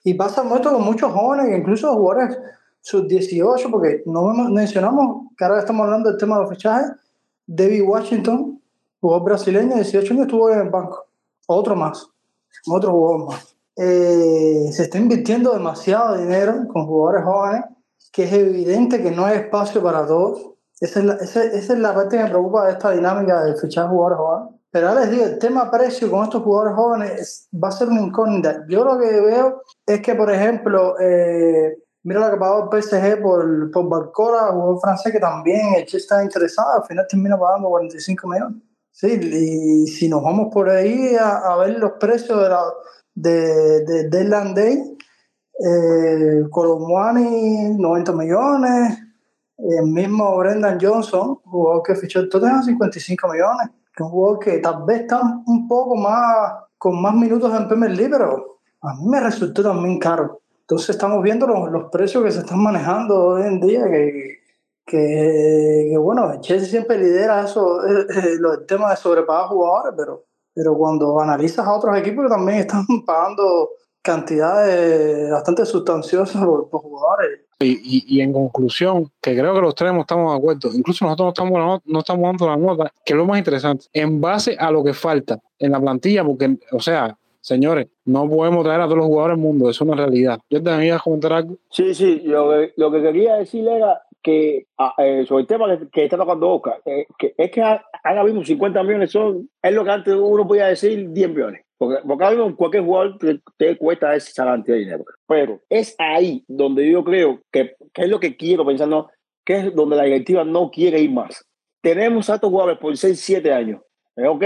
Y 0.05 0.15
pasa 0.15 0.43
mucho 0.43 0.73
con 0.73 0.83
muchos 0.83 1.13
jóvenes, 1.13 1.57
incluso 1.57 1.95
jugadores 1.95 2.37
sub-18, 2.81 3.71
porque 3.71 4.03
no 4.07 4.33
mencionamos 4.51 5.29
que 5.37 5.45
ahora 5.45 5.61
estamos 5.61 5.85
hablando 5.85 6.11
del 6.11 6.19
tema 6.19 6.37
de 6.37 6.43
los 6.43 6.51
fichajes, 6.51 6.91
David 7.47 7.83
Washington, 7.87 8.61
jugador 9.01 9.25
brasileño, 9.25 9.75
18 9.75 10.15
años, 10.15 10.27
estuvo 10.27 10.51
en 10.51 10.61
el 10.61 10.71
banco. 10.71 11.07
Otro 11.47 11.77
más, 11.77 12.09
otro 12.67 12.93
jugador 12.93 13.27
más. 13.27 13.57
Eh, 13.77 14.71
se 14.73 14.83
está 14.83 14.99
invirtiendo 14.99 15.53
demasiado 15.53 16.19
dinero 16.19 16.67
con 16.73 16.87
jugadores 16.87 17.25
jóvenes, 17.25 17.65
que 18.13 18.25
es 18.25 18.33
evidente 18.33 19.03
que 19.03 19.11
no 19.11 19.25
hay 19.25 19.39
espacio 19.39 19.83
para 19.83 20.07
todos. 20.07 20.53
Esa 20.81 21.01
es 21.01 21.07
la, 21.07 21.15
esa, 21.15 21.45
es 21.45 21.69
la 21.71 21.95
parte 21.95 22.17
que 22.17 22.23
me 22.25 22.29
preocupa 22.29 22.67
de 22.67 22.73
esta 22.73 22.91
dinámica 22.91 23.45
de 23.45 23.57
fichar 23.57 23.89
jugadores 23.89 24.19
jóvenes. 24.19 24.61
Pero 24.71 24.89
ahora 24.89 25.03
les 25.03 25.11
digo, 25.11 25.25
el 25.25 25.39
tema 25.39 25.71
precio 25.71 26.11
con 26.11 26.25
estos 26.25 26.43
jugadores 26.43 26.75
jóvenes 26.75 27.49
va 27.63 27.69
a 27.69 27.73
ser 27.73 27.89
una 27.89 28.01
incógnita. 28.01 28.65
Yo 28.69 28.85
lo 28.85 28.99
que 28.99 29.21
veo 29.21 29.63
es 29.87 30.01
que, 30.01 30.15
por 30.15 30.31
ejemplo, 30.33 30.99
eh, 30.99 31.82
Mira 32.05 32.21
lo 32.21 32.31
que 32.33 32.37
pagó 32.37 32.71
el 32.71 32.83
PSG 32.83 33.23
por, 33.23 33.71
por 33.71 33.89
Barcola, 33.89 34.49
jugador 34.53 34.81
francés 34.81 35.13
que 35.13 35.21
también 35.21 35.75
el 35.77 35.83
está 35.85 36.23
interesado, 36.23 36.73
al 36.73 36.85
final 36.85 37.07
termina 37.09 37.39
pagando 37.39 37.69
45 37.69 38.29
millones. 38.29 38.63
Sí, 38.91 39.07
y 39.07 39.87
si 39.87 40.09
nos 40.09 40.23
vamos 40.23 40.53
por 40.53 40.69
ahí 40.69 41.17
a, 41.19 41.57
ver 41.57 41.79
los 41.79 41.93
precios 41.93 42.43
de, 42.43 42.49
la, 42.49 42.63
de, 43.15 43.85
de 43.85 44.09
Deadland 44.09 44.57
Day, 44.57 44.97
eh, 45.65 46.43
90 46.51 48.13
millones, 48.13 48.99
el 49.59 49.87
mismo 49.87 50.37
Brendan 50.37 50.79
Johnson, 50.81 51.39
jugador 51.45 51.83
que 51.85 51.95
fichó 51.95 52.21
el 52.21 52.29
Tottenham, 52.29 52.65
55 52.65 53.29
millones, 53.29 53.71
que 53.95 54.03
un 54.03 54.11
jugador 54.11 54.39
que 54.41 54.59
tal 54.59 54.85
vez 54.85 55.03
está 55.03 55.21
un 55.47 55.69
poco 55.69 55.97
más, 55.97 56.55
con 56.77 57.01
más 57.01 57.15
minutos 57.15 57.55
en 57.55 57.69
Premier 57.69 57.93
League, 57.93 58.11
pero 58.11 58.59
a 58.81 58.95
mí 58.95 59.09
me 59.09 59.21
resultó 59.21 59.63
también 59.63 59.99
caro. 59.99 60.42
Entonces 60.63 60.91
estamos 60.91 61.23
viendo 61.23 61.47
los, 61.47 61.71
los, 61.71 61.91
precios 61.91 62.25
que 62.25 62.31
se 62.31 62.41
están 62.41 62.63
manejando 62.63 63.19
hoy 63.19 63.43
en 63.43 63.61
día, 63.61 63.85
que, 63.85 64.41
que, 64.87 65.95
bueno, 65.99 66.41
Chelsea 66.41 66.69
siempre 66.69 66.99
lidera 66.99 67.45
eso, 67.45 67.85
el, 67.85 68.07
el 68.11 68.67
tema 68.67 68.91
de 68.91 68.97
sobrepagar 68.97 69.49
jugadores, 69.49 69.95
pero, 69.97 70.25
pero 70.55 70.77
cuando 70.77 71.21
analizas 71.21 71.67
a 71.67 71.75
otros 71.75 71.97
equipos 71.99 72.25
que 72.25 72.31
también 72.31 72.59
están 72.59 72.85
pagando 73.07 73.71
cantidades 74.03 75.31
bastante 75.31 75.65
sustanciosas 75.65 76.45
por, 76.45 76.69
jugadores. 76.69 77.41
Y, 77.61 78.17
y, 78.17 78.21
en 78.21 78.33
conclusión, 78.33 79.13
que 79.21 79.37
creo 79.37 79.55
que 79.55 79.61
los 79.61 79.75
tres 79.75 79.93
estamos 79.97 80.33
de 80.33 80.39
acuerdo, 80.39 80.71
incluso 80.75 81.05
nosotros 81.05 81.27
no 81.27 81.29
estamos, 81.29 81.83
no 81.85 81.99
estamos 82.01 82.23
dando 82.25 82.47
la 82.49 82.57
nota, 82.57 82.93
que 83.05 83.13
es 83.13 83.17
lo 83.17 83.25
más 83.25 83.39
interesante, 83.39 83.87
en 83.93 84.21
base 84.21 84.57
a 84.59 84.73
lo 84.73 84.83
que 84.83 84.93
falta 84.93 85.39
en 85.61 85.71
la 85.71 85.81
plantilla, 85.81 86.25
porque, 86.25 86.59
o 86.73 86.81
sea, 86.81 87.17
señores, 87.43 87.89
no 88.07 88.29
podemos 88.29 88.65
traer 88.65 88.81
a 88.81 88.85
todos 88.85 88.99
los 88.99 89.07
jugadores 89.07 89.37
del 89.37 89.45
mundo, 89.45 89.69
es 89.69 89.81
una 89.81 89.95
realidad. 89.95 90.39
¿Yo 90.49 90.63
te 90.63 90.91
a 90.91 90.99
comentar 90.99 91.33
algo? 91.35 91.59
Sí, 91.71 91.95
sí, 91.95 92.23
lo 92.25 92.51
que, 92.51 92.73
lo 92.77 92.91
que 92.91 93.03
quería 93.03 93.35
decir 93.35 93.69
era 93.69 94.01
que 94.23 94.67
ah, 94.79 94.95
eh, 94.99 95.25
sobre 95.27 95.43
el 95.43 95.47
tema 95.47 95.67
que, 95.91 96.05
está 96.05 96.17
tocando 96.17 96.49
Oscar, 96.49 96.81
eh, 96.87 97.07
que 97.19 97.35
es 97.37 97.51
que 97.51 97.61
ahora 97.61 98.25
mismo 98.25 98.45
50 98.45 98.83
millones 98.85 99.11
son, 99.11 99.51
es 99.61 99.75
lo 99.75 99.85
que 99.85 99.91
antes 99.91 100.15
uno 100.15 100.47
podía 100.47 100.67
decir 100.67 101.11
10 101.11 101.29
millones. 101.31 101.65
Porque, 101.77 101.97
porque 102.07 102.25
ahora 102.25 102.37
mismo 102.37 102.57
cualquier 102.57 102.85
jugador 102.85 103.19
te, 103.19 103.41
te 103.57 103.77
cuesta 103.77 104.15
esa 104.15 104.45
cantidad 104.45 104.77
de 104.77 104.81
dinero. 104.85 105.05
Pero 105.27 105.61
es 105.69 105.97
ahí 105.99 106.45
donde 106.47 106.89
yo 106.89 107.03
creo 107.03 107.41
que, 107.51 107.75
que 107.93 108.03
es 108.03 108.09
lo 108.09 108.21
que 108.21 108.37
quiero 108.37 108.65
pensando, 108.65 109.11
que 109.45 109.57
es 109.57 109.75
donde 109.75 109.97
la 109.97 110.05
directiva 110.05 110.45
no 110.45 110.71
quiere 110.71 111.01
ir 111.01 111.11
más. 111.11 111.45
Tenemos 111.81 112.31
a 112.31 112.37
estos 112.37 112.51
jugadores 112.51 112.79
por 112.79 112.97
6, 112.97 113.19
7 113.19 113.53
años. 113.53 113.81
¿Ok? 114.15 114.45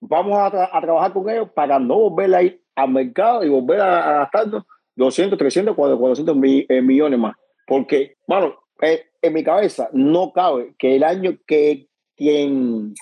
Vamos 0.00 0.38
a, 0.38 0.46
a, 0.46 0.80
trabajar 0.80 1.12
con 1.12 1.28
ellos 1.28 1.50
para 1.54 1.78
no 1.78 1.98
volver 1.98 2.34
a 2.34 2.42
ir 2.42 2.62
al 2.76 2.90
mercado 2.90 3.44
y 3.44 3.48
volver 3.48 3.80
a, 3.80 4.08
a 4.08 4.18
gastarnos 4.20 4.64
200, 4.96 5.38
300, 5.38 5.74
400 5.74 6.36
millones 6.36 7.18
más. 7.18 7.34
Porque, 7.66 8.16
bueno, 8.26 8.54
eh, 8.80 9.06
en 9.22 9.32
mi 9.32 9.44
cabeza 9.44 9.88
no 9.92 10.32
cabe 10.32 10.74
que 10.78 10.96
el 10.96 11.04
año 11.04 11.36
que, 11.46 11.88
que, 12.16 12.42
en, 12.42 12.94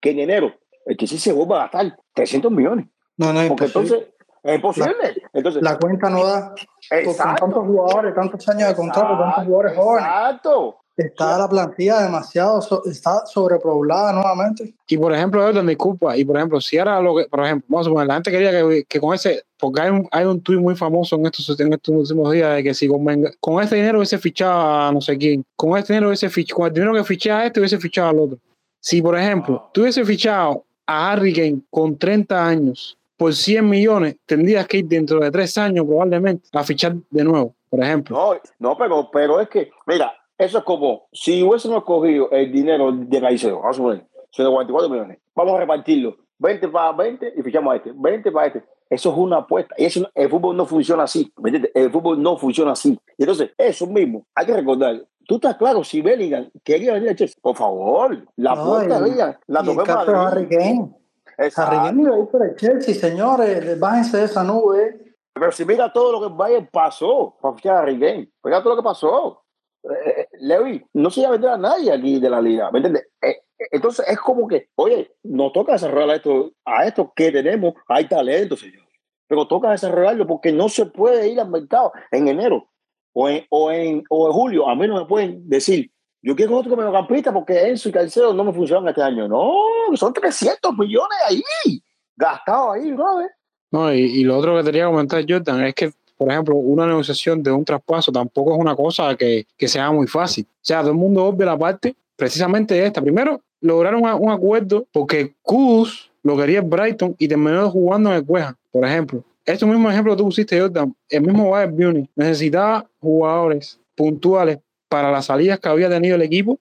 que 0.00 0.10
en 0.10 0.20
enero 0.20 0.54
el 0.86 0.96
que 0.96 1.06
sí 1.06 1.18
se 1.18 1.32
vuelva 1.32 1.58
a 1.58 1.62
gastar 1.64 1.98
300 2.14 2.50
millones. 2.50 2.86
No, 3.16 3.32
no, 3.32 3.46
Porque 3.48 3.66
entonces 3.66 4.06
es 4.42 4.54
imposible. 4.54 4.94
La, 5.00 5.30
entonces, 5.34 5.62
la 5.62 5.78
cuenta 5.78 6.08
no 6.08 6.24
da. 6.24 6.54
Exacto. 6.90 7.40
Con 7.40 7.50
tantos 7.50 7.66
jugadores, 7.66 8.14
tantos 8.14 8.48
años 8.48 8.68
de 8.68 8.74
contrato, 8.74 9.18
tantos 9.18 9.44
jugadores 9.44 9.76
jóvenes. 9.76 10.08
Exacto. 10.08 10.78
Está 10.98 11.38
la 11.38 11.48
plantilla 11.48 12.02
demasiado, 12.02 12.60
está 12.84 13.24
sobrepoblada 13.24 14.12
nuevamente. 14.12 14.74
Y 14.88 14.98
por 14.98 15.14
ejemplo, 15.14 15.40
Jordan, 15.40 15.68
disculpa, 15.68 16.16
y 16.16 16.24
por 16.24 16.36
ejemplo, 16.36 16.60
si 16.60 16.76
ahora 16.76 17.00
lo 17.00 17.14
que, 17.14 17.26
por 17.26 17.44
ejemplo, 17.44 17.66
vamos 17.68 17.86
a 17.86 17.90
poner, 17.90 18.08
la 18.08 18.14
gente 18.14 18.32
quería 18.32 18.50
que, 18.50 18.84
que 18.88 18.98
con 19.00 19.14
ese, 19.14 19.44
porque 19.60 19.80
hay 19.80 19.90
un, 19.90 20.08
hay 20.10 20.24
un 20.24 20.40
tuit 20.40 20.58
muy 20.58 20.74
famoso 20.74 21.14
en 21.14 21.26
estos, 21.26 21.60
en 21.60 21.72
estos 21.72 21.94
últimos 21.94 22.32
días 22.32 22.52
de 22.56 22.64
que 22.64 22.74
si 22.74 22.88
con, 22.88 23.06
con 23.38 23.62
este 23.62 23.76
dinero 23.76 23.98
hubiese 23.98 24.18
fichado 24.18 24.60
a 24.60 24.90
no 24.90 25.00
sé 25.00 25.16
quién, 25.16 25.44
con 25.54 25.78
este 25.78 25.92
dinero 25.92 26.08
hubiese 26.08 26.28
fichado, 26.30 26.56
con 26.56 26.66
el 26.66 26.74
dinero 26.74 26.92
que 26.94 27.04
fiché 27.04 27.30
a 27.30 27.46
este 27.46 27.60
hubiese 27.60 27.78
fichado 27.78 28.08
al 28.08 28.18
otro. 28.18 28.38
Si, 28.80 29.00
por 29.00 29.16
ejemplo, 29.16 29.70
tú 29.72 29.82
hubiese 29.82 30.04
fichado 30.04 30.64
a 30.84 31.12
Harry 31.12 31.32
Kane 31.32 31.60
con 31.70 31.96
30 31.96 32.44
años 32.44 32.98
por 33.16 33.32
100 33.32 33.68
millones, 33.68 34.16
tendrías 34.26 34.66
que 34.66 34.78
ir 34.78 34.86
dentro 34.86 35.20
de 35.20 35.30
tres 35.30 35.56
años 35.58 35.86
probablemente 35.86 36.48
a 36.52 36.64
fichar 36.64 36.96
de 37.08 37.22
nuevo, 37.22 37.54
por 37.70 37.84
ejemplo. 37.84 38.16
No, 38.16 38.40
no 38.58 38.76
pero, 38.76 39.08
pero 39.12 39.40
es 39.40 39.48
que, 39.48 39.70
mira, 39.86 40.12
eso 40.38 40.58
es 40.58 40.64
como 40.64 41.08
si 41.12 41.42
hubiésemos 41.42 41.84
cogido 41.84 42.30
el 42.30 42.52
dinero 42.52 42.92
de 42.92 43.20
Caicedo, 43.20 43.60
vamos 43.60 43.78
a 43.78 43.82
poner, 43.82 44.06
144 44.30 44.88
millones, 44.88 45.18
vamos 45.34 45.54
a 45.54 45.58
repartirlo, 45.58 46.16
20 46.38 46.68
para 46.68 46.92
20 46.92 47.34
y 47.36 47.42
fichamos 47.42 47.72
a 47.72 47.76
este, 47.76 47.92
20 47.94 48.32
para 48.32 48.46
este. 48.46 48.64
Eso 48.90 49.10
es 49.10 49.18
una 49.18 49.38
apuesta. 49.38 49.74
Y 49.76 49.84
eso, 49.84 50.08
el 50.14 50.30
fútbol 50.30 50.56
no 50.56 50.64
funciona 50.64 51.02
así. 51.02 51.30
¿me 51.38 51.50
entiendes? 51.50 51.72
El 51.74 51.90
fútbol 51.90 52.22
no 52.22 52.38
funciona 52.38 52.72
así. 52.72 52.98
Y 53.18 53.22
entonces, 53.22 53.50
eso 53.58 53.86
mismo, 53.86 54.24
hay 54.34 54.46
que 54.46 54.54
recordar. 54.54 55.04
Tú 55.26 55.34
estás 55.34 55.56
claro, 55.56 55.84
si 55.84 56.00
Bellingham 56.00 56.48
quería 56.64 56.94
venir 56.94 57.10
a 57.10 57.14
Chelsea, 57.14 57.36
por 57.42 57.54
favor, 57.54 58.24
la 58.36 58.54
no, 58.54 58.64
puerta 58.64 58.94
de 58.94 59.02
Bellingham, 59.02 59.34
la 59.46 59.62
tomemos 59.62 59.88
a 59.90 60.28
Harry 60.28 60.48
Kane. 60.48 60.94
Harry 61.36 61.76
Kane 61.76 62.02
iba 62.02 62.14
a 62.14 62.18
ir 62.18 62.28
el 62.50 62.56
Chelsea, 62.56 62.94
señores, 62.94 63.78
bájense 63.78 64.16
de 64.16 64.24
esa 64.24 64.42
nube. 64.42 65.16
Pero 65.34 65.52
si 65.52 65.66
mira 65.66 65.92
todo 65.92 66.12
lo 66.12 66.28
que 66.28 66.34
Bayern 66.34 66.68
pasó 66.72 67.36
para 67.42 67.54
fichar 67.54 67.76
a 67.76 67.80
Harry 67.80 68.00
Kane, 68.00 68.30
mira 68.42 68.62
todo 68.62 68.74
lo 68.74 68.82
que 68.82 68.84
pasó. 68.84 69.42
Eh, 69.84 70.26
Levi, 70.40 70.84
no 70.94 71.10
se 71.10 71.20
iba 71.20 71.28
a 71.28 71.32
vender 71.32 71.50
a 71.50 71.58
nadie 71.58 71.92
aquí 71.92 72.18
de 72.18 72.30
la 72.30 72.40
liga, 72.40 72.70
¿me 72.70 72.78
entiendes? 72.78 73.08
Eh, 73.22 73.42
entonces 73.70 74.06
es 74.08 74.18
como 74.18 74.46
que, 74.46 74.68
oye, 74.76 75.12
nos 75.22 75.52
toca 75.52 75.72
desarrollar 75.72 76.16
esto, 76.16 76.52
a 76.64 76.84
esto 76.86 77.12
que 77.14 77.30
tenemos, 77.32 77.74
hay 77.88 78.06
talento, 78.06 78.56
señor, 78.56 78.86
pero 79.26 79.46
toca 79.46 79.70
desarrollarlo 79.70 80.26
porque 80.26 80.52
no 80.52 80.68
se 80.68 80.86
puede 80.86 81.28
ir 81.28 81.40
al 81.40 81.50
mercado 81.50 81.92
en 82.10 82.28
enero 82.28 82.68
o 83.12 83.28
en, 83.28 83.46
o 83.50 83.70
en, 83.72 84.04
o 84.10 84.26
en 84.28 84.32
julio, 84.32 84.68
a 84.68 84.74
mí 84.74 84.86
no 84.86 85.00
me 85.00 85.06
pueden 85.06 85.48
decir, 85.48 85.90
yo 86.22 86.34
quiero 86.34 86.56
otro 86.56 86.76
mediocampista 86.76 87.32
porque 87.32 87.68
Enzo 87.68 87.88
y 87.88 87.92
Calcedo 87.92 88.34
no 88.34 88.44
me 88.44 88.52
funcionan 88.52 88.88
este 88.88 89.02
año. 89.02 89.28
No, 89.28 89.54
son 89.94 90.12
300 90.12 90.76
millones 90.76 91.18
ahí, 91.28 91.82
gastados 92.16 92.74
ahí, 92.74 92.92
brother. 92.92 93.30
No, 93.70 93.92
y, 93.94 94.00
y, 94.00 94.24
lo 94.24 94.36
otro 94.36 94.56
que 94.56 94.64
quería 94.64 94.86
comentar, 94.86 95.24
Jordan, 95.28 95.64
es 95.64 95.74
que 95.74 95.92
por 96.18 96.30
ejemplo, 96.30 96.56
una 96.56 96.86
negociación 96.86 97.42
de 97.42 97.52
un 97.52 97.64
traspaso 97.64 98.10
tampoco 98.10 98.52
es 98.52 98.60
una 98.60 98.74
cosa 98.74 99.16
que, 99.16 99.46
que 99.56 99.68
sea 99.68 99.90
muy 99.92 100.08
fácil. 100.08 100.44
O 100.50 100.58
sea, 100.60 100.80
todo 100.80 100.90
el 100.90 100.96
mundo 100.96 101.24
obvia 101.24 101.46
la 101.46 101.56
parte 101.56 101.94
precisamente 102.16 102.84
esta. 102.84 103.00
Primero, 103.00 103.40
lograron 103.60 104.02
un, 104.02 104.30
acuerdo 104.30 104.86
porque 104.92 105.34
Kudus 105.42 106.10
lo 106.22 106.36
quería 106.36 106.60
Brighton 106.60 107.14
y 107.18 107.28
terminó 107.28 107.70
jugando 107.70 108.10
en 108.10 108.16
el 108.16 108.24
Cueja, 108.24 108.56
por 108.72 108.84
ejemplo. 108.84 109.24
Este 109.44 109.64
mismo 109.64 109.90
ejemplo 109.90 110.12
que 110.12 110.18
tú 110.18 110.24
pusiste, 110.24 110.60
Jordan, 110.60 110.94
el 111.08 111.22
mismo 111.22 111.50
Bayern 111.50 111.74
Munich 111.74 112.10
necesitaba 112.16 112.84
jugadores 113.00 113.80
puntuales 113.94 114.58
para 114.88 115.10
las 115.10 115.26
salidas 115.26 115.58
que 115.58 115.68
había 115.68 115.88
tenido 115.88 116.16
el 116.16 116.22
equipo 116.22 116.58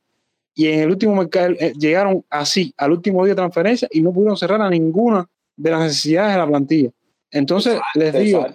y 0.56 0.68
en 0.68 0.82
el 0.82 0.90
último 0.90 1.16
mercado 1.16 1.54
eh, 1.60 1.74
llegaron 1.78 2.24
así 2.30 2.74
al 2.78 2.92
último 2.92 3.24
día 3.26 3.34
de 3.34 3.38
transferencia 3.38 3.88
y 3.92 4.02
no 4.02 4.14
pudieron 4.14 4.38
cerrar 4.38 4.62
a 4.62 4.70
ninguna 4.70 5.28
de 5.56 5.72
las 5.72 5.82
necesidades 5.82 6.34
de 6.34 6.38
la 6.38 6.48
plantilla. 6.48 6.92
Entonces, 7.32 7.80
les 7.96 8.14
digo, 8.14 8.46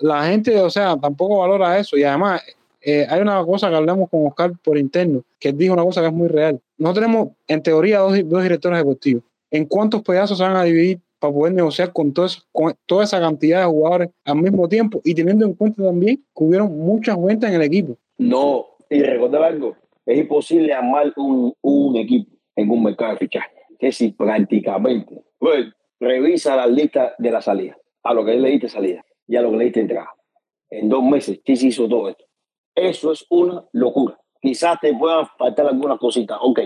la 0.00 0.24
gente, 0.26 0.58
o 0.60 0.70
sea, 0.70 0.96
tampoco 0.96 1.38
valora 1.38 1.78
eso. 1.78 1.96
Y 1.96 2.04
además, 2.04 2.42
eh, 2.80 3.06
hay 3.08 3.20
una 3.20 3.44
cosa 3.44 3.68
que 3.68 3.76
hablamos 3.76 4.08
con 4.08 4.26
Oscar 4.26 4.52
por 4.62 4.78
interno, 4.78 5.22
que 5.38 5.52
dijo 5.52 5.74
una 5.74 5.84
cosa 5.84 6.00
que 6.00 6.08
es 6.08 6.12
muy 6.12 6.28
real. 6.28 6.60
No 6.78 6.94
tenemos, 6.94 7.30
en 7.48 7.62
teoría, 7.62 7.98
dos, 7.98 8.16
dos 8.24 8.42
directores 8.42 8.78
deportivos. 8.78 9.24
¿En 9.50 9.64
cuántos 9.64 10.02
pedazos 10.02 10.38
se 10.38 10.44
van 10.44 10.56
a 10.56 10.64
dividir 10.64 11.00
para 11.18 11.32
poder 11.32 11.54
negociar 11.54 11.92
con, 11.92 12.12
con 12.52 12.74
toda 12.84 13.04
esa 13.04 13.20
cantidad 13.20 13.60
de 13.60 13.66
jugadores 13.66 14.10
al 14.24 14.36
mismo 14.36 14.68
tiempo 14.68 15.00
y 15.04 15.14
teniendo 15.14 15.46
en 15.46 15.54
cuenta 15.54 15.82
también 15.82 16.16
que 16.16 16.44
hubieron 16.44 16.76
muchas 16.78 17.20
ventas 17.20 17.50
en 17.50 17.56
el 17.56 17.62
equipo? 17.62 17.96
No, 18.18 18.66
y 18.90 19.02
recordar 19.02 19.42
algo, 19.42 19.76
es 20.04 20.18
imposible 20.18 20.72
armar 20.72 21.12
un, 21.16 21.54
un 21.62 21.96
equipo 21.96 22.30
en 22.54 22.70
un 22.70 22.82
mercado 22.82 23.12
de 23.12 23.18
fichaje. 23.18 23.50
Que 23.78 23.92
si 23.92 24.12
prácticamente, 24.12 25.22
pues, 25.38 25.66
revisa 25.98 26.56
la 26.56 26.66
lista 26.66 27.14
de 27.18 27.30
la 27.30 27.42
salida 27.42 27.76
a 28.06 28.14
lo 28.14 28.24
que 28.24 28.34
le 28.34 28.50
diste 28.50 28.68
salida 28.68 29.04
y 29.26 29.36
a 29.36 29.42
lo 29.42 29.50
que 29.50 29.56
le 29.56 29.64
diste 29.64 29.80
entrada. 29.80 30.10
En 30.70 30.88
dos 30.88 31.02
meses, 31.02 31.40
¿qué 31.44 31.56
se 31.56 31.68
hizo 31.68 31.88
todo 31.88 32.08
esto? 32.08 32.24
Eso 32.74 33.12
es 33.12 33.26
una 33.30 33.64
locura. 33.72 34.18
Quizás 34.40 34.78
te 34.80 34.94
puedan 34.94 35.26
faltar 35.38 35.66
algunas 35.66 35.98
cositas, 35.98 36.38
ok, 36.40 36.60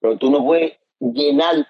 pero 0.00 0.16
tú 0.16 0.30
no 0.30 0.44
puedes 0.44 0.78
llenar, 1.00 1.66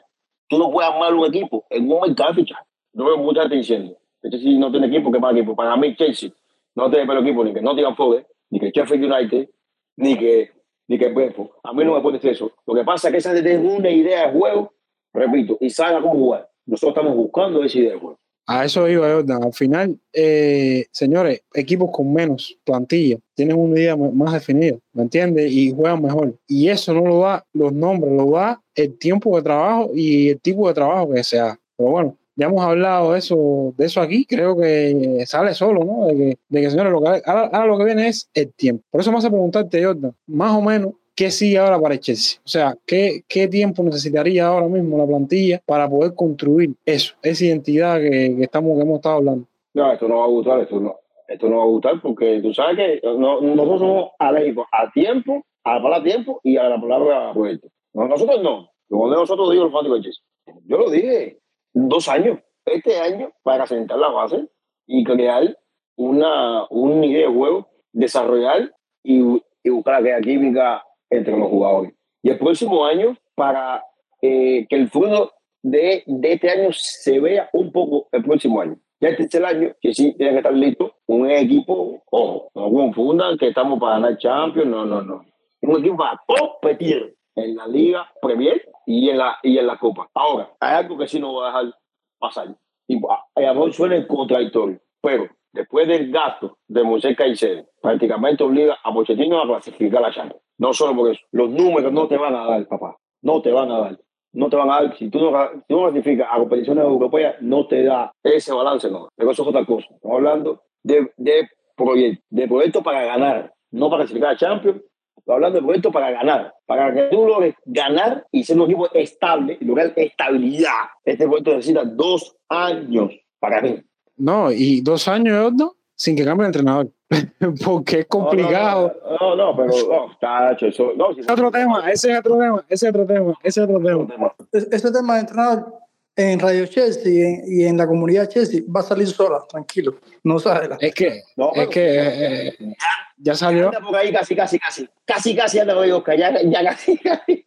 tú 0.49 0.59
no 0.59 0.71
puedes 0.71 0.91
armar 0.91 1.15
un 1.15 1.27
equipo 1.27 1.65
en 1.71 1.91
un 1.91 2.01
mercado 2.01 2.35
de 2.35 2.47
No 2.93 3.05
veo 3.07 3.19
mucha 3.19 3.43
atención. 3.43 3.97
Sí 4.23 4.59
no 4.59 4.71
tiene 4.71 4.89
equipo, 4.89 5.11
¿qué 5.11 5.19
para 5.19 5.37
equipo? 5.37 5.55
Para 5.55 5.77
mí, 5.77 5.95
Chelsea 5.97 6.31
no 6.75 6.91
tiene 6.91 7.07
pelo 7.07 7.21
equipo 7.21 7.43
ni 7.45 7.55
que 7.55 7.63
no 7.63 7.75
tenga 7.75 7.95
Fogue, 7.95 8.27
ni 8.51 8.61
que 8.61 8.71
Sheffield 8.71 9.05
United, 9.05 9.49
ni 9.97 10.17
que 10.17 10.51
ni 10.89 10.99
que. 10.99 11.07
A 11.07 11.73
mí 11.73 11.85
no 11.85 11.95
me 11.95 12.01
puede 12.01 12.19
decir 12.19 12.31
eso. 12.31 12.53
Lo 12.67 12.75
que 12.75 12.85
pasa 12.85 13.09
es 13.09 13.13
que 13.13 13.19
esa 13.19 13.37
es 13.37 13.59
una 13.59 13.91
idea 13.91 14.27
de 14.27 14.39
juego, 14.39 14.73
repito, 15.13 15.57
y 15.61 15.71
sabe 15.71 16.01
cómo 16.01 16.15
jugar. 16.15 16.49
Nosotros 16.67 16.97
estamos 16.97 17.17
buscando 17.17 17.63
esa 17.65 17.79
idea 17.79 17.93
de 17.93 17.99
juego. 17.99 18.19
A 18.47 18.65
eso 18.65 18.89
iba 18.89 19.13
Jordan. 19.13 19.43
Al 19.43 19.53
final, 19.53 19.99
eh, 20.13 20.87
señores, 20.93 21.43
equipos 21.53 21.91
con 21.93 22.13
menos 22.13 22.57
plantilla 22.65 23.19
tienen 23.35 23.59
una 23.59 23.79
idea 23.79 23.97
más 23.97 24.33
definida, 24.33 24.77
¿me 24.93 25.03
entiendes? 25.03 25.51
Y 25.51 25.73
juegan 25.73 26.03
mejor. 26.03 26.39
Y 26.47 26.69
eso 26.69 26.95
no 26.95 27.01
lo 27.03 27.21
da 27.21 27.45
los 27.53 27.73
nombres, 27.73 28.13
lo 28.13 28.31
da 28.31 28.63
el 28.75 28.97
tiempo 28.99 29.37
de 29.37 29.43
trabajo 29.43 29.91
y 29.95 30.31
el 30.31 30.41
tipo 30.41 30.69
de 30.69 30.75
trabajo 30.75 31.11
que 31.13 31.25
se 31.25 31.41
haga. 31.41 31.59
Pero 31.77 31.91
bueno, 31.91 32.17
ya 32.37 32.47
hemos 32.47 32.63
hablado 32.63 33.13
de 33.13 33.19
eso, 33.19 33.75
de 33.77 33.87
eso 33.87 34.01
aquí, 34.01 34.25
creo 34.27 34.57
que 34.57 35.25
sale 35.27 35.55
solo, 35.55 35.85
¿no? 35.85 36.07
De 36.07 36.15
que, 36.17 36.39
de 36.49 36.61
que 36.61 36.71
señores, 36.71 36.93
lo 36.93 37.01
que, 37.01 37.09
ahora, 37.25 37.51
ahora, 37.53 37.67
lo 37.67 37.79
que 37.79 37.85
viene 37.85 38.09
es 38.09 38.29
el 38.35 38.53
tiempo. 38.53 38.85
Por 38.91 39.01
eso 39.01 39.11
me 39.11 39.19
hace 39.19 39.31
preguntarte, 39.31 39.85
Jordan, 39.85 40.15
más 40.27 40.53
o 40.53 40.63
menos, 40.63 40.93
¿qué 41.17 41.31
sigue 41.31 41.59
ahora 41.59 41.81
para 41.81 41.95
el 41.95 42.01
Chelsea? 42.01 42.41
O 42.45 42.49
sea, 42.49 42.77
¿qué, 42.87 43.23
¿qué, 43.27 43.49
tiempo 43.49 43.83
necesitaría 43.83 44.47
ahora 44.47 44.69
mismo 44.69 44.99
la 44.99 45.07
plantilla 45.07 45.61
para 45.65 45.89
poder 45.89 46.15
construir 46.15 46.75
eso, 46.85 47.15
esa 47.23 47.45
identidad 47.45 47.99
que, 47.99 48.43
estamos, 48.43 48.77
que 48.77 48.83
hemos 48.83 48.97
estado 48.97 49.17
hablando? 49.17 49.47
No, 49.75 49.93
esto 49.93 50.07
no 50.07 50.19
va 50.19 50.25
a 50.25 50.29
gustar, 50.29 50.61
esto 50.61 50.79
no, 50.79 50.97
esto 51.27 51.49
no 51.49 51.57
va 51.57 51.63
a 51.65 51.67
gustar 51.67 52.01
porque 52.01 52.41
tú 52.43 52.53
sabes 52.53 52.77
que 52.77 53.01
no, 53.03 53.41
nosotros 53.41 53.81
somos 53.81 54.11
alérgicos 54.19 54.67
a 54.71 54.93
tiempo, 54.93 55.43
a 55.65 55.77
la 55.77 55.83
palabra 55.83 56.05
tiempo 56.05 56.41
y 56.45 56.57
a 56.59 56.69
la 56.69 56.81
palabra 56.81 57.33
proyecto. 57.33 57.69
Nosotros 57.95 58.43
no. 58.43 58.71
Lo 58.89 59.11
de 59.11 59.17
nosotros 59.17 59.51
digo 59.51 59.65
el 59.65 59.73
fanático 59.73 59.95
del 59.95 60.05
Chelsea. 60.05 60.23
Yo 60.67 60.77
lo 60.77 60.91
dije 60.91 61.41
dos 61.73 62.09
años, 62.09 62.39
este 62.65 62.99
año, 62.99 63.33
para 63.43 63.67
sentar 63.67 63.99
la 63.99 64.09
base 64.09 64.49
y 64.87 65.03
crear 65.03 65.57
una, 65.97 66.67
una 66.69 67.07
idea 67.07 67.29
de 67.29 67.35
juego, 67.35 67.69
desarrollar 67.93 68.73
y, 69.03 69.43
y 69.65 69.71
buscar 69.71 69.95
aquella 69.97 70.21
química 70.21 70.86
entre 71.11 71.37
los 71.37 71.49
jugadores. 71.49 71.93
Y 72.23 72.31
el 72.31 72.39
próximo 72.39 72.85
año, 72.85 73.17
para 73.35 73.85
eh, 74.23 74.67
que 74.69 74.77
el 74.77 74.89
fruto 74.89 75.33
de, 75.63 76.03
de, 76.07 76.33
este 76.33 76.51
año 76.51 76.69
se 76.73 77.21
vea 77.21 77.49
un 77.53 77.71
poco 77.73 78.09
el 78.13 78.23
próximo 78.23 78.61
año. 78.61 78.77
Ya 79.01 79.11
este 79.11 79.25
es 79.25 79.35
el 79.35 79.45
año 79.45 79.75
que 79.81 79.93
sí 79.93 80.15
tiene 80.17 80.33
que 80.33 80.39
estar 80.39 80.55
listo 80.55 80.95
un 81.07 81.31
equipo, 81.31 82.03
ojo, 82.11 82.51
no 82.55 82.71
confundan 82.71 83.37
que 83.37 83.49
estamos 83.49 83.79
para 83.79 83.95
ganar 83.95 84.17
Champions, 84.19 84.69
no, 84.69 84.87
no, 84.87 85.03
no. 85.03 85.25
Un 85.63 85.81
equipo 85.81 85.99
para 85.99 86.21
competir 86.27 87.15
en 87.35 87.57
la 87.57 87.67
Liga 87.67 88.11
Premier 88.21 88.67
y 88.87 89.11
en 89.11 89.19
la, 89.19 89.37
y 89.43 89.59
en 89.59 89.67
la 89.67 89.77
Copa. 89.77 90.09
Ahora, 90.15 90.51
hay 90.59 90.77
algo 90.77 90.97
que 90.97 91.07
sí 91.07 91.21
no 91.21 91.33
voy 91.33 91.45
a 91.45 91.49
dejar 91.49 91.75
pasar. 92.19 92.57
Y 92.89 92.97
a 92.97 93.41
lo 93.41 93.55
mejor 93.55 93.73
suene 93.73 94.07
contradictorio, 94.07 94.81
pero 95.01 95.29
después 95.53 95.87
del 95.89 96.11
gasto 96.11 96.59
de 96.67 96.83
Moisés 96.83 97.17
Caicedo, 97.17 97.67
prácticamente 97.83 98.45
obliga 98.45 98.79
a 98.83 98.93
Pochettino 98.93 99.41
a 99.41 99.47
clasificar 99.47 100.01
la 100.01 100.13
Champions. 100.13 100.43
No 100.59 100.73
solo 100.73 100.97
por 100.97 101.11
eso, 101.11 101.21
los 101.33 101.51
números 101.51 101.93
no 101.93 102.09
te 102.09 102.17
van 102.17 102.35
a 102.35 102.47
dar, 102.47 102.67
papá, 102.67 102.97
no 103.23 103.43
te 103.43 103.53
van 103.53 103.71
a 103.71 103.79
dar. 103.79 104.01
No 104.33 104.51
te 104.51 104.57
van 104.57 104.71
a 104.71 104.83
dar, 104.83 104.97
si 104.99 105.09
tú 105.09 105.19
no, 105.19 105.51
si 105.67 105.73
no 105.73 105.83
clasificas 105.85 106.29
a 106.31 106.39
competiciones 106.39 106.85
europeas, 106.85 107.37
no 107.41 107.67
te 107.67 107.83
da 107.83 108.13
ese 108.23 108.53
balance, 108.53 108.91
no. 108.91 109.09
Pero 109.17 109.31
eso 109.31 109.43
es 109.43 109.49
otra 109.49 109.65
cosa. 109.65 109.87
Estamos 109.95 110.17
hablando 110.17 110.63
de, 110.83 111.11
de 111.17 111.49
proyectos, 111.75 112.25
de 112.29 112.47
proyectos 112.47 112.83
para 112.83 113.05
ganar, 113.05 113.55
no 113.71 113.89
para 113.89 114.03
clasificar 114.03 114.33
a 114.33 114.37
Champions, 114.37 114.83
Estoy 115.27 115.35
hablando 115.35 115.59
de 115.59 115.65
proyectos 115.65 115.93
para 115.93 116.11
ganar, 116.13 116.55
para 116.67 116.95
que 116.95 117.09
tú 117.11 117.27
logres 117.27 117.57
ganar 117.65 118.25
y 118.31 118.45
ser 118.45 118.57
un 118.59 118.71
equipo 118.71 118.89
estable, 118.95 119.59
lograr 119.61 119.93
estabilidad. 119.97 120.85
Este 121.05 121.27
proyecto 121.27 121.57
necesita 121.57 121.85
dos 121.85 122.37
años 122.49 123.11
para 123.41 123.61
mí. 123.61 123.83
No, 124.17 124.53
y 124.53 124.83
dos 124.83 125.09
años 125.09 125.53
¿no? 125.55 125.73
sin 125.97 126.15
que 126.15 126.25
cambie 126.25 126.45
el 126.45 126.51
entrenador. 126.51 126.93
Porque 127.65 128.01
es 128.01 128.07
complicado. 128.07 128.95
No, 129.21 129.37
no, 129.37 129.53
no, 129.53 129.57
pero 129.57 129.69
no, 129.89 130.13
está 130.13 130.53
hecho 130.53 130.67
eso. 130.67 130.93
No, 130.97 131.15
si 131.15 131.21
Es 131.21 131.31
otro 131.31 131.51
tema, 131.51 131.89
ese 131.91 132.13
es 132.13 132.19
otro 132.19 132.37
tema, 132.39 132.65
ese 132.69 132.87
es 132.87 132.91
otro 132.95 133.07
tema, 133.07 133.35
ese 133.43 133.61
es 133.63 133.69
otro 133.69 133.81
tema. 133.81 134.35
Es- 134.53 134.69
Ese 134.73 134.91
tema 134.93 135.15
de 135.15 135.21
entrenador 135.21 135.75
en 136.17 136.41
Radio 136.41 136.67
Chelsea 136.67 137.13
y 137.13 137.21
en, 137.21 137.43
y 137.47 137.65
en 137.65 137.77
la 137.77 137.87
comunidad 137.87 138.29
Chelsea 138.29 138.63
va 138.75 138.81
a 138.81 138.83
salir 138.83 139.07
sola, 139.07 139.41
tranquilo. 139.49 139.97
No 140.25 140.39
sabe 140.39 140.69
la. 140.69 140.77
Es 140.81 140.95
que, 140.95 141.21
No, 141.37 141.49
es 141.49 141.53
pero- 141.55 141.71
que 141.71 141.85
eh, 141.85 142.49
eh, 142.49 142.75
ya 143.19 143.35
salió. 143.35 143.67
Anda 143.67 143.81
por 143.81 143.95
ahí 143.97 144.13
casi, 144.13 144.35
casi, 144.35 144.59
casi. 144.59 144.89
Casi, 145.05 145.37
casi 145.37 145.59
anda 145.61 145.75
por 145.75 145.85
ahí, 145.85 145.91
Oscar. 145.93 146.17
Ya, 146.19 146.43
ya 146.43 146.65
casi, 146.65 146.97
casi. 146.99 147.45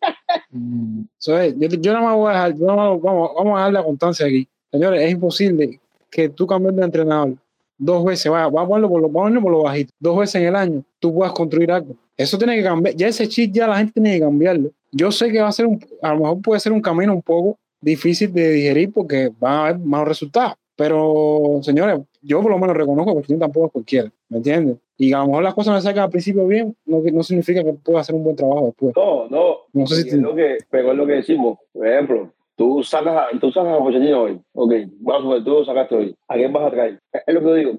So, 1.18 1.38
eh, 1.40 1.54
yo, 1.58 1.68
yo 1.68 1.94
nada 1.94 2.06
más 2.06 2.16
voy 2.16 2.30
a 2.30 2.34
dejar, 2.34 2.54
yo 2.56 2.66
nada 2.66 2.92
más- 2.94 3.02
vamos, 3.02 3.32
vamos 3.36 3.60
a 3.60 3.64
dar 3.64 3.74
la 3.74 3.84
constancia 3.84 4.26
aquí. 4.26 4.48
Señores, 4.72 5.02
es 5.02 5.12
imposible 5.12 5.80
que 6.10 6.30
tú 6.30 6.48
cambies 6.48 6.76
de 6.76 6.84
entrenador 6.84 7.34
dos 7.80 8.06
veces, 8.06 8.32
va, 8.32 8.44
vamos 8.44 8.62
a 8.64 8.68
ponerlo 8.68 8.90
por 8.90 9.02
lo, 9.02 9.08
vamos 9.08 9.22
a 9.22 9.24
ponerlo 9.24 9.42
por 9.42 9.52
lo 9.54 9.64
bajito, 9.64 9.94
dos 10.00 10.20
veces 10.20 10.36
en 10.36 10.48
el 10.50 10.56
año, 10.56 10.84
tú 11.00 11.14
puedas 11.14 11.34
construir 11.34 11.72
algo. 11.72 11.96
Eso 12.16 12.38
tiene 12.38 12.56
que 12.58 12.64
cambiar, 12.64 12.96
ya 12.96 13.08
ese 13.08 13.28
chip 13.28 13.52
ya 13.54 13.68
la 13.68 13.78
gente 13.78 13.94
tiene 13.94 14.14
que 14.14 14.20
cambiarlo. 14.20 14.70
Yo 14.92 15.12
sé 15.12 15.32
que 15.32 15.42
va 15.42 15.48
a 15.48 15.52
ser 15.52 15.66
un, 15.66 15.80
a 16.02 16.14
lo 16.14 16.20
mejor 16.20 16.42
puede 16.42 16.60
ser 16.60 16.72
un 16.74 16.82
camino 16.82 17.14
un 17.14 17.22
poco 17.22 17.58
difícil 17.82 18.32
de 18.34 18.52
digerir 18.52 18.92
porque 18.92 19.32
van 19.40 19.54
a 19.54 19.62
haber 19.68 19.80
malos 19.80 20.08
resultados. 20.10 20.54
Pero, 20.76 21.60
señores, 21.62 22.00
yo 22.22 22.42
por 22.42 22.52
lo 22.52 22.58
menos 22.58 22.76
reconozco 22.76 23.22
que 23.22 23.34
el 23.34 23.40
tampoco 23.40 23.66
es 23.68 23.72
cualquiera, 23.74 24.12
¿me 24.30 24.38
entiendes? 24.38 24.78
Y 24.98 25.12
a 25.14 25.20
lo 25.20 25.28
mejor 25.28 25.44
las 25.44 25.54
cosas 25.54 25.76
me 25.76 25.82
sacan 25.82 26.04
al 26.06 26.10
principio 26.10 26.48
bien, 26.48 26.76
no, 26.86 27.02
no 27.14 27.22
significa 27.24 27.64
que 27.64 27.74
pueda 27.74 28.00
hacer 28.00 28.16
un 28.16 28.24
buen 28.24 28.36
trabajo 28.36 28.66
después. 28.68 28.94
No, 28.96 29.28
no. 29.30 29.56
No 29.74 29.88
sé 29.88 29.96
si 30.04 30.04
te- 30.10 30.16
es 30.16 30.22
lo 30.22 30.34
que, 30.36 30.58
pero 30.70 30.92
es 30.92 30.98
lo 30.98 31.06
que 31.06 31.14
decimos. 31.14 31.58
Por 31.74 31.88
ejemplo, 31.88 32.32
tú 32.60 32.84
sacas, 32.84 33.28
tú 33.40 33.50
sacas 33.52 33.74
a 33.74 33.80
Pochettino 33.80 34.22
hoy. 34.24 34.40
Ok, 34.54 34.74
vamos 35.00 35.32
a 35.32 35.34
ver, 35.36 35.44
tú 35.46 35.64
sacaste 35.64 35.96
hoy. 35.96 36.16
¿A 36.28 36.36
quién 36.36 36.52
vas 36.52 36.68
a 36.68 36.72
traer? 36.72 37.00
Es 37.26 37.34
lo 37.34 37.40
que 37.40 37.46
yo 37.48 37.54
digo. 37.56 37.72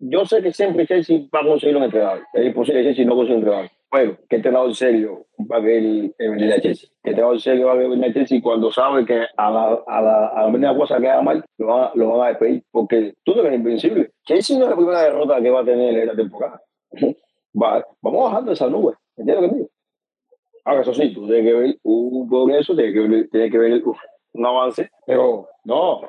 Yo 0.00 0.24
sé 0.26 0.42
que 0.42 0.52
siempre 0.52 0.86
Chelsea 0.86 1.20
va 1.32 1.40
a 1.40 1.46
conseguir 1.46 1.76
un 1.76 1.84
entrenador. 1.84 2.22
Es 2.34 2.44
imposible 2.46 2.82
que 2.82 2.88
Chelsea 2.88 3.04
no 3.06 3.14
consiga 3.14 3.36
un 3.36 3.42
entrenador. 3.42 3.70
Bueno, 3.92 4.16
¿qué 4.28 4.36
entrenador 4.36 4.74
serio 4.74 5.24
va 5.50 5.58
a 5.58 5.60
eh, 5.60 6.12
venir 6.18 6.52
a 6.52 6.60
Chelsea? 6.60 6.90
¿Qué 7.00 7.10
entrenador 7.10 7.40
serio 7.40 7.66
va 7.68 7.72
a 7.74 7.76
venir 7.76 8.04
a 8.04 8.12
Chelsea 8.12 8.40
cuando 8.42 8.72
sabe 8.72 9.06
que 9.06 9.22
a 9.36 9.50
la, 9.50 9.78
a 9.86 10.02
la, 10.02 10.26
a 10.26 10.42
la 10.46 10.50
primera 10.50 10.76
cosa 10.76 10.98
que 10.98 11.08
haga 11.08 11.22
mal 11.22 11.44
lo 11.58 11.66
van, 11.68 11.90
lo 11.94 12.08
van 12.08 12.26
a 12.26 12.28
despedir? 12.30 12.64
Porque 12.72 13.14
tú 13.22 13.36
no 13.36 13.42
eres 13.42 13.54
invencible. 13.60 14.10
Chelsea 14.24 14.58
no 14.58 14.64
es 14.64 14.70
la 14.70 14.76
primera 14.76 15.02
derrota 15.02 15.40
que 15.40 15.50
va 15.50 15.60
a 15.60 15.64
tener 15.64 15.96
en 15.96 16.06
la 16.08 16.16
temporada. 16.16 16.60
Va- 17.62 17.86
vamos 18.02 18.24
bajando 18.24 18.50
esa 18.50 18.68
nube. 18.68 18.94
¿Entiendes 19.16 19.42
lo 19.44 19.48
que 19.48 19.54
digo? 19.54 19.68
Ahora, 20.64 20.80
eso 20.80 20.92
sí, 20.92 21.14
tú 21.14 21.26
tienes 21.28 21.44
que 21.44 21.52
ver 21.54 21.76
un 21.84 22.28
progreso, 22.28 22.74
tienes 22.74 22.94
que 22.94 23.00
ver, 23.00 23.28
tienes 23.30 23.52
que 23.52 23.58
ver 23.58 23.82
un 24.34 24.46
avance, 24.46 24.90
pero 25.06 25.48
no. 25.64 26.02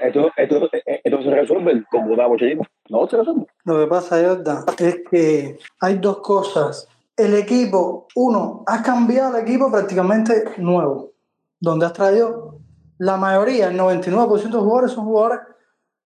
Esto, 0.00 0.30
esto, 0.36 0.68
esto 0.72 1.22
se 1.22 1.30
resuelve 1.30 1.84
como 1.90 2.14
da 2.14 2.28
Pochettino. 2.28 2.62
No 2.88 3.08
se 3.08 3.16
resuelve. 3.16 3.46
Lo 3.64 3.78
que 3.78 3.86
pasa, 3.86 4.16
Jordan, 4.22 4.64
es 4.78 4.96
que 5.10 5.58
hay 5.80 5.94
dos 5.98 6.18
cosas. 6.20 6.88
El 7.16 7.34
equipo, 7.34 8.06
uno, 8.14 8.62
has 8.66 8.82
cambiado 8.82 9.36
el 9.36 9.42
equipo 9.42 9.70
prácticamente 9.70 10.44
nuevo, 10.58 11.12
donde 11.58 11.86
has 11.86 11.92
traído 11.92 12.58
la 12.98 13.16
mayoría, 13.16 13.68
el 13.68 13.78
99% 13.78 14.42
de 14.42 14.58
jugadores 14.58 14.90
son 14.92 15.04
jugadores 15.04 15.40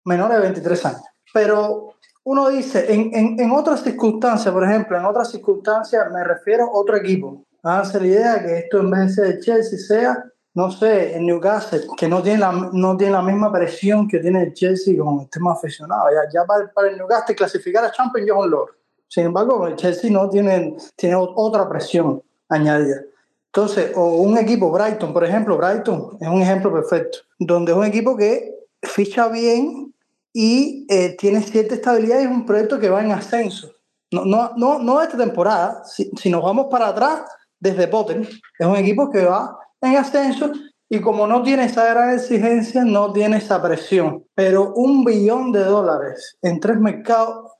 menores 0.04 0.38
de 0.38 0.42
23 0.42 0.86
años. 0.86 1.02
Pero 1.32 1.94
uno 2.24 2.48
dice, 2.48 2.92
en, 2.92 3.14
en, 3.14 3.40
en 3.40 3.50
otras 3.50 3.82
circunstancias, 3.82 4.52
por 4.52 4.64
ejemplo, 4.64 4.96
en 4.96 5.04
otras 5.04 5.30
circunstancias 5.30 6.10
me 6.12 6.24
refiero 6.24 6.64
a 6.64 6.72
otro 6.72 6.96
equipo. 6.96 7.44
Háganse 7.62 8.00
la 8.00 8.06
idea 8.06 8.42
que 8.42 8.58
esto 8.58 8.80
en 8.80 8.90
vez 8.90 9.00
de 9.00 9.08
ser 9.10 9.24
el 9.26 9.40
Chelsea 9.40 9.78
sea, 9.78 10.24
no 10.58 10.72
sé, 10.72 11.14
el 11.16 11.24
Newcastle, 11.24 11.82
que 11.96 12.08
no 12.08 12.20
tiene 12.20 12.40
la, 12.40 12.50
no 12.72 12.96
tiene 12.96 13.12
la 13.12 13.22
misma 13.22 13.52
presión 13.52 14.08
que 14.08 14.18
tiene 14.18 14.42
el 14.42 14.52
Chelsea 14.54 14.98
con 14.98 15.20
el 15.20 15.30
tema 15.30 15.52
aficionado. 15.52 16.06
Ya, 16.10 16.28
ya 16.34 16.44
para, 16.44 16.68
para 16.72 16.88
el 16.90 16.98
Newcastle 16.98 17.36
clasificar 17.36 17.84
a 17.84 17.92
Champions 17.92 18.26
ya 18.26 18.34
es 18.34 18.44
un 18.44 18.50
logro. 18.50 18.74
Sin 19.06 19.26
embargo, 19.26 19.68
el 19.68 19.76
Chelsea 19.76 20.10
no 20.10 20.28
tiene, 20.28 20.76
tiene 20.96 21.14
ot- 21.14 21.32
otra 21.36 21.68
presión 21.68 22.20
añadida. 22.48 23.02
Entonces, 23.46 23.92
o 23.94 24.16
un 24.16 24.36
equipo, 24.36 24.72
Brighton, 24.72 25.12
por 25.12 25.24
ejemplo, 25.24 25.56
Brighton 25.56 26.18
es 26.20 26.28
un 26.28 26.42
ejemplo 26.42 26.72
perfecto, 26.72 27.18
donde 27.38 27.70
es 27.70 27.78
un 27.78 27.84
equipo 27.84 28.16
que 28.16 28.52
ficha 28.82 29.28
bien 29.28 29.94
y 30.32 30.86
eh, 30.90 31.16
tiene 31.16 31.40
cierta 31.40 31.76
estabilidad 31.76 32.18
y 32.18 32.24
es 32.24 32.30
un 32.30 32.44
proyecto 32.44 32.80
que 32.80 32.90
va 32.90 33.00
en 33.04 33.12
ascenso. 33.12 33.70
No, 34.10 34.24
no, 34.24 34.50
no, 34.56 34.80
no 34.80 35.00
esta 35.00 35.16
temporada, 35.16 35.84
si, 35.84 36.10
si 36.20 36.28
nos 36.30 36.42
vamos 36.42 36.66
para 36.68 36.88
atrás, 36.88 37.20
desde 37.60 37.86
Potter, 37.86 38.28
es 38.58 38.66
un 38.66 38.76
equipo 38.76 39.08
que 39.08 39.24
va 39.24 39.56
en 39.80 39.96
ascenso 39.96 40.52
y 40.88 41.00
como 41.00 41.26
no 41.26 41.42
tiene 41.42 41.64
esa 41.66 41.86
gran 41.86 42.14
exigencia, 42.14 42.84
no 42.84 43.12
tiene 43.12 43.38
esa 43.38 43.60
presión. 43.62 44.24
Pero 44.34 44.72
un 44.74 45.04
billón 45.04 45.52
de 45.52 45.64
dólares 45.64 46.36
en 46.42 46.60
tres 46.60 46.78
mercados 46.80 47.52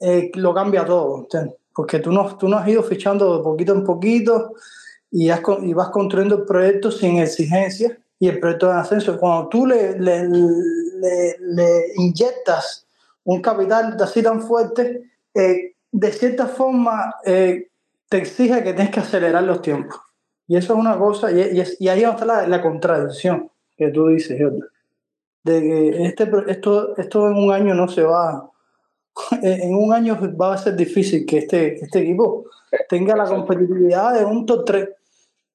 eh, 0.00 0.30
lo 0.34 0.54
cambia 0.54 0.84
todo. 0.84 1.26
Porque 1.74 1.98
tú 2.00 2.12
no, 2.12 2.36
tú 2.36 2.48
no 2.48 2.58
has 2.58 2.68
ido 2.68 2.82
fichando 2.82 3.38
de 3.38 3.42
poquito 3.44 3.72
en 3.74 3.84
poquito 3.84 4.52
y, 5.10 5.30
has 5.30 5.40
y 5.62 5.72
vas 5.72 5.88
construyendo 5.88 6.36
el 6.36 6.44
proyecto 6.44 6.90
sin 6.90 7.18
exigencia 7.18 7.96
y 8.18 8.28
el 8.28 8.38
proyecto 8.38 8.70
en 8.70 8.76
ascenso. 8.76 9.18
Cuando 9.18 9.48
tú 9.48 9.66
le, 9.66 9.98
le, 9.98 10.28
le- 10.28 11.36
le 11.40 11.92
inyectas 11.96 12.86
un 13.24 13.40
capital 13.40 13.96
así 14.02 14.22
tan 14.22 14.42
fuerte, 14.42 15.10
eh, 15.34 15.72
de 15.92 16.12
cierta 16.12 16.46
forma 16.46 17.14
eh, 17.24 17.68
te 18.08 18.18
exige 18.18 18.62
que 18.62 18.74
tienes 18.74 18.90
que 18.90 19.00
acelerar 19.00 19.42
los 19.44 19.62
tiempos. 19.62 19.98
Y 20.50 20.56
eso 20.56 20.72
es 20.72 20.78
una 20.80 20.98
cosa, 20.98 21.30
y, 21.30 21.36
y 21.56 21.60
es- 21.60 21.76
y 21.80 21.86
ahí 21.88 22.02
está 22.02 22.24
la, 22.24 22.44
la 22.48 22.60
contradicción 22.60 23.48
que 23.76 23.88
tú 23.90 24.08
dices, 24.08 24.36
Jordan, 24.40 24.68
de 25.44 25.60
que 25.62 26.04
este, 26.06 26.30
esto, 26.48 26.96
esto 26.98 27.28
en 27.28 27.36
un 27.36 27.52
año 27.52 27.74
no 27.74 27.86
se 27.88 28.02
va, 28.02 28.50
en 29.42 29.74
un 29.76 29.92
año 29.92 30.18
va 30.40 30.54
a 30.54 30.58
ser 30.58 30.76
difícil 30.76 31.26
que 31.26 31.38
este, 31.38 31.76
este 31.84 32.00
equipo 32.00 32.46
tenga 32.88 33.16
la 33.16 33.26
competitividad 33.26 34.18
de 34.18 34.24
un 34.24 34.46
top 34.46 34.64
3, 34.66 34.88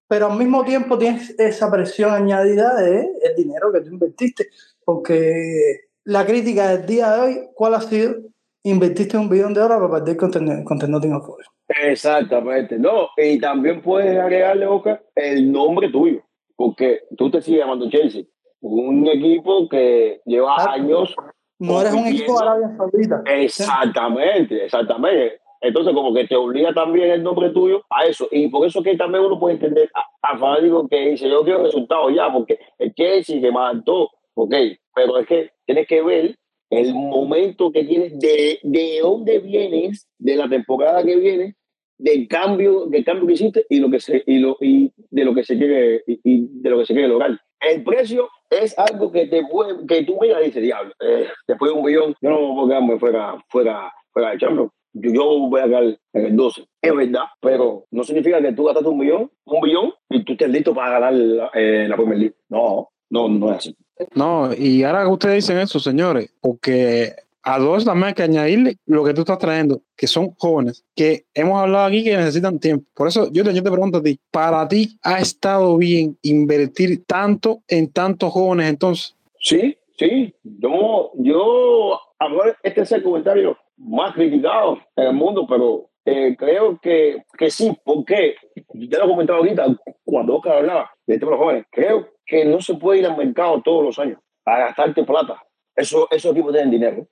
pero 0.07 0.31
al 0.31 0.37
mismo 0.37 0.63
tiempo 0.63 0.97
tienes 0.97 1.35
esa 1.39 1.69
presión 1.71 2.11
añadida 2.13 2.75
de 2.75 3.01
el 3.23 3.35
dinero 3.35 3.73
que 3.73 3.81
tú 3.81 3.89
invertiste, 3.89 4.49
porque 4.85 5.81
la 6.05 6.25
crítica 6.25 6.69
del 6.69 6.85
día 6.85 7.11
de 7.13 7.19
hoy, 7.21 7.39
¿cuál 7.55 7.75
ha 7.75 7.81
sido? 7.81 8.15
Invertiste 8.63 9.17
un 9.17 9.29
billón 9.29 9.53
de 9.53 9.61
dólares 9.61 9.87
para 9.89 10.03
perder 10.05 10.17
contra, 10.17 10.63
contra 10.63 10.87
Nottingham 10.87 11.21
Forest. 11.23 11.51
Exactamente. 11.67 12.77
No, 12.77 13.09
y 13.17 13.39
también 13.39 13.81
puedes 13.81 14.17
agregarle, 14.17 14.65
Oscar, 14.67 15.03
el 15.15 15.51
nombre 15.51 15.89
tuyo, 15.89 16.21
porque 16.55 17.01
tú 17.17 17.29
te 17.31 17.41
sigues 17.41 17.61
llamando 17.61 17.89
Chelsea, 17.89 18.23
un 18.61 19.07
equipo 19.07 19.67
que 19.69 20.21
lleva 20.25 20.55
Ah. 20.57 20.73
años. 20.73 21.15
No 21.57 21.79
eres 21.81 21.93
un 21.93 22.05
equipo 22.07 22.33
de 22.37 22.45
Arabia 22.45 22.75
Saudita. 22.77 23.23
Exactamente, 23.25 24.65
exactamente. 24.65 25.39
Entonces, 25.61 25.93
como 25.93 26.13
que 26.13 26.27
te 26.27 26.35
obliga 26.35 26.73
también 26.73 27.11
el 27.11 27.23
nombre 27.23 27.49
tuyo 27.49 27.81
a 27.89 28.05
eso. 28.05 28.27
Y 28.29 28.49
por 28.49 28.67
eso 28.67 28.83
que 28.83 28.95
también 28.97 29.23
uno 29.23 29.39
puede 29.39 29.55
entender 29.55 29.89
a, 29.95 30.03
a 30.33 30.37
fanático 30.37 30.87
que 30.87 31.11
dice, 31.11 31.29
yo 31.29 31.43
quiero 31.43 31.63
resultados 31.63 32.13
ya, 32.13 32.31
porque 32.31 32.59
el 32.77 32.93
Chelsea 32.93 33.39
que 33.41 33.51
mandó, 33.51 34.09
ok, 34.35 34.53
pero 34.93 35.17
es 35.17 35.27
que 35.27 35.51
tienes 35.65 35.87
que 35.87 36.01
ver 36.03 36.35
el 36.69 36.93
momento 36.93 37.71
que 37.71 37.83
tienes 37.83 38.17
de, 38.19 38.59
de 38.63 38.99
dónde 39.01 39.39
vienes, 39.39 40.07
de 40.17 40.35
la 40.35 40.49
temporada 40.49 41.03
que 41.03 41.15
viene, 41.15 41.55
del 41.97 42.27
cambio, 42.27 42.87
del 42.87 43.05
cambio 43.05 43.27
que 43.27 43.33
hiciste 43.33 43.65
y 43.69 43.79
lo 43.79 43.89
que 43.89 43.99
se, 43.99 44.23
y 44.25 44.39
lo, 44.39 44.57
y 44.59 44.91
de 45.09 45.25
lo 45.25 45.33
que 45.33 45.43
se 45.43 45.57
quiere, 45.57 46.03
y, 46.07 46.19
y 46.23 46.47
de 46.61 46.69
lo 46.69 46.79
que 46.79 46.85
se 46.85 46.93
quiere 46.93 47.07
lograr. 47.07 47.39
El 47.61 47.83
precio 47.83 48.29
es 48.49 48.77
algo 48.77 49.11
que 49.11 49.27
te 49.27 49.43
puede, 49.45 49.85
que 49.87 50.03
tú 50.03 50.17
miras 50.19 50.41
y 50.41 50.45
dices, 50.45 50.63
diablo, 50.63 50.93
eh, 50.99 51.27
después 51.47 51.71
de 51.71 51.77
un 51.77 51.85
billón, 51.85 52.15
yo 52.21 52.29
no 52.29 52.53
puedo 52.53 52.67
quedarme 52.67 52.99
fuera, 52.99 53.43
fuera, 53.49 53.93
fuera 54.11 54.31
de 54.31 54.37
Champions. 54.37 54.71
Yo, 54.93 55.11
yo 55.11 55.39
voy 55.49 55.61
a 55.61 55.65
quedar 55.65 55.83
en 56.13 56.25
el 56.25 56.35
12. 56.35 56.65
Es 56.81 56.95
verdad, 56.95 57.23
pero 57.41 57.85
no 57.91 58.03
significa 58.03 58.41
que 58.41 58.53
tú 58.53 58.65
gastaste 58.65 58.89
un 58.89 58.99
billón, 58.99 59.31
un 59.45 59.61
billón, 59.61 59.93
y 60.09 60.23
tú 60.23 60.33
estés 60.33 60.49
listo 60.49 60.73
para 60.73 60.91
ganar 60.91 61.13
la, 61.13 61.51
eh, 61.53 61.87
la 61.87 61.95
Premier 61.95 62.19
League. 62.19 62.35
No, 62.49 62.89
no, 63.09 63.29
no 63.29 63.51
es 63.51 63.57
así. 63.57 63.75
No, 64.13 64.53
y 64.53 64.83
ahora 64.83 65.07
ustedes 65.07 65.35
dicen 65.35 65.57
eso, 65.59 65.79
señores, 65.79 66.29
porque 66.41 67.13
a 67.43 67.59
dos 67.59 67.85
también 67.85 68.07
hay 68.09 68.13
que 68.13 68.23
añadirle 68.23 68.77
lo 68.85 69.03
que 69.03 69.13
tú 69.13 69.21
estás 69.21 69.37
trayendo, 69.37 69.81
que 69.95 70.07
son 70.07 70.31
jóvenes, 70.37 70.83
que 70.95 71.25
hemos 71.33 71.61
hablado 71.61 71.85
aquí 71.85 72.03
que 72.03 72.17
necesitan 72.17 72.59
tiempo. 72.59 72.85
Por 72.93 73.07
eso 73.07 73.29
yo 73.31 73.43
te, 73.43 73.53
yo 73.53 73.63
te 73.63 73.71
pregunto 73.71 73.99
a 73.99 74.03
ti, 74.03 74.19
¿para 74.31 74.67
ti 74.67 74.97
ha 75.03 75.19
estado 75.19 75.77
bien 75.77 76.17
invertir 76.23 77.05
tanto 77.05 77.61
en 77.67 77.91
tantos 77.91 78.31
jóvenes 78.33 78.69
entonces? 78.69 79.15
Sí, 79.39 79.77
Sí, 79.97 80.33
yo, 80.43 81.11
yo, 81.15 81.99
a 82.19 82.27
ver, 82.27 82.57
este 82.63 82.81
es 82.81 82.91
el 82.91 83.03
comentario 83.03 83.57
más 83.77 84.13
criticado 84.13 84.79
en 84.95 85.07
el 85.07 85.13
mundo, 85.13 85.45
pero 85.47 85.89
eh, 86.03 86.35
creo 86.37 86.77
que, 86.81 87.23
que 87.37 87.49
sí, 87.49 87.71
porque 87.85 88.35
ya 88.73 88.99
lo 88.99 89.05
he 89.05 89.09
comentado 89.09 89.39
ahorita 89.39 89.67
cuando 90.03 90.35
Oscar 90.35 90.57
hablaba 90.57 90.91
de 91.07 91.17
los 91.17 91.37
jóvenes, 91.37 91.65
creo 91.71 92.09
que 92.25 92.45
no 92.45 92.61
se 92.61 92.75
puede 92.75 92.99
ir 92.99 93.05
al 93.05 93.17
mercado 93.17 93.61
todos 93.61 93.83
los 93.83 93.99
años 93.99 94.19
a 94.45 94.57
gastarte 94.57 95.03
plata. 95.03 95.41
Eso, 95.75 96.07
esos 96.11 96.31
equipos 96.31 96.53
tienen 96.53 96.71
dinero. 96.71 97.07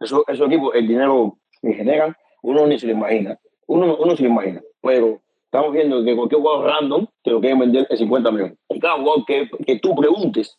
Eso, 0.00 0.24
esos 0.26 0.46
equipos, 0.46 0.74
el 0.74 0.88
dinero 0.88 1.38
que 1.60 1.72
generan, 1.72 2.14
uno 2.42 2.66
ni 2.66 2.78
se 2.78 2.86
lo 2.86 2.92
imagina. 2.92 3.38
Uno, 3.66 3.96
uno 3.96 4.16
se 4.16 4.22
lo 4.22 4.28
imagina. 4.30 4.62
Pero 4.80 5.20
estamos 5.44 5.72
viendo 5.72 6.04
que 6.04 6.16
cualquier 6.16 6.40
jugador 6.40 6.66
random 6.66 7.06
te 7.22 7.30
lo 7.30 7.40
quieren 7.40 7.58
vender 7.58 7.86
en 7.88 7.96
50 7.96 8.30
millones. 8.30 8.58
Y 8.68 8.80
cada 8.80 8.98
jugador 8.98 9.24
que, 9.26 9.50
que 9.66 9.78
tú 9.78 9.94
preguntes 9.94 10.58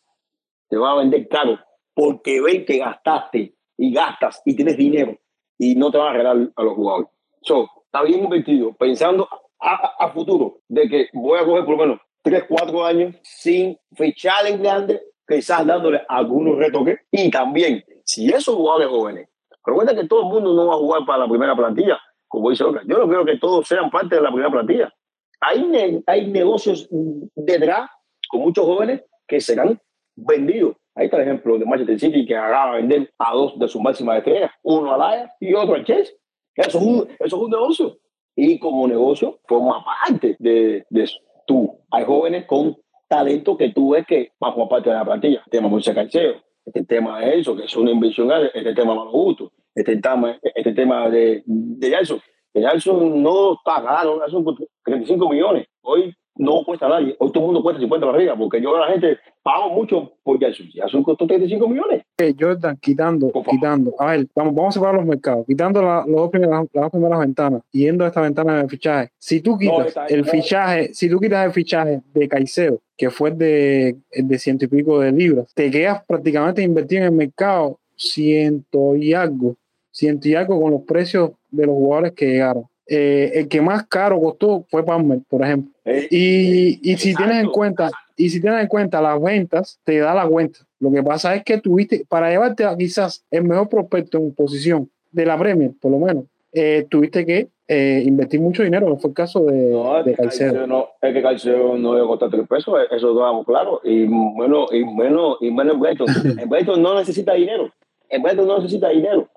te 0.69 0.77
va 0.77 0.91
a 0.91 0.97
vender 0.97 1.27
caro 1.27 1.59
porque 1.93 2.41
ven 2.41 2.65
que 2.65 2.77
gastaste 2.77 3.55
y 3.77 3.93
gastas 3.93 4.41
y 4.45 4.55
tienes 4.55 4.77
dinero 4.77 5.17
y 5.57 5.75
no 5.75 5.91
te 5.91 5.97
van 5.97 6.07
a 6.07 6.13
regalar 6.13 6.49
a 6.55 6.63
los 6.63 6.73
jugadores. 6.73 7.09
So, 7.41 7.67
está 7.85 8.03
bien 8.03 8.23
invertido, 8.23 8.73
pensando 8.73 9.27
a, 9.59 9.95
a, 9.99 10.11
futuro, 10.11 10.61
de 10.67 10.87
que 10.87 11.09
voy 11.13 11.39
a 11.39 11.45
coger 11.45 11.65
por 11.65 11.75
lo 11.75 11.85
menos 11.85 12.01
3, 12.21 12.45
4 12.47 12.85
años 12.85 13.15
sin 13.23 13.77
fichar 13.95 14.45
en 14.47 14.61
grande, 14.61 15.01
quizás 15.27 15.65
dándole 15.65 16.01
algunos 16.07 16.57
retoques. 16.57 16.99
Y 17.11 17.29
también, 17.29 17.83
si 18.03 18.29
esos 18.29 18.55
jugadores 18.55 18.89
jóvenes, 18.89 19.29
recuerda 19.65 19.95
que 19.95 20.07
todo 20.07 20.21
el 20.21 20.27
mundo 20.27 20.53
no 20.53 20.67
va 20.67 20.75
a 20.75 20.77
jugar 20.77 21.05
para 21.05 21.19
la 21.19 21.27
primera 21.29 21.55
plantilla, 21.55 21.99
como 22.27 22.49
dice 22.49 22.63
Oca. 22.63 22.81
Yo 22.85 22.97
no 22.97 23.07
creo 23.07 23.25
que 23.25 23.37
todos 23.37 23.67
sean 23.67 23.89
parte 23.89 24.15
de 24.15 24.21
la 24.21 24.29
primera 24.29 24.51
plantilla. 24.51 24.93
Hay, 25.41 26.03
hay 26.05 26.27
negocios 26.27 26.87
detrás 27.35 27.89
con 28.29 28.41
muchos 28.41 28.65
jóvenes 28.65 29.03
que 29.27 29.39
serán 29.39 29.79
vendidos. 30.15 30.75
Ahí 30.95 31.05
está 31.05 31.17
el 31.17 31.23
ejemplo 31.23 31.57
de 31.57 31.65
Manchester 31.65 31.99
City 31.99 32.25
que 32.25 32.35
haga 32.35 32.71
vender 32.71 33.09
a 33.17 33.33
dos 33.33 33.57
de 33.57 33.67
sus 33.67 33.81
máximas 33.81 34.17
estrellas, 34.17 34.51
uno 34.63 34.93
al 34.93 35.01
Ajax 35.01 35.33
y 35.39 35.53
otro 35.53 35.75
al 35.75 35.85
Chelsea. 35.85 36.13
Eso 36.55 36.77
es 36.77 36.83
un, 36.83 37.07
eso 37.19 37.35
es 37.37 37.41
un 37.41 37.49
negocio. 37.49 37.97
Y 38.35 38.59
como 38.59 38.87
negocio, 38.87 39.39
forma 39.47 39.83
parte 39.83 40.35
de, 40.39 40.85
de 40.89 41.03
eso. 41.03 41.19
Tú, 41.49 41.79
hay 41.89 42.05
jóvenes 42.05 42.45
con 42.45 42.77
talento 43.07 43.57
que 43.57 43.69
tú 43.69 43.93
ves 43.93 44.05
que 44.05 44.33
van 44.39 44.53
a 44.53 44.69
parte 44.69 44.91
de 44.91 44.95
la 44.95 45.03
plantilla. 45.03 45.41
El 45.43 45.49
tema 45.49 45.67
Moisés 45.67 45.95
Caicedo, 45.95 46.35
este 46.63 46.85
tema 46.85 47.19
de 47.21 47.39
eso, 47.39 47.55
que 47.55 47.63
es 47.63 47.75
una 47.75 47.89
inversión, 47.89 48.29
este 48.53 48.75
tema 48.75 48.93
Malo 48.93 49.09
Gusto, 49.09 49.51
este 49.73 49.97
tema, 49.97 50.37
este 50.43 50.73
tema 50.73 51.09
de, 51.09 51.41
de 51.47 51.91
Jason. 51.91 52.21
Que 52.53 52.61
no 52.61 53.53
está 53.53 53.83
caro, 53.83 54.21
son 54.29 54.45
35 54.83 55.27
millones. 55.27 55.67
Hoy 55.81 56.15
no 56.39 56.63
cuesta 56.63 56.85
a 56.85 56.89
nadie. 56.89 57.15
Hoy 57.19 57.31
todo 57.31 57.43
el 57.43 57.47
mundo 57.47 57.61
cuesta 57.61 57.81
50 57.81 58.05
para 58.05 58.17
arriba, 58.17 58.35
porque 58.37 58.61
yo 58.61 58.75
a 58.75 58.87
la 58.87 58.93
gente 58.93 59.17
pago 59.43 59.69
mucho 59.71 60.13
por 60.23 60.39
Jason. 60.39 60.67
Jason 60.73 61.03
costó 61.03 61.27
35 61.27 61.67
millones. 61.67 62.03
Eh, 62.17 62.33
Jordan, 62.39 62.77
quitando, 62.77 63.29
quitando. 63.47 63.93
A 63.99 64.11
ver, 64.11 64.27
vamos, 64.33 64.55
vamos 64.55 64.69
a 64.69 64.79
separar 64.79 64.95
los 64.95 65.05
mercados. 65.05 65.45
Quitando 65.45 65.81
la, 65.81 66.05
los 66.07 66.15
dos 66.15 66.29
primeras, 66.29 66.65
las 66.71 66.83
dos 66.83 66.91
primeras 66.91 67.19
ventanas, 67.19 67.61
yendo 67.71 68.05
a 68.05 68.07
esta 68.07 68.21
ventana 68.21 68.63
de 68.63 68.69
fichaje. 68.69 69.11
Si 69.17 69.41
tú 69.41 69.57
quitas 69.57 69.93
no, 69.95 70.07
el 70.07 70.25
fichaje, 70.25 70.93
si 70.93 71.09
tú 71.09 71.19
quitas 71.19 71.45
el 71.45 71.51
fichaje 71.51 72.01
de 72.13 72.27
Caicedo, 72.29 72.79
que 72.95 73.09
fue 73.09 73.31
de, 73.31 73.97
de 74.09 74.39
ciento 74.39 74.63
y 74.63 74.69
pico 74.69 75.01
de 75.01 75.11
libras, 75.11 75.53
te 75.53 75.69
quedas 75.69 76.05
prácticamente 76.05 76.63
invertido 76.63 77.01
en 77.01 77.07
el 77.07 77.13
mercado 77.13 77.79
ciento 77.97 78.95
y 78.95 79.13
algo, 79.13 79.57
ciento 79.91 80.29
y 80.29 80.35
algo 80.35 80.61
con 80.61 80.71
los 80.71 80.83
precios 80.83 81.31
de 81.51 81.65
los 81.65 81.75
jugadores 81.75 82.13
que 82.13 82.27
llegaron. 82.27 82.68
Eh, 82.91 83.31
el 83.35 83.47
que 83.47 83.61
más 83.61 83.85
caro 83.87 84.19
costó 84.19 84.65
fue 84.69 84.83
Palmer, 84.83 85.19
por 85.29 85.43
ejemplo. 85.43 85.71
Eh, 85.85 86.07
y, 86.09 86.91
y 86.91 86.97
si 86.97 87.13
tienes 87.13 87.43
en 87.43 87.51
cuenta, 87.51 87.91
y 88.17 88.29
si 88.29 88.41
tienes 88.41 88.61
en 88.61 88.67
cuenta 88.67 88.99
las 88.99 89.21
ventas, 89.21 89.79
te 89.83 89.99
da 89.99 90.15
la 90.15 90.27
cuenta. 90.27 90.59
Lo 90.79 90.91
que 90.91 91.03
pasa 91.03 91.35
es 91.35 91.43
que 91.43 91.59
tuviste, 91.59 92.05
para 92.09 92.29
llevarte 92.29 92.65
a 92.65 92.75
quizás 92.75 93.23
el 93.29 93.43
mejor 93.43 93.69
prospecto 93.69 94.17
en 94.17 94.33
posición 94.33 94.89
de 95.11 95.25
la 95.25 95.37
Premier, 95.37 95.71
por 95.79 95.91
lo 95.91 95.99
menos, 95.99 96.23
eh, 96.51 96.87
tuviste 96.89 97.25
que 97.25 97.49
eh, 97.67 98.01
invertir 98.03 98.41
mucho 98.41 98.63
dinero, 98.63 98.89
no 98.89 98.97
fue 98.97 99.09
el 99.09 99.15
caso 99.15 99.45
de, 99.45 99.69
no, 99.69 100.03
de. 100.03 100.15
Caicedo. 100.15 100.65
No, 100.65 100.87
es 100.99 101.13
que 101.13 101.21
Caicedo 101.21 101.77
no 101.77 101.93
debe 101.93 102.07
costar 102.07 102.31
tres 102.31 102.47
pesos, 102.47 102.73
eso 102.89 103.13
lo 103.13 103.19
damos 103.19 103.45
claro, 103.45 103.81
y 103.83 104.07
menos, 104.07 104.73
y 104.73 104.83
menos, 104.83 105.37
y 105.41 105.51
menos 105.51 105.75
en 105.75 106.49
Brighton 106.49 106.81
no 106.81 106.97
necesita 106.97 107.33
dinero, 107.35 107.71
en 108.09 108.23
Brighton 108.23 108.47
no 108.47 108.57
necesita 108.57 108.89
dinero. 108.89 109.29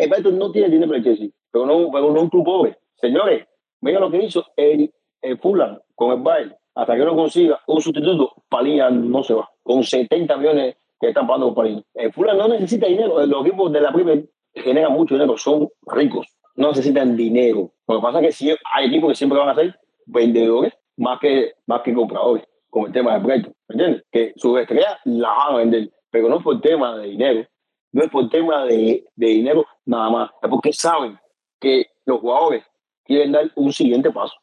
En 0.00 0.10
Brighton 0.10 0.38
no 0.38 0.52
tiene 0.52 0.68
dinero 0.68 0.86
para 0.86 0.98
el 0.98 1.04
Chelsea, 1.04 1.28
pero 1.50 1.66
no, 1.66 1.90
pero 1.90 2.10
no 2.12 2.22
un 2.22 2.28
club 2.28 2.44
pobre. 2.44 2.78
Señores, 2.96 3.46
mira 3.80 4.00
lo 4.00 4.10
que 4.10 4.24
hizo 4.24 4.44
el, 4.56 4.92
el 5.22 5.38
Fulham 5.38 5.78
con 5.94 6.12
el 6.12 6.22
Bayern. 6.22 6.54
Hasta 6.74 6.96
que 6.96 7.04
no 7.04 7.16
consiga 7.16 7.60
un 7.66 7.80
sustituto, 7.80 8.34
Palilla 8.48 8.88
no 8.90 9.22
se 9.22 9.34
va. 9.34 9.48
Con 9.62 9.82
70 9.82 10.36
millones 10.36 10.76
que 11.00 11.08
están 11.08 11.26
pagando 11.26 11.52
por 11.52 11.64
Palilla. 11.64 11.82
El 11.94 12.12
Fulham 12.12 12.38
no 12.38 12.48
necesita 12.48 12.86
dinero. 12.86 13.24
Los 13.26 13.46
equipos 13.46 13.72
de 13.72 13.80
la 13.80 13.92
Premier 13.92 14.28
generan 14.54 14.92
mucho 14.92 15.14
dinero, 15.14 15.36
son 15.36 15.68
ricos. 15.86 16.26
No 16.54 16.68
necesitan 16.68 17.16
dinero. 17.16 17.72
Lo 17.86 17.96
que 17.96 18.02
pasa 18.02 18.20
es 18.20 18.26
que 18.26 18.32
si 18.32 18.50
hay 18.72 18.86
equipos 18.86 19.10
que 19.10 19.16
siempre 19.16 19.38
van 19.38 19.48
a 19.48 19.54
ser 19.54 19.78
vendedores 20.06 20.72
más 20.96 21.18
que, 21.20 21.52
más 21.66 21.82
que 21.82 21.94
compradores, 21.94 22.44
como 22.70 22.86
el 22.86 22.92
tema 22.92 23.14
de 23.14 23.20
Brighton. 23.20 23.54
¿Me 23.68 23.74
entiendes? 23.74 24.04
Que 24.10 24.32
sus 24.36 24.58
estrellas 24.58 24.98
las 25.04 25.36
van 25.36 25.54
a 25.54 25.58
vender, 25.58 25.90
pero 26.10 26.28
no 26.28 26.40
por 26.40 26.60
tema 26.60 26.96
de 26.98 27.08
dinero. 27.08 27.46
No 27.92 28.02
es 28.02 28.10
por 28.10 28.28
tema 28.28 28.64
de, 28.66 29.04
de 29.14 29.26
dinero 29.26 29.64
nada 29.86 30.10
más. 30.10 30.30
Es 30.42 30.48
porque 30.48 30.72
saben 30.72 31.18
que 31.60 31.86
los 32.04 32.20
jugadores 32.20 32.64
quieren 33.04 33.32
dar 33.32 33.50
un 33.56 33.72
siguiente 33.72 34.10
paso. 34.10 34.34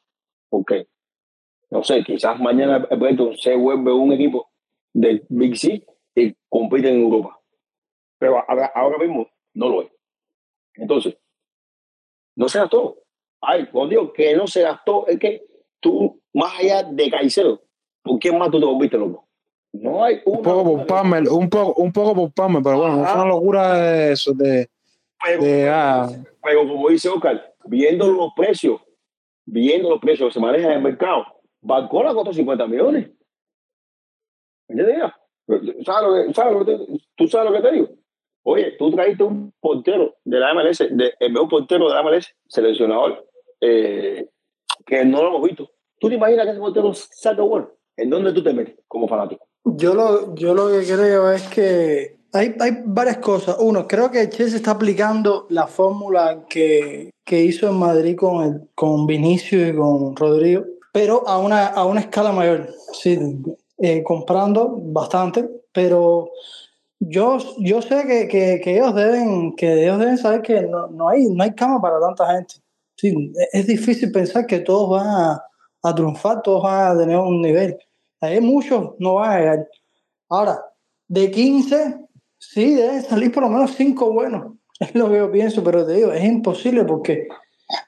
porque 0.49 0.87
No 1.69 1.83
sé, 1.83 2.03
quizás 2.03 2.39
mañana 2.39 2.87
el 2.89 2.97
Brighton 2.97 3.37
se 3.37 3.55
vuelve 3.55 3.91
un 3.91 4.13
equipo 4.13 4.49
del 4.93 5.25
Big 5.29 5.57
C 5.57 5.85
y 6.15 6.35
compite 6.49 6.89
en 6.89 7.01
Europa. 7.01 7.39
Pero 8.17 8.43
ahora, 8.47 8.71
ahora 8.73 8.97
mismo 8.97 9.27
no 9.53 9.69
lo 9.69 9.81
es. 9.81 9.91
Entonces, 10.75 11.17
no 12.35 12.49
se 12.49 12.59
gastó. 12.59 12.97
Ay, 13.41 13.65
por 13.65 13.89
Dios, 13.89 14.11
que 14.13 14.35
no 14.35 14.47
se 14.47 14.61
gastó. 14.61 15.07
Es 15.07 15.19
que 15.19 15.45
tú, 15.79 16.21
más 16.33 16.59
allá 16.59 16.83
de 16.83 17.09
Caicedo, 17.09 17.61
¿por 18.01 18.19
qué 18.19 18.31
más 18.31 18.49
tú 18.51 18.59
te 18.59 18.65
volviste 18.65 18.97
loco? 18.97 19.27
No 19.73 20.03
hay 20.03 20.21
un 20.25 20.41
poco 20.41 20.63
por 20.63 20.87
Palmer, 20.87 21.27
un 21.29 21.49
poco, 21.49 21.81
un 21.81 21.91
poco 21.91 22.15
por 22.15 22.33
Palmer, 22.33 22.63
pero 22.63 22.77
bueno, 22.77 23.03
Ajá. 23.03 23.09
es 23.09 23.15
una 23.15 23.25
locura 23.25 24.09
eso 24.09 24.33
de. 24.33 24.69
Pero, 25.25 25.43
de, 25.43 25.69
ah. 25.69 26.07
pero 26.43 26.67
como 26.67 26.89
dice 26.89 27.09
Oscar, 27.09 27.53
viendo 27.65 28.11
los 28.11 28.31
precios, 28.35 28.81
viendo 29.45 29.89
los 29.89 29.99
precios 29.99 30.29
que 30.29 30.33
se 30.33 30.39
manejan 30.39 30.71
en 30.71 30.77
el 30.77 30.83
mercado, 30.83 31.25
Bancora 31.61 32.13
costó 32.13 32.31
50 32.31 32.67
millones. 32.67 33.09
¿Entiendes? 34.67 35.11
¿Sabes 35.85 36.07
lo 36.07 36.27
que, 36.27 36.33
sabes 36.33 36.53
lo 36.53 36.65
que 36.65 36.71
te, 36.71 37.03
¿Tú 37.15 37.27
sabes 37.27 37.51
lo 37.51 37.57
que 37.57 37.67
te 37.67 37.73
digo? 37.73 37.89
Oye, 38.43 38.75
tú 38.77 38.91
trajiste 38.91 39.23
un 39.23 39.51
portero 39.59 40.15
de 40.23 40.39
la 40.39 40.53
MLS, 40.53 40.79
de, 40.91 41.13
el 41.19 41.31
mejor 41.31 41.49
portero 41.49 41.87
de 41.87 41.95
la 41.95 42.03
MLS, 42.03 42.35
seleccionador, 42.47 43.27
eh, 43.61 44.29
que 44.85 45.03
no 45.05 45.23
lo 45.23 45.29
hemos 45.29 45.43
visto. 45.43 45.71
¿Tú 45.99 46.09
te 46.09 46.15
imaginas 46.15 46.45
que 46.45 46.51
ese 46.51 46.59
portero 46.59 46.93
saca 46.93 47.41
bueno? 47.41 47.71
¿En 47.97 48.09
dónde 48.09 48.33
tú 48.33 48.43
te 48.43 48.53
metes 48.53 48.75
como 48.87 49.07
fanático? 49.07 49.47
Yo 49.63 49.95
lo, 49.95 50.35
yo 50.35 50.53
lo 50.53 50.67
que 50.67 50.85
creo 50.85 51.31
es 51.31 51.47
que 51.47 52.17
hay, 52.35 52.55
hay 52.59 52.83
varias 52.85 53.17
cosas. 53.17 53.55
Uno, 53.59 53.87
creo 53.87 54.11
que 54.11 54.29
Chelsea 54.29 54.57
está 54.57 54.71
aplicando 54.71 55.47
la 55.49 55.67
fórmula 55.67 56.45
que, 56.49 57.11
que 57.23 57.41
hizo 57.41 57.69
en 57.69 57.75
Madrid 57.75 58.15
con, 58.15 58.43
el, 58.43 58.69
con 58.75 59.07
Vinicio 59.07 59.67
y 59.67 59.75
con 59.75 60.15
Rodrigo, 60.15 60.63
pero 60.91 61.27
a 61.27 61.39
una, 61.39 61.67
a 61.67 61.85
una 61.85 62.01
escala 62.01 62.31
mayor. 62.31 62.69
Sí, 62.93 63.17
eh, 63.77 64.03
comprando 64.03 64.77
bastante, 64.81 65.49
pero 65.71 66.29
yo, 66.99 67.37
yo 67.59 67.81
sé 67.81 68.03
que, 68.05 68.27
que, 68.27 68.61
que, 68.61 68.75
ellos 68.75 68.93
deben, 68.95 69.55
que 69.55 69.83
ellos 69.83 69.99
deben 69.99 70.17
saber 70.17 70.41
que 70.41 70.61
no, 70.61 70.87
no, 70.87 71.09
hay, 71.09 71.25
no 71.25 71.43
hay 71.43 71.53
cama 71.53 71.81
para 71.81 71.99
tanta 71.99 72.33
gente. 72.33 72.55
Sí, 72.97 73.33
es 73.51 73.67
difícil 73.67 74.11
pensar 74.11 74.45
que 74.45 74.59
todos 74.59 74.89
van 74.89 75.07
a, 75.07 75.43
a 75.83 75.95
triunfar, 75.95 76.41
todos 76.41 76.63
van 76.63 76.95
a 76.95 76.99
tener 76.99 77.17
un 77.17 77.41
nivel. 77.41 77.77
Hay 78.21 78.41
muchos, 78.41 78.91
no 78.99 79.15
van 79.15 79.31
a 79.31 79.39
llegar. 79.39 79.67
Ahora, 80.29 80.61
de 81.07 81.29
15, 81.29 82.04
sí, 82.37 82.75
deben 82.75 83.03
salir 83.03 83.31
por 83.31 83.43
lo 83.43 83.49
menos 83.49 83.71
5 83.75 84.11
buenos. 84.11 84.53
Es 84.79 84.93
lo 84.93 85.09
que 85.09 85.17
yo 85.17 85.31
pienso, 85.31 85.63
pero 85.63 85.85
te 85.85 85.93
digo, 85.93 86.11
es 86.11 86.23
imposible 86.23 86.83
porque 86.83 87.29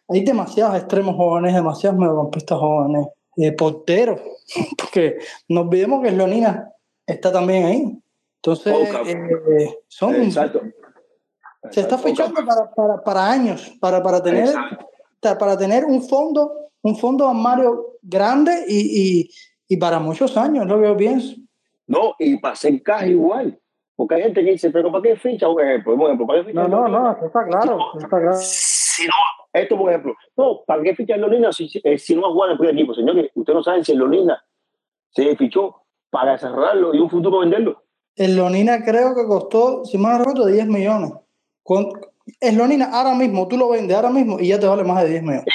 hay 0.08 0.24
demasiados 0.24 0.78
extremos 0.78 1.18
jóvenes, 1.18 1.54
demasiados 1.54 2.00
mediocampistas 2.00 2.58
jóvenes, 2.58 3.08
eh, 3.36 3.52
porteros, 3.52 4.22
porque 4.78 5.18
no 5.50 5.62
olvidemos 5.62 6.02
que 6.02 6.12
Slonina 6.12 6.72
está 7.06 7.32
también 7.32 7.66
ahí. 7.66 8.02
Entonces, 8.38 8.74
eh, 9.06 9.78
son. 9.88 10.16
Exacto. 10.16 10.62
Se 11.72 11.82
está 11.82 11.98
fichando 11.98 12.46
para, 12.46 12.74
para, 12.74 13.04
para, 13.04 13.30
años, 13.30 13.76
para, 13.82 14.02
para, 14.02 14.24
tener, 14.24 14.56
para 15.20 15.58
tener 15.58 15.84
un 15.84 16.02
fondo, 16.02 16.70
un 16.82 16.98
fondo 16.98 17.28
armario 17.28 17.98
grande 18.02 18.64
y, 18.68 18.78
y, 18.78 19.30
y 19.68 19.78
para 19.78 20.00
muchos 20.00 20.38
años, 20.38 20.64
es 20.64 20.70
lo 20.70 20.80
que 20.80 20.88
yo 20.88 20.96
pienso. 20.96 21.36
No, 21.88 22.16
y 22.20 22.38
para 22.38 22.54
hacer 22.54 22.82
caja 22.82 23.08
igual. 23.08 23.60
Porque 23.98 24.14
hay 24.14 24.22
gente 24.22 24.46
que 24.46 24.52
dice, 24.52 24.70
pero 24.70 24.92
¿para 24.92 25.02
qué 25.02 25.16
ficha? 25.16 25.48
Por 25.48 25.62
ejemplo, 25.62 26.28
¿para 26.28 26.40
qué 26.40 26.50
ficha? 26.50 26.68
No, 26.68 26.88
no, 26.88 26.88
no, 26.88 27.12
está 27.12 27.44
claro, 27.46 27.80
está 28.00 28.08
claro. 28.08 28.38
Si 28.40 29.08
no, 29.08 29.14
esto 29.52 29.76
por 29.76 29.90
ejemplo, 29.90 30.16
no, 30.38 30.62
¿para 30.68 30.84
qué 30.84 30.96
ficha 30.96 31.18
Lolina 31.18 31.52
si, 31.52 31.68
si 31.68 32.16
no 32.16 32.22
va 32.22 32.28
a 32.28 32.32
jugar 32.32 32.50
en 32.50 32.52
el 32.54 32.58
primer 32.60 32.76
equipo? 32.76 32.94
Señor, 32.94 33.30
usted 33.34 33.54
no 33.54 33.64
sabe 33.64 33.84
si 33.84 33.96
Lolina 33.96 34.40
se 35.10 35.36
fichó 35.36 35.82
para 36.12 36.34
desarrollarlo 36.34 36.94
y 36.94 37.00
un 37.00 37.10
futuro 37.10 37.40
venderlo. 37.40 37.84
El 38.16 38.36
Lonina 38.36 38.84
creo 38.84 39.16
que 39.16 39.26
costó, 39.26 39.84
si 39.84 39.98
no 39.98 40.16
recuerdo, 40.16 40.46
10 40.46 40.68
millones. 40.68 41.14
Con, 41.64 41.90
el 42.40 42.56
Lonina 42.56 42.90
ahora 42.92 43.16
mismo, 43.16 43.48
tú 43.48 43.58
lo 43.58 43.70
vendes 43.70 43.96
ahora 43.96 44.12
mismo 44.12 44.40
y 44.40 44.50
ya 44.50 44.60
te 44.60 44.68
vale 44.68 44.84
más 44.84 45.04
de 45.04 45.10
10 45.10 45.24
millones. 45.24 45.46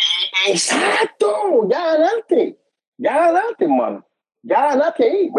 Exacto, 0.48 1.68
ya 1.68 1.96
ganaste, 1.96 2.58
ya 2.98 3.32
ganaste, 3.32 3.64
hermano, 3.64 4.04
ya 4.42 4.68
ganaste 4.70 5.04
ahí. 5.04 5.30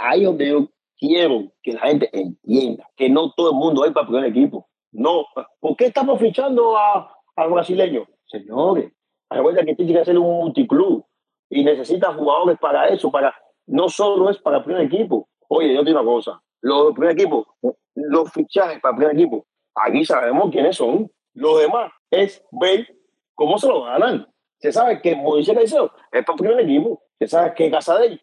Ahí 0.00 0.20
es 0.20 0.26
donde 0.26 0.48
yo 0.48 0.68
quiero 1.06 1.52
que 1.62 1.72
la 1.72 1.80
gente 1.80 2.08
entienda 2.12 2.88
que 2.96 3.08
no 3.08 3.32
todo 3.32 3.50
el 3.50 3.56
mundo 3.56 3.84
hay 3.84 3.92
para 3.92 4.06
primer 4.06 4.26
equipo. 4.26 4.68
No, 4.92 5.26
¿por 5.60 5.76
qué 5.76 5.86
estamos 5.86 6.20
fichando 6.20 6.76
a, 6.76 7.10
a 7.36 7.46
brasileños? 7.46 8.06
Señores, 8.26 8.92
recuerda 9.28 9.64
que 9.64 9.74
tiene 9.74 9.92
que 9.92 10.00
hacer 10.00 10.18
un 10.18 10.38
multiclub 10.38 11.04
y 11.50 11.64
necesita 11.64 12.14
jugadores 12.14 12.58
para 12.58 12.88
eso, 12.88 13.10
para 13.10 13.34
no 13.66 13.88
solo 13.88 14.30
es 14.30 14.38
para 14.38 14.58
el 14.58 14.64
primer 14.64 14.82
equipo. 14.82 15.28
Oye, 15.48 15.74
yo 15.74 15.84
te 15.84 15.90
una 15.90 16.04
cosa, 16.04 16.40
los 16.60 16.94
primer 16.94 17.12
equipo, 17.12 17.46
los 17.94 18.32
fichajes 18.32 18.80
para 18.80 18.94
el 18.94 18.98
primer 18.98 19.16
equipo, 19.16 19.46
aquí 19.74 20.04
sabemos 20.04 20.50
quiénes 20.50 20.76
son. 20.76 21.10
Los 21.34 21.60
demás 21.60 21.92
es 22.10 22.44
ver 22.52 22.86
cómo 23.34 23.58
se 23.58 23.66
lo 23.66 23.82
ganan. 23.82 24.26
Se 24.58 24.72
sabe 24.72 25.02
que 25.02 25.16
Moisés 25.16 25.54
Caicedo 25.54 25.92
es 26.12 26.24
para 26.24 26.34
el 26.34 26.38
primer 26.38 26.60
equipo. 26.60 27.02
Se 27.18 27.26
sabe 27.26 27.54
que 27.54 27.70
Casadei 27.70 28.20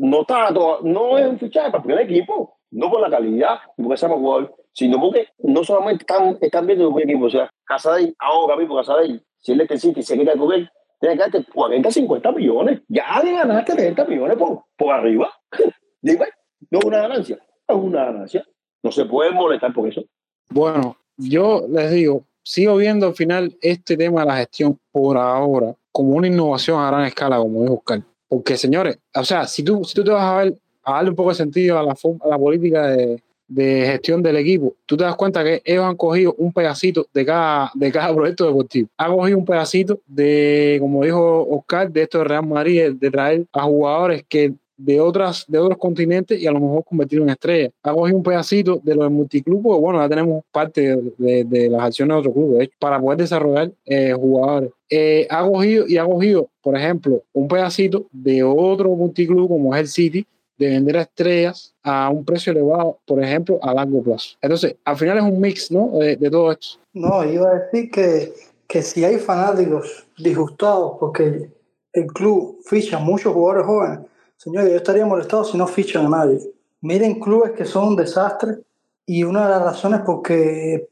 no 0.00 0.22
está 0.22 0.50
no 0.50 1.18
es 1.18 1.26
un 1.26 1.38
fichaje 1.38 1.70
para 1.70 1.82
el 1.82 1.84
primer 1.84 2.04
equipo. 2.04 2.56
No 2.70 2.90
por 2.90 3.00
la 3.00 3.10
calidad, 3.10 3.58
porque 3.76 3.96
se 3.96 4.06
jugador, 4.06 4.54
sino 4.72 5.00
porque 5.00 5.26
no 5.38 5.64
solamente 5.64 6.04
están, 6.04 6.38
están 6.40 6.66
viendo 6.66 6.86
el 6.86 6.94
primer 6.94 7.10
equipo. 7.10 7.26
O 7.26 7.30
sea, 7.30 7.50
Casadei, 7.64 8.14
ahora 8.18 8.56
mismo 8.56 8.76
Casadei, 8.76 9.20
si 9.38 9.52
él 9.52 9.60
es 9.60 9.70
el 9.70 9.80
City 9.80 10.02
se 10.02 10.16
queda 10.16 10.36
con 10.36 10.52
él, 10.52 10.70
tiene 11.00 11.16
que 11.16 11.20
darte 11.20 11.44
40, 11.52 11.90
50 11.90 12.32
millones. 12.32 12.80
Ya 12.88 13.20
le 13.22 13.32
ganaste 13.32 13.74
30 13.74 14.04
millones 14.04 14.36
por, 14.36 14.64
por 14.76 14.94
arriba. 14.94 15.30
Digo, 16.00 16.24
no 16.70 16.78
es 16.78 16.84
una 16.84 17.00
ganancia, 17.00 17.38
es 17.68 17.76
una 17.76 18.04
ganancia. 18.04 18.46
No 18.82 18.92
se 18.92 19.04
puede 19.04 19.32
molestar 19.32 19.74
por 19.74 19.88
eso. 19.88 20.02
Bueno, 20.48 20.96
yo 21.16 21.66
les 21.68 21.90
digo, 21.90 22.24
sigo 22.42 22.76
viendo 22.76 23.08
al 23.08 23.14
final 23.14 23.56
este 23.60 23.96
tema 23.96 24.20
de 24.20 24.26
la 24.28 24.36
gestión 24.36 24.78
por 24.90 25.18
ahora 25.18 25.74
como 25.92 26.16
una 26.16 26.28
innovación 26.28 26.80
a 26.80 26.86
gran 26.86 27.04
escala, 27.04 27.36
como 27.38 27.62
dijo 27.62 27.74
Oscar. 27.74 28.02
Porque, 28.30 28.56
señores, 28.56 28.96
o 29.12 29.24
sea, 29.24 29.44
si 29.44 29.64
tú, 29.64 29.82
si 29.82 29.92
tú 29.92 30.04
te 30.04 30.12
vas 30.12 30.22
a 30.22 30.36
ver, 30.36 30.54
a 30.84 30.92
darle 30.92 31.10
un 31.10 31.16
poco 31.16 31.30
de 31.30 31.34
sentido 31.34 31.76
a 31.76 31.82
la, 31.82 31.92
a 31.92 32.28
la 32.28 32.38
política 32.38 32.86
de, 32.86 33.20
de 33.48 33.84
gestión 33.84 34.22
del 34.22 34.36
equipo, 34.36 34.76
tú 34.86 34.96
te 34.96 35.02
das 35.02 35.16
cuenta 35.16 35.42
que 35.42 35.60
ellos 35.64 35.84
han 35.84 35.96
cogido 35.96 36.36
un 36.38 36.52
pedacito 36.52 37.08
de 37.12 37.26
cada, 37.26 37.72
de 37.74 37.90
cada 37.90 38.14
proyecto 38.14 38.46
deportivo. 38.46 38.88
Han 38.96 39.16
cogido 39.16 39.38
un 39.38 39.44
pedacito 39.44 40.00
de, 40.06 40.78
como 40.80 41.04
dijo 41.04 41.48
Oscar, 41.50 41.90
de 41.90 42.02
esto 42.02 42.18
de 42.18 42.24
Real 42.24 42.46
Madrid, 42.46 42.92
de 42.92 43.10
traer 43.10 43.44
a 43.52 43.62
jugadores 43.64 44.24
que 44.28 44.54
de 44.80 45.00
otras 45.00 45.44
de 45.46 45.58
otros 45.58 45.78
continentes 45.78 46.40
y 46.40 46.46
a 46.46 46.52
lo 46.52 46.60
mejor 46.60 46.84
convertirlo 46.84 47.24
en 47.24 47.30
estrella. 47.30 47.70
Ha 47.82 47.92
cogido 47.92 48.16
un 48.16 48.22
pedacito 48.22 48.80
de 48.82 48.94
los 48.94 49.10
multiclubes, 49.10 49.62
porque 49.62 49.80
bueno, 49.80 50.00
ya 50.00 50.08
tenemos 50.08 50.44
parte 50.50 50.96
de, 51.18 51.44
de, 51.44 51.68
las 51.68 51.82
acciones 51.82 52.14
de 52.14 52.18
otros 52.18 52.34
clubes 52.34 52.70
para 52.78 53.00
poder 53.00 53.18
desarrollar 53.18 53.70
eh, 53.84 54.12
jugadores. 54.12 54.70
Eh, 54.88 55.26
ha 55.30 55.44
cogido 55.46 55.86
y 55.86 55.98
ha 55.98 56.04
cogido, 56.04 56.48
por 56.62 56.76
ejemplo, 56.76 57.22
un 57.32 57.46
pedacito 57.46 58.06
de 58.10 58.42
otro 58.42 58.90
multiclub 58.90 59.48
como 59.48 59.74
es 59.74 59.80
el 59.82 59.88
City, 59.88 60.26
de 60.56 60.66
vender 60.66 60.98
a 60.98 61.02
estrellas 61.02 61.74
a 61.82 62.10
un 62.10 62.24
precio 62.24 62.52
elevado, 62.52 62.98
por 63.06 63.22
ejemplo, 63.22 63.58
a 63.62 63.72
largo 63.72 64.02
plazo. 64.02 64.36
Entonces, 64.42 64.76
al 64.84 64.96
final 64.96 65.18
es 65.18 65.24
un 65.24 65.40
mix, 65.40 65.70
¿no? 65.70 65.90
De, 65.98 66.16
de 66.16 66.30
todo 66.30 66.52
esto. 66.52 66.78
No, 66.92 67.24
iba 67.24 67.48
a 67.48 67.54
decir 67.60 67.90
que, 67.90 68.32
que 68.66 68.82
si 68.82 69.04
hay 69.04 69.16
fanáticos 69.16 70.06
disgustados 70.18 70.96
porque 71.00 71.50
el 71.92 72.06
club 72.08 72.58
ficha 72.66 72.98
muchos 72.98 73.32
jugadores 73.32 73.66
jóvenes, 73.66 73.98
señor, 74.40 74.68
yo 74.68 74.76
estaría 74.76 75.04
molestado 75.04 75.44
si 75.44 75.58
no 75.58 75.66
fichan 75.66 76.06
a 76.06 76.08
nadie. 76.08 76.40
Miren 76.80 77.20
clubes 77.20 77.52
que 77.52 77.66
son 77.66 77.88
un 77.88 77.96
desastre 77.96 78.58
y 79.04 79.22
una 79.22 79.44
de 79.44 79.50
las 79.50 79.62
razones 79.62 80.00
porque 80.04 80.88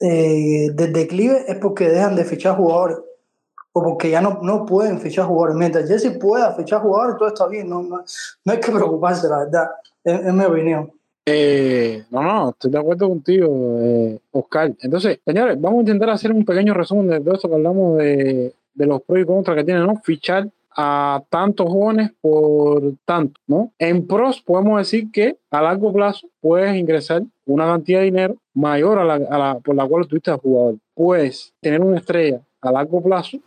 eh, 0.00 0.70
del 0.72 0.92
declive 0.92 1.44
es 1.46 1.56
porque 1.56 1.90
dejan 1.90 2.16
de 2.16 2.24
fichar 2.24 2.56
jugadores 2.56 2.96
o 3.72 3.82
porque 3.82 4.08
ya 4.08 4.22
no, 4.22 4.40
no 4.42 4.64
pueden 4.64 4.98
fichar 5.00 5.26
jugadores. 5.26 5.56
Mientras 5.56 5.86
Jesse 5.86 6.16
pueda 6.18 6.54
fichar 6.54 6.80
jugadores, 6.80 7.16
todo 7.18 7.28
está 7.28 7.46
bien. 7.46 7.68
No, 7.68 7.82
no, 7.82 8.04
no 8.44 8.52
hay 8.52 8.58
que 8.58 8.72
preocuparse, 8.72 9.28
la 9.28 9.40
verdad. 9.40 9.68
Es, 10.02 10.20
es 10.24 10.32
mi 10.32 10.44
opinión. 10.44 10.90
Eh, 11.26 12.04
no, 12.10 12.22
no, 12.22 12.50
estoy 12.50 12.70
de 12.70 12.78
acuerdo 12.78 13.06
contigo, 13.06 13.78
eh, 13.82 14.18
Oscar. 14.30 14.72
Entonces, 14.80 15.20
señores, 15.26 15.60
vamos 15.60 15.80
a 15.80 15.82
intentar 15.82 16.08
hacer 16.08 16.32
un 16.32 16.42
pequeño 16.42 16.72
resumen 16.72 17.08
de 17.08 17.20
todo 17.20 17.34
esto 17.34 17.48
que 17.50 17.54
hablamos 17.54 17.98
de, 17.98 18.54
de 18.72 18.86
los 18.86 19.02
pros 19.02 19.20
y 19.20 19.26
contras 19.26 19.58
que 19.58 19.64
tienen, 19.64 19.86
¿no? 19.86 20.00
Fichar 20.02 20.48
a 20.80 21.24
tantos 21.28 21.66
jóvenes 21.68 22.12
por 22.20 22.94
tanto, 23.04 23.40
¿no? 23.48 23.72
En 23.80 24.06
pros 24.06 24.40
podemos 24.40 24.78
decir 24.78 25.10
que 25.10 25.36
a 25.50 25.60
largo 25.60 25.92
plazo 25.92 26.28
puedes 26.40 26.76
ingresar 26.76 27.24
una 27.46 27.66
cantidad 27.66 27.98
de 27.98 28.04
dinero 28.04 28.36
mayor 28.54 29.00
a 29.00 29.04
la, 29.04 29.14
a 29.14 29.38
la 29.38 29.58
por 29.58 29.74
la 29.74 29.84
cual 29.88 30.06
tuviste 30.06 30.30
al 30.30 30.38
jugador. 30.38 30.76
Puedes 30.94 31.52
tener 31.60 31.80
una 31.80 31.98
estrella 31.98 32.42
a 32.60 32.70
largo 32.70 33.02
plazo 33.02 33.38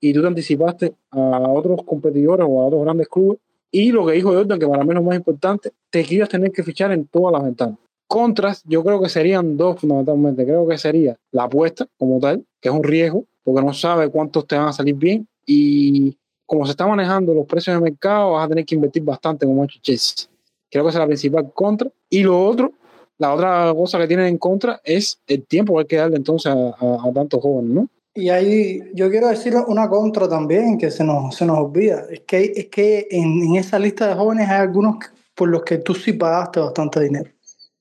y 0.00 0.14
tú 0.14 0.22
te 0.22 0.28
anticipaste 0.28 0.94
a 1.10 1.40
otros 1.50 1.82
competidores 1.84 2.46
o 2.48 2.62
a 2.62 2.66
otros 2.66 2.82
grandes 2.82 3.08
clubes. 3.08 3.38
Y 3.70 3.92
lo 3.92 4.06
que 4.06 4.14
dijo 4.14 4.32
Jordan, 4.32 4.58
que 4.58 4.66
para 4.66 4.82
mí 4.82 4.88
es 4.88 4.94
lo 4.94 5.02
más 5.02 5.16
importante, 5.16 5.72
te 5.90 6.02
quieras 6.04 6.30
tener 6.30 6.52
que 6.52 6.62
fichar 6.62 6.90
en 6.92 7.06
todas 7.06 7.34
las 7.34 7.44
ventanas. 7.44 7.76
Contras, 8.06 8.64
yo 8.64 8.82
creo 8.82 8.98
que 9.02 9.10
serían 9.10 9.58
dos 9.58 9.78
fundamentalmente. 9.78 10.46
Creo 10.46 10.66
que 10.66 10.78
sería 10.78 11.18
la 11.32 11.44
apuesta 11.44 11.86
como 11.98 12.18
tal, 12.18 12.46
que 12.62 12.70
es 12.70 12.74
un 12.74 12.82
riesgo, 12.82 13.26
porque 13.44 13.60
no 13.60 13.74
sabe 13.74 14.08
cuántos 14.08 14.46
te 14.46 14.56
van 14.56 14.68
a 14.68 14.72
salir 14.72 14.94
bien. 14.94 15.28
Y 15.44 16.16
como 16.48 16.64
se 16.64 16.70
están 16.70 16.88
manejando 16.88 17.34
los 17.34 17.44
precios 17.44 17.76
de 17.76 17.82
mercado, 17.82 18.32
vas 18.32 18.46
a 18.46 18.48
tener 18.48 18.64
que 18.64 18.74
invertir 18.74 19.02
bastante 19.02 19.44
como 19.44 19.60
ha 19.60 19.66
hecho 19.66 19.78
Chelsea. 19.82 20.30
Creo 20.70 20.82
que 20.82 20.88
esa 20.88 20.98
es 20.98 21.02
la 21.02 21.06
principal 21.06 21.52
contra. 21.52 21.90
Y 22.08 22.22
lo 22.22 22.42
otro, 22.42 22.72
la 23.18 23.34
otra 23.34 23.70
cosa 23.74 23.98
que 23.98 24.06
tienen 24.06 24.28
en 24.28 24.38
contra 24.38 24.80
es 24.82 25.20
el 25.26 25.44
tiempo 25.44 25.74
que 25.74 25.80
hay 25.80 25.86
que 25.86 25.96
darle 25.96 26.16
entonces 26.16 26.50
a, 26.50 26.54
a, 26.54 27.06
a 27.06 27.12
tantos 27.12 27.42
jóvenes, 27.42 27.70
¿no? 27.70 27.88
Y 28.14 28.30
ahí 28.30 28.80
yo 28.94 29.10
quiero 29.10 29.28
decir 29.28 29.54
una 29.66 29.90
contra 29.90 30.26
también 30.26 30.78
que 30.78 30.90
se 30.90 31.04
nos, 31.04 31.36
se 31.36 31.44
nos 31.44 31.58
olvida. 31.58 32.06
Es 32.10 32.20
que, 32.20 32.50
es 32.56 32.66
que 32.68 33.08
en, 33.10 33.42
en 33.42 33.56
esa 33.56 33.78
lista 33.78 34.08
de 34.08 34.14
jóvenes 34.14 34.48
hay 34.48 34.62
algunos 34.62 34.96
por 35.34 35.50
los 35.50 35.62
que 35.64 35.76
tú 35.76 35.94
sí 35.94 36.14
pagaste 36.14 36.60
bastante 36.60 37.00
dinero. 37.00 37.30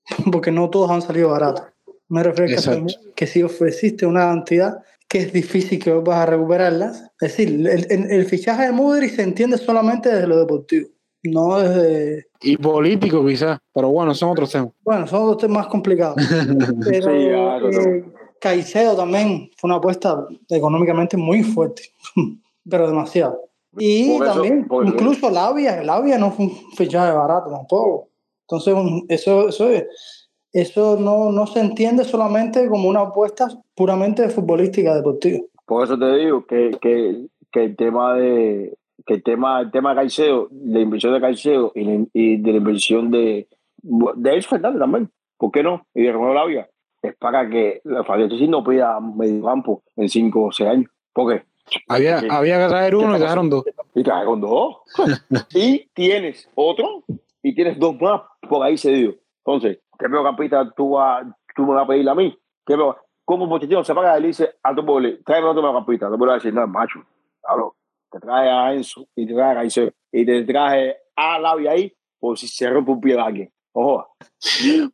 Porque 0.29 0.51
no 0.51 0.69
todos 0.69 0.91
han 0.91 1.01
salido 1.01 1.29
baratos. 1.29 1.67
Me 2.09 2.21
refiero 2.21 2.59
a 2.59 2.61
que, 2.61 2.85
que 3.15 3.27
si 3.27 3.43
ofreciste 3.43 4.05
una 4.05 4.25
cantidad 4.25 4.83
que 5.07 5.19
es 5.19 5.33
difícil 5.33 5.81
que 5.81 5.91
vas 5.91 6.19
a 6.19 6.25
recuperarla. 6.25 6.91
Es 7.19 7.37
decir, 7.37 7.49
el, 7.49 7.67
el, 7.89 8.11
el 8.11 8.25
fichaje 8.25 8.65
de 8.67 8.71
Mudri 8.71 9.09
se 9.09 9.23
entiende 9.23 9.57
solamente 9.57 10.09
desde 10.09 10.27
lo 10.27 10.37
deportivo, 10.37 10.89
no 11.23 11.59
desde... 11.59 12.27
Y 12.41 12.57
político 12.57 13.25
quizás, 13.25 13.59
pero 13.73 13.89
bueno, 13.89 14.13
son 14.13 14.29
otros 14.29 14.51
temas. 14.51 14.69
Bueno, 14.83 15.07
son 15.07 15.23
otros 15.23 15.37
temas 15.37 15.63
más 15.63 15.67
complicados. 15.67 16.15
pero, 16.85 17.11
sí, 17.11 17.27
claro, 17.27 17.69
eh, 17.71 18.05
Caicedo 18.39 18.95
también 18.95 19.49
fue 19.57 19.69
una 19.69 19.77
apuesta 19.77 20.27
económicamente 20.49 21.17
muy 21.17 21.43
fuerte, 21.43 21.83
pero 22.69 22.87
demasiado. 22.87 23.41
Y 23.77 24.17
por 24.17 24.27
también, 24.27 24.65
eso, 24.65 24.83
incluso 24.83 25.29
Labia, 25.29 25.83
Labia 25.83 26.17
no 26.17 26.31
fue 26.31 26.45
un 26.45 26.71
fichaje 26.75 27.11
barato 27.11 27.49
tampoco. 27.51 28.09
Entonces, 28.41 28.73
eso, 29.09 29.49
eso, 29.49 29.69
eso 30.61 30.97
no, 30.99 31.31
no 31.31 31.47
se 31.47 31.59
entiende 31.59 32.03
solamente 32.03 32.67
como 32.67 32.89
una 32.89 33.01
apuesta 33.01 33.47
puramente 33.75 34.27
futbolística 34.29 34.95
deportiva. 34.95 35.39
Por 35.65 35.83
eso 35.83 35.97
te 35.97 36.15
digo 36.15 36.45
que, 36.45 36.71
que, 36.81 37.27
que 37.51 37.63
el 37.63 37.75
tema 37.75 38.15
de 38.15 38.77
que 39.05 39.15
el 39.15 39.23
tema, 39.23 39.61
el 39.61 39.71
tema 39.71 39.91
de 39.91 39.95
Caicedo, 39.95 40.49
la 40.51 40.79
inversión 40.79 41.13
de 41.13 41.21
Caicedo 41.21 41.71
y, 41.75 41.83
la, 41.83 42.05
y 42.13 42.37
de 42.37 42.51
la 42.51 42.57
inversión 42.57 43.09
de, 43.09 43.47
de 43.81 44.33
Elson 44.33 44.49
Fernández 44.49 44.79
también, 44.79 45.09
¿por 45.37 45.51
qué 45.51 45.63
no? 45.63 45.85
Y 45.93 46.03
de 46.03 46.11
Romero 46.11 46.33
Labia, 46.33 46.69
es 47.01 47.15
para 47.15 47.49
que 47.49 47.81
la 47.83 48.03
Fabián 48.03 48.29
no 48.49 48.63
pida 48.63 48.99
medio 48.99 49.43
campo 49.43 49.83
en 49.95 50.09
5 50.09 50.43
o 50.43 50.51
6 50.51 50.69
años. 50.69 50.91
¿Por 51.13 51.33
qué? 51.33 51.45
Había, 51.87 52.15
Porque, 52.15 52.33
había 52.33 52.59
que 52.59 52.67
traer 52.67 52.95
uno 52.95 53.17
y 53.17 53.19
dejaron 53.19 53.49
dos. 53.49 53.63
Y 53.93 54.03
trajeron 54.03 54.41
dos. 54.41 54.77
y 55.53 55.87
tienes 55.93 56.49
otro 56.55 57.03
y 57.43 57.53
tienes 57.53 57.77
dos 57.79 57.99
más 58.01 58.21
por 58.49 58.63
ahí 58.63 58.77
cedido. 58.77 59.13
Entonces, 59.45 59.79
¿qué 59.97 60.07
mediocampista 60.07 60.71
tú, 60.75 60.91
va, 60.91 61.23
tú 61.55 61.65
me 61.65 61.73
vas 61.73 61.83
a 61.83 61.87
pedir 61.87 62.09
a 62.09 62.15
mí? 62.15 62.37
¿Qué 62.65 62.75
me, 62.77 62.83
como 63.25 63.49
Pochettino 63.49 63.83
se 63.83 63.93
paga 63.93 64.17
le 64.19 64.27
dice 64.27 64.55
a 64.63 64.73
tu 64.73 64.83
boli, 64.83 65.21
tráeme 65.23 65.47
otro 65.47 65.61
mediocampista. 65.61 66.09
No 66.09 66.17
puedo 66.17 66.33
decir, 66.33 66.53
no, 66.53 66.65
macho. 66.65 66.99
Claro, 67.41 67.75
te 68.09 68.19
trae 68.19 68.49
a 68.49 68.73
Enzo 68.73 69.07
y 69.15 69.27
te 69.27 69.33
trae 69.33 69.51
a 69.51 69.55
Caicedo 69.55 69.91
y 70.11 70.25
te 70.25 70.43
traje 70.45 70.95
a 71.15 71.37
Labia 71.39 71.71
ahí 71.71 71.93
por 72.19 72.37
si 72.37 72.47
se 72.47 72.69
rompe 72.69 72.91
un 72.91 73.01
pie 73.01 73.15
de 73.15 73.21
alguien. 73.21 73.53
Ojo. 73.79 74.07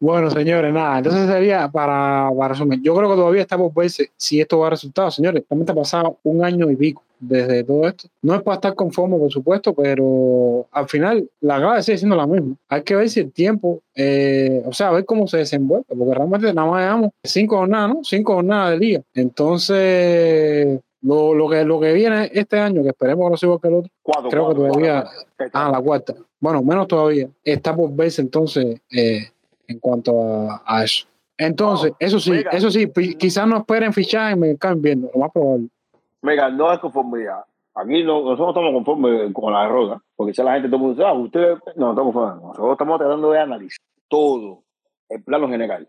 Bueno, 0.02 0.30
señores, 0.30 0.74
nada, 0.74 0.98
entonces 0.98 1.26
sería 1.30 1.70
para, 1.70 2.30
para 2.38 2.50
resumir. 2.50 2.82
Yo 2.82 2.94
creo 2.94 3.10
que 3.10 3.16
todavía 3.16 3.42
está 3.42 3.58
por 3.58 3.74
verse 3.74 4.12
si 4.18 4.42
esto 4.42 4.60
va 4.60 4.68
a 4.68 4.72
resultar, 4.72 5.10
señores. 5.10 5.46
También 5.48 5.70
ha 5.72 5.74
pasado 5.74 6.18
un 6.24 6.44
año 6.44 6.70
y 6.70 6.76
pico 6.76 7.02
desde 7.18 7.64
todo 7.64 7.88
esto. 7.88 8.10
No 8.22 8.36
es 8.36 8.42
para 8.42 8.56
estar 8.56 8.76
conforme, 8.76 9.18
por 9.18 9.32
supuesto, 9.32 9.74
pero 9.74 10.68
al 10.70 10.90
final 10.90 11.30
la 11.40 11.60
clave 11.60 11.82
sigue 11.82 11.98
siendo 11.98 12.18
la 12.18 12.28
misma. 12.28 12.56
Hay 12.68 12.82
que 12.84 12.98
ver 12.98 13.08
si 13.10 13.22
el 13.22 13.32
tiempo, 13.32 13.80
eh, 13.96 14.62
o 14.66 14.74
sea, 14.74 14.90
a 14.90 14.92
ver 14.92 15.06
cómo 15.06 15.28
se 15.28 15.38
desenvuelve, 15.38 15.86
porque 15.88 16.14
realmente 16.14 16.54
nada 16.54 16.70
más 16.70 16.82
llevamos 16.82 17.12
cinco 17.24 17.58
jornadas, 17.60 17.90
¿no? 17.90 18.00
Cinco 18.04 18.34
jornadas 18.34 18.72
de 18.72 18.78
liga. 18.80 19.02
Entonces, 19.14 20.80
lo, 21.02 21.34
lo, 21.34 21.50
que, 21.50 21.64
lo 21.64 21.80
que 21.80 21.94
viene 21.94 22.30
este 22.34 22.60
año, 22.60 22.84
que 22.84 22.90
esperemos 22.90 23.26
que 23.26 23.32
no 23.32 23.38
sea 23.38 23.48
igual 23.48 23.62
que 23.62 23.68
el 23.70 23.74
otro, 23.76 23.92
Cuatro, 24.02 24.30
creo 24.30 24.46
cuatro, 24.46 24.64
que 24.64 24.70
todavía. 24.72 25.04
cuatro. 25.38 25.50
Ah, 25.54 25.70
la 25.72 25.82
cuarta. 25.82 26.16
Bueno, 26.44 26.62
menos 26.62 26.89
todavía. 26.89 27.30
Está 27.46 27.74
por 27.74 27.96
verse 27.96 28.22
entonces 28.22 28.82
eh, 28.91 29.30
en 29.66 29.80
cuanto 29.80 30.12
a, 30.22 30.62
a 30.66 30.84
eso. 30.84 31.08
Entonces, 31.38 31.94
eso 32.00 32.20
sí, 32.20 32.32
mira. 32.32 32.52
eso 32.52 32.70
sí, 32.70 32.91
quizás 33.18 33.48
no 33.48 33.60
esperen 33.60 33.94
fichaje 33.94 34.34
y 34.34 34.36
me 34.36 34.58
caen 34.58 34.82
viendo, 34.82 35.10
lo 35.14 35.22
más 35.22 35.32
probable. 35.32 35.70
Mira, 36.22 36.50
no 36.50 36.74
es 36.74 36.80
conformidad. 36.80 37.46
Aquí 37.76 38.04
no, 38.04 38.24
nosotros 38.24 38.50
estamos 38.50 38.74
conformes 38.74 39.32
con 39.34 39.54
la 39.54 39.62
derrota, 39.64 40.02
porque 40.18 40.34
si 40.34 40.44
la 40.44 40.56
gente 40.56 40.68
todo 40.68 40.76
el 40.76 40.82
mundo 40.82 40.96
dice, 40.96 41.08
ah, 41.08 41.14
ustedes 41.14 41.60
no 41.78 41.91
estamos 41.91 42.14
conformes. 42.14 42.44
Nosotros 42.44 42.72
estamos 42.74 43.00
tratando 43.00 43.32
de 43.32 43.39
analizar 43.39 43.86
todo 44.10 44.64
el 45.08 45.24
plano 45.24 45.48
general 45.48 45.88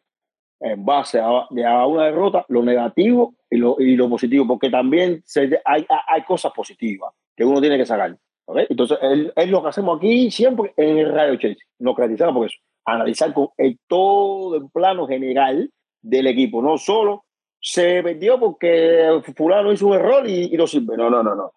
en 0.61 0.85
base 0.85 1.19
a, 1.19 1.49
de 1.51 1.67
a 1.67 1.85
una 1.85 2.05
derrota, 2.05 2.45
lo 2.47 2.63
negativo 2.63 3.35
y 3.51 3.57
lo, 3.57 3.75
y 3.81 3.97
lo 3.97 4.09
positivo, 4.09 4.47
porque 4.47 4.71
también 4.71 5.21
se, 5.25 5.61
hay, 5.65 5.85
hay 6.07 6.23
cosas 6.23 6.53
positivas 6.53 7.13
que 7.37 7.45
uno 7.45 7.61
tiene 7.61 7.77
que 7.77 7.87
sacar. 7.87 8.17
Entonces, 8.47 8.99
es, 9.37 9.49
lo 9.51 9.63
que 9.63 9.69
hacemos 9.69 9.97
aquí 9.99 10.31
siempre 10.31 10.73
en 10.77 10.99
el 10.99 11.13
Radio 11.13 11.37
Chelsea. 11.37 11.65
Nos 11.79 11.95
caracterizamos 11.95 12.35
por 12.35 12.47
eso. 12.47 12.59
Analizar 12.85 13.33
con 13.33 13.49
el 13.57 13.79
todo 13.89 14.57
el 14.57 14.71
plano 14.71 15.07
general 15.07 15.71
del 16.03 16.27
equipo, 16.27 16.61
no 16.61 16.77
solo 16.77 17.25
se 17.61 18.03
perdió 18.03 18.39
porque 18.39 19.23
fulano 19.35 19.73
hizo 19.73 19.87
un 19.87 19.95
error 19.95 20.29
y, 20.29 20.55
y 20.55 20.57
no 20.59 20.67
sirve. 20.67 20.97
No, 20.97 21.09
no, 21.09 21.23
no, 21.23 21.35
no. 21.35 21.53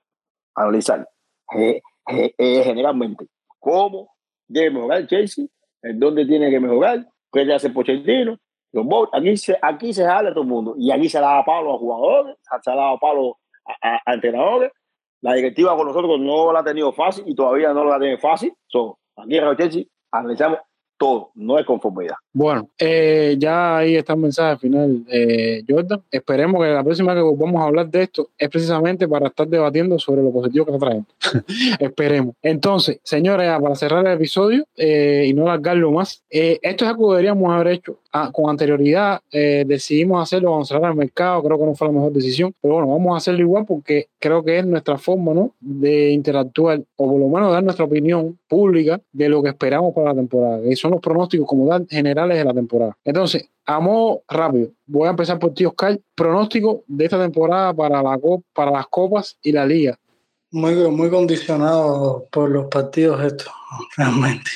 Analizar 0.55 1.07
eh, 1.57 1.81
eh, 2.09 2.33
eh, 2.37 2.61
generalmente 2.63 3.25
cómo 3.59 4.15
debe 4.47 4.71
mejorar 4.71 5.01
el 5.01 5.07
Chelsea, 5.07 5.45
en 5.81 5.99
dónde 5.99 6.25
tiene 6.25 6.49
que 6.49 6.59
mejorar, 6.61 7.05
qué 7.33 7.43
le 7.43 7.53
hace 7.53 7.69
Pochettino. 7.69 8.37
Los 8.71 8.85
aquí 9.11 9.35
se, 9.35 9.57
aquí 9.61 9.93
se 9.93 10.05
jala 10.05 10.31
todo 10.31 10.43
el 10.43 10.49
mundo 10.49 10.75
y 10.77 10.91
aquí 10.91 11.09
se 11.09 11.19
da 11.19 11.43
palo 11.43 11.75
a 11.75 11.77
jugadores, 11.77 12.37
se 12.63 12.71
dado 12.71 12.97
palo 12.99 13.37
a, 13.65 13.95
a- 13.95 14.01
a 14.05 14.13
entrenadores. 14.13 14.71
La 15.21 15.33
directiva 15.33 15.75
con 15.75 15.87
nosotros 15.87 16.19
no 16.19 16.51
la 16.51 16.59
ha 16.59 16.63
tenido 16.63 16.91
fácil 16.93 17.23
y 17.27 17.35
todavía 17.35 17.73
no 17.73 17.83
la 17.83 17.99
tiene 17.99 18.17
fácil. 18.17 18.53
So, 18.67 18.99
aquí 19.15 19.37
en 19.37 19.43
Radio 19.43 19.85
analizamos 20.11 20.59
todo, 20.97 21.31
no 21.35 21.59
es 21.59 21.65
conformidad. 21.65 22.15
Bueno, 22.33 22.69
eh, 22.77 23.35
ya 23.37 23.77
ahí 23.77 23.95
está 23.95 24.13
el 24.13 24.19
mensaje 24.19 24.57
final, 24.57 25.05
eh, 25.09 25.63
Jordan. 25.67 26.01
Esperemos 26.11 26.61
que 26.61 26.69
la 26.69 26.83
próxima 26.83 27.13
que 27.13 27.21
volvamos 27.21 27.61
a 27.61 27.65
hablar 27.65 27.87
de 27.87 28.03
esto 28.03 28.29
es 28.37 28.49
precisamente 28.49 29.07
para 29.07 29.27
estar 29.27 29.47
debatiendo 29.47 29.99
sobre 29.99 30.23
lo 30.23 30.31
positivo 30.31 30.65
que 30.65 30.77
trayendo. 30.77 31.07
Esperemos. 31.79 32.35
Entonces, 32.41 32.99
señores, 33.03 33.49
para 33.61 33.75
cerrar 33.75 34.05
el 34.07 34.13
episodio 34.13 34.65
eh, 34.75 35.25
y 35.27 35.33
no 35.33 35.43
alargarlo 35.43 35.91
más, 35.91 36.23
eh, 36.29 36.59
esto 36.61 36.85
es 36.85 36.91
algo 36.91 37.09
que 37.09 37.17
deberíamos 37.17 37.53
haber 37.53 37.67
hecho 37.67 37.99
ah, 38.25 38.31
con 38.31 38.49
anterioridad. 38.49 39.21
eh, 39.31 39.63
decidimos 39.67 40.21
hacerlo 40.21 40.49
cuando 40.49 40.65
cerrar 40.65 40.91
el 40.91 40.97
mercado, 40.97 41.43
creo 41.43 41.57
que 41.57 41.65
no 41.65 41.75
fue 41.75 41.87
la 41.87 41.93
mejor 41.93 42.11
decisión, 42.11 42.53
pero 42.61 42.75
bueno, 42.75 42.89
vamos 42.89 43.13
a 43.13 43.17
hacerlo 43.17 43.41
igual 43.41 43.65
porque 43.65 44.07
creo 44.19 44.43
que 44.43 44.59
es 44.59 44.65
nuestra 44.65 44.97
forma 44.97 45.33
¿no? 45.33 45.51
de 45.59 46.11
interactuar 46.11 46.81
o 46.95 47.07
por 47.09 47.19
lo 47.19 47.27
menos 47.27 47.51
dar 47.51 47.63
nuestra 47.63 47.85
opinión 47.85 48.37
pública 48.47 48.99
de 49.11 49.29
lo 49.29 49.41
que 49.41 49.49
esperamos 49.49 49.93
para 49.93 50.09
la 50.09 50.15
temporada. 50.15 50.61
Y 50.65 50.75
son 50.75 50.91
los 50.91 51.01
pronósticos 51.01 51.47
como 51.47 51.67
tal 51.67 51.87
generales 51.89 52.37
de 52.37 52.45
la 52.45 52.53
temporada. 52.53 52.97
Entonces, 53.03 53.49
a 53.65 53.79
modo 53.79 54.23
rápido, 54.27 54.71
voy 54.85 55.07
a 55.07 55.11
empezar 55.11 55.39
por 55.39 55.53
ti, 55.53 55.65
Oscar. 55.65 55.99
Pronóstico 56.15 56.83
de 56.87 57.05
esta 57.05 57.19
temporada 57.19 57.73
para, 57.73 58.01
para 58.53 58.71
las 58.71 58.87
copas 58.87 59.37
y 59.41 59.51
la 59.51 59.65
liga. 59.65 59.97
Muy, 60.51 60.75
muy 60.89 61.09
condicionado 61.09 62.25
por 62.31 62.49
los 62.49 62.67
partidos 62.67 63.21
estos, 63.23 63.51
realmente. 63.97 64.49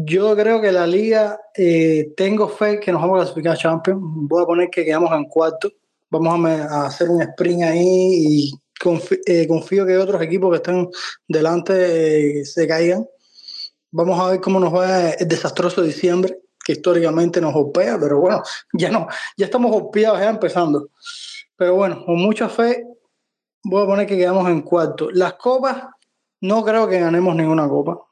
Yo 0.00 0.36
creo 0.36 0.60
que 0.60 0.70
la 0.70 0.86
liga, 0.86 1.40
eh, 1.56 2.12
tengo 2.16 2.48
fe 2.48 2.78
que 2.78 2.92
nos 2.92 3.02
vamos 3.02 3.16
a 3.16 3.22
clasificar 3.22 3.54
a 3.54 3.56
Champions. 3.56 4.00
Voy 4.00 4.44
a 4.44 4.46
poner 4.46 4.70
que 4.70 4.84
quedamos 4.84 5.10
en 5.12 5.24
cuarto. 5.24 5.72
Vamos 6.08 6.48
a, 6.48 6.86
hacer 6.86 7.10
un 7.10 7.20
sprint 7.20 7.62
ahí 7.64 7.82
y 7.84 8.52
eh, 9.26 9.48
confío 9.48 9.84
que 9.84 9.98
otros 9.98 10.22
equipos 10.22 10.50
que 10.50 10.56
están 10.58 10.88
delante 11.26 12.40
eh, 12.40 12.44
se 12.44 12.68
caigan. 12.68 13.08
Vamos 13.90 14.20
a 14.20 14.30
ver 14.30 14.40
cómo 14.40 14.60
nos 14.60 14.72
va 14.72 15.10
el 15.10 15.26
desastroso 15.26 15.82
diciembre, 15.82 16.42
que 16.64 16.72
históricamente 16.74 17.40
nos 17.40 17.52
golpea, 17.52 17.98
pero 17.98 18.20
bueno, 18.20 18.40
ya 18.74 18.92
no, 18.92 19.08
ya 19.36 19.46
estamos 19.46 19.72
golpeados 19.72 20.20
ya 20.20 20.30
empezando. 20.30 20.90
Pero 21.56 21.74
bueno, 21.74 22.04
con 22.06 22.18
mucha 22.18 22.48
fe, 22.48 22.86
voy 23.64 23.82
a 23.82 23.86
poner 23.86 24.06
que 24.06 24.16
quedamos 24.16 24.48
en 24.48 24.62
cuarto. 24.62 25.10
Las 25.10 25.32
copas, 25.34 25.86
no 26.42 26.64
creo 26.64 26.86
que 26.86 27.00
ganemos 27.00 27.34
ninguna 27.34 27.68
copa. 27.68 28.07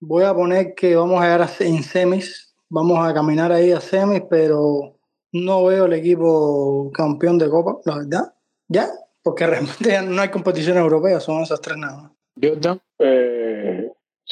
Voy 0.00 0.24
a 0.24 0.34
poner 0.34 0.74
que 0.74 0.94
vamos 0.94 1.20
a 1.20 1.24
llegar 1.24 1.50
en 1.60 1.82
semis, 1.82 2.54
vamos 2.68 2.98
a 2.98 3.14
caminar 3.14 3.50
ahí 3.50 3.72
a 3.72 3.80
semis, 3.80 4.22
pero 4.28 4.96
no 5.32 5.64
veo 5.64 5.86
el 5.86 5.94
equipo 5.94 6.90
campeón 6.92 7.38
de 7.38 7.48
copa, 7.48 7.78
la 7.84 7.98
verdad. 7.98 8.34
Ya, 8.68 8.88
porque 9.22 9.46
realmente 9.46 10.02
no 10.02 10.20
hay 10.20 10.28
competición 10.28 10.76
europea, 10.76 11.20
son 11.20 11.42
esas 11.42 11.60
tres 11.60 11.78
nada 11.78 12.02
más. 12.02 12.12
Jordan. 12.42 12.80
Eh, 12.98 13.90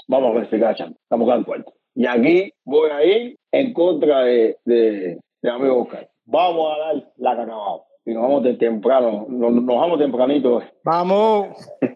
vamos 0.09 0.31
a 0.31 0.35
verificar 0.35 0.73
a 0.73 0.75
Champions. 0.75 1.01
Estamos 1.03 1.29
acá 1.29 1.39
en 1.39 1.45
cuarto. 1.45 1.73
Y 1.95 2.07
aquí 2.07 2.53
voy 2.65 2.91
a 2.91 3.05
ir 3.05 3.39
en 3.53 3.73
contra 3.73 4.21
de, 4.21 4.59
de, 4.65 5.19
de 5.41 5.51
amigo 5.51 5.83
Oscar. 5.83 6.11
Vamos 6.27 6.75
a 6.75 6.79
dar 6.79 7.13
la 7.17 7.37
carnaval. 7.37 7.81
Y 8.07 8.13
nos 8.13 8.23
vamos 8.23 8.43
de 8.45 8.55
temprano, 8.55 9.25
nos, 9.29 9.53
nos 9.53 9.65
vamos 9.67 9.99
tempranito. 9.99 10.63
¡Vamos! 10.85 11.49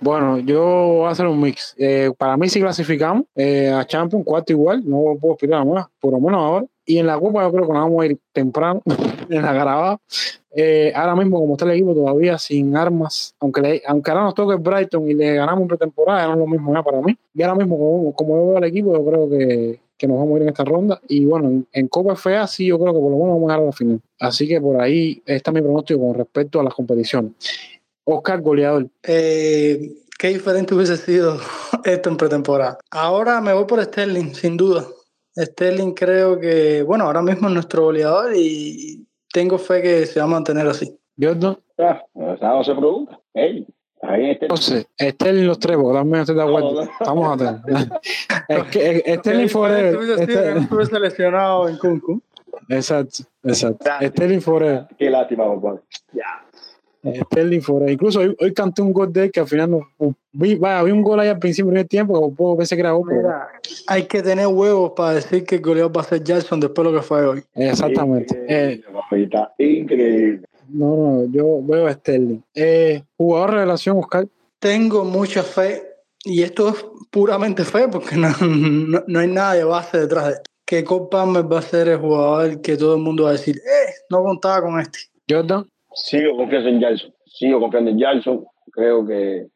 Bueno, 0.00 0.38
yo 0.38 0.60
voy 0.98 1.06
a 1.06 1.10
hacer 1.10 1.26
un 1.26 1.40
mix. 1.40 1.74
Eh, 1.78 2.10
para 2.18 2.36
mí, 2.36 2.48
si 2.50 2.60
clasificamos 2.60 3.24
eh, 3.34 3.70
a 3.70 3.86
Champions, 3.86 4.24
cuarto 4.26 4.52
igual, 4.52 4.82
no 4.84 5.16
puedo 5.18 5.32
explicar 5.34 5.64
más, 5.64 5.86
por 5.98 6.12
lo 6.12 6.20
menos 6.20 6.40
ahora. 6.40 6.66
Y 6.84 6.98
en 6.98 7.06
la 7.06 7.18
Copa, 7.18 7.42
yo 7.42 7.50
creo 7.52 7.66
que 7.66 7.72
nos 7.72 7.82
vamos 7.84 8.02
a 8.02 8.06
ir 8.06 8.18
temprano, 8.32 8.82
en 9.30 9.40
la 9.42 9.54
Carabao. 9.54 9.98
Eh, 10.54 10.92
ahora 10.94 11.16
mismo, 11.16 11.38
como 11.40 11.54
está 11.54 11.64
el 11.64 11.70
equipo 11.70 11.94
todavía 11.94 12.36
sin 12.36 12.76
armas, 12.76 13.34
aunque, 13.40 13.60
le- 13.62 13.82
aunque 13.86 14.10
ahora 14.10 14.24
nos 14.24 14.34
toque 14.34 14.56
Brighton 14.56 15.08
y 15.10 15.14
le 15.14 15.34
ganamos 15.36 15.62
en 15.62 15.68
pretemporada, 15.68 16.26
no 16.26 16.32
es 16.34 16.38
lo 16.40 16.46
mismo 16.48 16.74
ya 16.74 16.82
para 16.82 17.00
mí. 17.00 17.16
Y 17.32 17.42
ahora 17.42 17.54
mismo, 17.54 17.78
como, 17.78 18.12
como 18.14 18.36
yo 18.36 18.46
veo 18.48 18.56
al 18.58 18.64
equipo, 18.64 18.92
yo 18.92 19.04
creo 19.06 19.28
que, 19.30 19.80
que 19.96 20.06
nos 20.06 20.18
vamos 20.18 20.34
a 20.34 20.36
ir 20.36 20.42
en 20.42 20.48
esta 20.48 20.64
ronda. 20.64 21.00
Y 21.08 21.24
bueno, 21.24 21.48
en, 21.48 21.66
en 21.72 21.88
Copa 21.88 22.16
FA 22.16 22.46
sí, 22.46 22.66
yo 22.66 22.78
creo 22.78 22.92
que 22.92 23.00
por 23.00 23.10
lo 23.10 23.16
menos 23.16 23.34
vamos 23.34 23.42
a 23.42 23.54
llegar 23.54 23.60
a 23.60 23.66
la 23.66 23.72
final. 23.72 24.00
Así 24.18 24.48
que 24.48 24.60
por 24.60 24.80
ahí 24.80 25.22
está 25.26 25.52
mi 25.52 25.60
pronóstico 25.60 26.00
con 26.00 26.14
respecto 26.14 26.60
a 26.60 26.64
las 26.64 26.74
competiciones. 26.74 27.32
Oscar, 28.04 28.40
goleador. 28.40 28.88
Eh, 29.02 29.92
qué 30.18 30.28
diferente 30.28 30.74
hubiese 30.74 30.96
sido 30.96 31.38
esto 31.84 32.10
en 32.10 32.16
pretemporada. 32.16 32.78
Ahora 32.90 33.40
me 33.40 33.52
voy 33.52 33.64
por 33.64 33.82
Sterling, 33.82 34.34
sin 34.34 34.56
duda. 34.56 34.86
Sterling 35.36 35.92
creo 35.94 36.38
que, 36.38 36.82
bueno, 36.82 37.04
ahora 37.04 37.22
mismo 37.22 37.48
es 37.48 37.54
nuestro 37.54 37.84
goleador 37.84 38.32
y 38.36 39.06
tengo 39.32 39.58
fe 39.58 39.82
que 39.82 40.06
se 40.06 40.20
va 40.20 40.26
a 40.26 40.28
mantener 40.28 40.66
así. 40.66 40.96
Jordan. 41.20 41.58
Ah, 41.78 42.04
no 42.14 42.64
se 42.64 42.74
pregunta. 42.74 43.20
Ey, 43.34 43.66
ahí 44.08 44.30
este. 44.30 44.46
Entonces, 44.46 44.86
Sterling 45.00 45.46
los 45.46 45.58
tres, 45.58 45.76
porque 45.76 45.98
también 45.98 46.20
estoy 46.20 46.36
de 46.36 46.42
acuerdo. 46.42 46.72
No, 46.72 46.84
no. 46.84 46.90
Estamos 47.00 47.40
atentos. 47.42 47.88
es 48.48 48.64
que 48.64 49.02
es- 49.04 49.18
Sterling 49.20 49.48
Forever. 49.48 49.96
Ster- 49.98 50.54
no 50.54 50.60
estuviese 50.60 51.00
lesionado 51.00 51.68
en 51.68 51.78
Kunku. 51.78 52.20
Exacto, 52.68 53.24
exacto. 53.42 53.84
Sterling 54.00 54.40
Forever. 54.40 54.86
Qué 54.98 55.10
lástima, 55.10 55.44
compadre. 55.44 55.80
Ya. 56.12 56.42
Sterling 57.26 57.60
Forever. 57.60 57.92
Incluso 57.92 58.20
hoy, 58.20 58.34
hoy 58.40 58.54
canté 58.54 58.80
un 58.80 58.92
gol 58.92 59.12
de 59.12 59.24
él 59.24 59.30
que 59.30 59.40
al 59.40 59.46
final 59.46 59.70
no. 59.70 60.14
Vi, 60.32 60.54
vaya, 60.54 60.82
vi 60.82 60.90
un 60.90 61.02
gol 61.02 61.20
ahí 61.20 61.28
al 61.28 61.38
principio 61.38 61.70
del 61.70 61.86
tiempo 61.86 62.14
que 62.14 62.34
poco 62.34 62.56
pensé 62.56 62.76
que 62.76 62.80
era 62.80 62.92
gol. 62.92 63.12
Mira, 63.12 63.48
hay 63.86 64.04
que 64.04 64.22
tener 64.22 64.46
huevos 64.46 64.92
para 64.96 65.12
decir 65.14 65.44
que 65.44 65.56
el 65.56 65.60
goleador 65.60 65.94
va 65.94 66.00
a 66.00 66.04
ser 66.04 66.24
Jackson 66.24 66.58
después 66.60 66.86
de 66.86 66.92
lo 66.92 66.98
que 66.98 67.04
fue 67.06 67.26
hoy. 67.26 67.42
Exactamente. 67.54 68.42
Eh, 68.48 68.80
increíble. 69.58 70.46
No, 70.74 70.96
no, 70.96 71.32
yo 71.32 71.62
veo 71.62 71.86
a 71.86 71.92
Sterling. 71.92 72.42
Eh, 72.54 73.02
jugador 73.16 73.52
de 73.52 73.56
relación, 73.58 73.98
Oscar. 73.98 74.26
Tengo 74.58 75.04
mucha 75.04 75.42
fe, 75.42 75.82
y 76.24 76.42
esto 76.42 76.70
es 76.70 76.84
puramente 77.10 77.64
fe, 77.64 77.86
porque 77.88 78.16
no, 78.16 78.28
no, 78.40 79.04
no 79.06 79.20
hay 79.20 79.28
nada 79.28 79.54
de 79.54 79.64
base 79.64 80.00
detrás 80.00 80.26
de 80.26 80.32
esto. 80.32 80.50
Que 80.66 80.82
Cole 80.82 81.06
Palmer 81.10 81.50
va 81.50 81.58
a 81.58 81.62
ser 81.62 81.88
el 81.88 81.98
jugador 81.98 82.60
que 82.60 82.76
todo 82.76 82.96
el 82.96 83.02
mundo 83.02 83.24
va 83.24 83.30
a 83.30 83.32
decir, 83.32 83.56
eh, 83.56 83.92
no 84.10 84.22
contaba 84.22 84.62
con 84.62 84.80
este. 84.80 84.98
Jordan. 85.28 85.66
Sigo 85.94 86.36
confiando 86.36 86.68
en 86.70 86.80
Jackson. 86.80 87.14
Sigo 87.26 87.60
confiando 87.60 87.90
en 87.90 87.98
Jackson. 87.98 88.44
Creo 88.72 89.06
que 89.06 89.36
eh, 89.36 89.48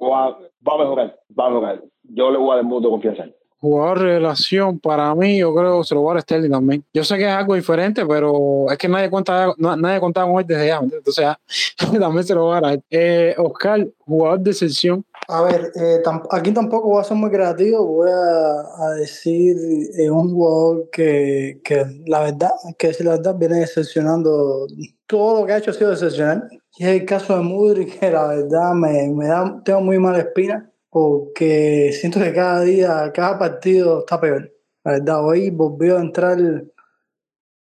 va, 0.00 0.38
va 0.38 0.74
a 0.74 0.78
mejorar. 0.78 1.18
Va 1.38 1.46
a 1.46 1.50
mejorar. 1.50 1.82
Yo 2.02 2.30
le 2.30 2.38
voy 2.38 2.52
a 2.52 2.56
dar 2.56 2.64
mucho 2.64 2.90
confianza 2.90 3.22
a 3.22 3.26
él. 3.26 3.36
Jugador 3.64 3.98
de 4.00 4.04
relación, 4.18 4.78
para 4.78 5.14
mí, 5.14 5.38
yo 5.38 5.54
creo 5.54 5.80
que 5.80 5.86
se 5.86 5.94
lo 5.94 6.02
va 6.04 6.10
a 6.12 6.14
dar 6.16 6.22
Sterling 6.22 6.50
también. 6.50 6.84
Yo 6.92 7.02
sé 7.02 7.16
que 7.16 7.24
es 7.24 7.30
algo 7.30 7.54
diferente, 7.54 8.04
pero 8.04 8.70
es 8.70 8.76
que 8.76 8.88
nadie 8.88 9.08
cuenta, 9.08 9.54
na- 9.56 9.74
nadie 9.74 10.00
contaba 10.00 10.30
con 10.30 10.38
él 10.38 10.46
desde 10.46 10.66
ya. 10.66 10.80
Entonces, 10.82 11.24
también 11.98 12.24
se 12.24 12.34
lo 12.34 12.48
va 12.48 12.58
a 12.58 12.60
dar. 12.60 12.80
Eh, 12.90 13.34
Oscar, 13.38 13.88
jugador 14.04 14.40
de 14.40 14.50
excepción. 14.50 15.02
A 15.28 15.40
ver, 15.44 15.72
eh, 15.76 16.02
tam- 16.04 16.26
aquí 16.30 16.52
tampoco 16.52 16.88
voy 16.90 17.00
a 17.00 17.04
ser 17.04 17.16
muy 17.16 17.30
creativo, 17.30 17.86
voy 17.86 18.10
a, 18.10 18.84
a 18.84 18.90
decir 18.96 19.56
eh, 19.98 20.10
un 20.10 20.30
jugador 20.34 20.90
que, 20.92 21.58
que 21.64 21.86
la 22.06 22.20
verdad, 22.20 22.50
que 22.76 22.92
si 22.92 23.02
la 23.02 23.12
verdad 23.12 23.34
viene 23.34 23.60
decepcionando, 23.60 24.66
todo 25.06 25.40
lo 25.40 25.46
que 25.46 25.52
ha 25.54 25.56
hecho 25.56 25.70
ha 25.70 25.74
sido 25.74 25.88
decepcional. 25.90 26.46
Y 26.76 26.84
es 26.84 26.90
el 26.90 27.06
caso 27.06 27.34
de 27.36 27.42
Mudrik, 27.42 27.98
que 27.98 28.10
la 28.10 28.26
verdad 28.26 28.72
me, 28.74 29.08
me 29.08 29.26
da, 29.28 29.62
tengo 29.64 29.80
muy 29.80 29.98
mala 29.98 30.18
espina, 30.18 30.70
porque 30.94 31.90
siento 31.92 32.20
que 32.20 32.32
cada 32.32 32.60
día, 32.60 33.10
cada 33.12 33.36
partido 33.36 33.98
está 33.98 34.20
peor. 34.20 34.48
La 34.84 34.92
verdad, 34.92 35.26
hoy 35.26 35.50
volvió 35.50 35.98
a 35.98 36.00
entrar 36.00 36.38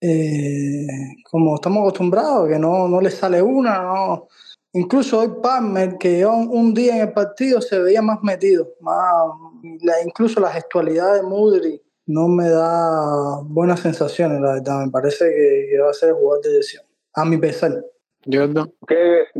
eh, 0.00 0.86
como 1.30 1.54
estamos 1.54 1.82
acostumbrados, 1.82 2.48
que 2.48 2.58
no, 2.58 2.88
no 2.88 3.00
le 3.00 3.12
sale 3.12 3.40
una, 3.40 3.84
no. 3.84 4.26
Incluso 4.72 5.20
hoy 5.20 5.28
Palmer, 5.40 5.96
que 5.96 6.18
yo 6.18 6.34
un 6.34 6.74
día 6.74 6.96
en 6.96 7.02
el 7.02 7.12
partido 7.12 7.60
se 7.60 7.78
veía 7.78 8.02
más 8.02 8.20
metido, 8.24 8.74
más, 8.80 9.28
la, 9.82 10.02
incluso 10.04 10.40
la 10.40 10.50
gestualidad 10.50 11.14
de 11.14 11.22
Mudry 11.22 11.80
no 12.06 12.26
me 12.26 12.48
da 12.48 13.42
buenas 13.44 13.78
sensaciones, 13.78 14.40
la 14.40 14.54
verdad. 14.54 14.86
Me 14.86 14.90
parece 14.90 15.24
que, 15.70 15.78
va 15.78 15.90
a 15.90 15.92
ser 15.92 16.08
el 16.08 16.14
jugador 16.16 16.42
de 16.42 16.50
decisión, 16.50 16.84
a 17.14 17.24
mi 17.24 17.36
pesar. 17.36 17.80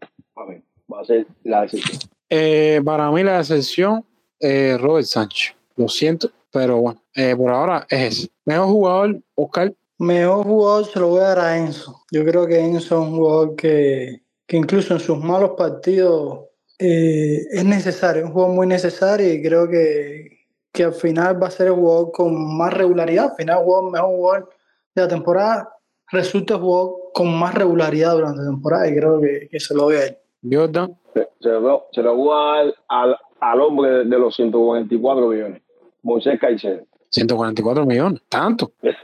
Va 0.92 1.00
a 1.00 1.04
ser 1.04 1.26
la 1.44 1.62
decisión. 1.62 1.98
Eh, 2.28 2.80
para 2.84 3.10
mí 3.10 3.22
la 3.22 3.40
excepción, 3.40 4.04
eh, 4.38 4.76
Robert 4.80 5.06
Sánchez. 5.06 5.54
Lo 5.76 5.88
siento, 5.88 6.30
pero 6.52 6.80
bueno, 6.80 7.02
eh, 7.14 7.34
por 7.36 7.50
ahora 7.50 7.86
es 7.88 8.18
ese. 8.18 8.28
Mejor 8.44 8.66
jugador, 8.66 9.20
Oscar. 9.34 9.74
Mejor 9.98 10.44
jugador 10.44 10.86
se 10.86 11.00
lo 11.00 11.08
voy 11.08 11.20
a 11.20 11.24
dar 11.24 11.38
a 11.38 11.58
Enzo. 11.58 12.02
Yo 12.10 12.24
creo 12.24 12.46
que 12.46 12.58
Enzo 12.58 12.78
es 12.78 13.08
un 13.08 13.16
jugador 13.16 13.56
que, 13.56 14.22
que 14.46 14.56
incluso 14.56 14.94
en 14.94 15.00
sus 15.00 15.18
malos 15.18 15.52
partidos 15.56 16.40
eh, 16.78 17.46
es 17.52 17.64
necesario, 17.64 18.22
es 18.22 18.26
un 18.26 18.32
juego 18.32 18.48
muy 18.48 18.66
necesario 18.66 19.30
y 19.30 19.42
creo 19.42 19.68
que, 19.68 20.46
que 20.72 20.84
al 20.84 20.94
final 20.94 21.40
va 21.40 21.48
a 21.48 21.50
ser 21.50 21.66
el 21.66 21.74
jugador 21.74 22.10
con 22.10 22.56
más 22.56 22.72
regularidad. 22.72 23.30
Al 23.30 23.36
final, 23.36 23.58
el 23.58 23.90
mejor 23.92 24.08
jugador 24.08 24.50
de 24.94 25.02
la 25.02 25.08
temporada 25.08 25.76
resulta 26.10 26.54
el 26.54 26.60
jugador 26.60 26.94
con 27.12 27.38
más 27.38 27.54
regularidad 27.54 28.14
durante 28.14 28.38
la 28.38 28.46
temporada 28.46 28.88
y 28.88 28.94
creo 28.94 29.20
que, 29.20 29.48
que 29.50 29.60
se 29.60 29.74
lo 29.74 29.86
ve 29.86 29.98
a 29.98 30.06
él. 30.06 30.18
Jordan. 30.48 30.96
Se, 31.40 31.48
lo, 31.48 31.86
se 31.92 32.02
lo 32.02 32.14
voy 32.16 32.30
a 32.32 32.64
dar 32.64 32.74
al, 32.88 33.16
al 33.40 33.60
hombre 33.60 34.04
de 34.04 34.18
los 34.18 34.34
144 34.36 35.28
millones, 35.28 35.62
Moisés 36.02 36.38
Caicedo. 36.40 36.84
144 37.10 37.84
millones, 37.86 38.22
tanto. 38.28 38.70
Es 38.82 38.94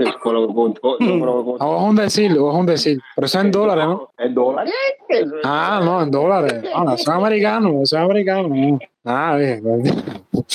un 1.61 1.97
decir, 1.97 2.31
es 2.31 2.39
un 2.39 2.67
decir. 2.67 3.01
Pero 3.17 3.27
eso 3.27 3.39
es 3.39 3.45
en 3.45 3.51
dólares, 3.51 3.85
¿no? 3.85 4.11
¿En 4.17 4.33
dólares? 4.33 4.73
Ah, 5.43 5.81
no, 5.85 6.03
en 6.03 6.11
dólares. 6.13 6.63
Ah, 6.73 6.97
son 6.97 7.15
americanos, 7.15 7.91
son 7.91 8.03
americanos. 8.03 8.81
Ah, 9.05 9.37
bien. 9.37 9.63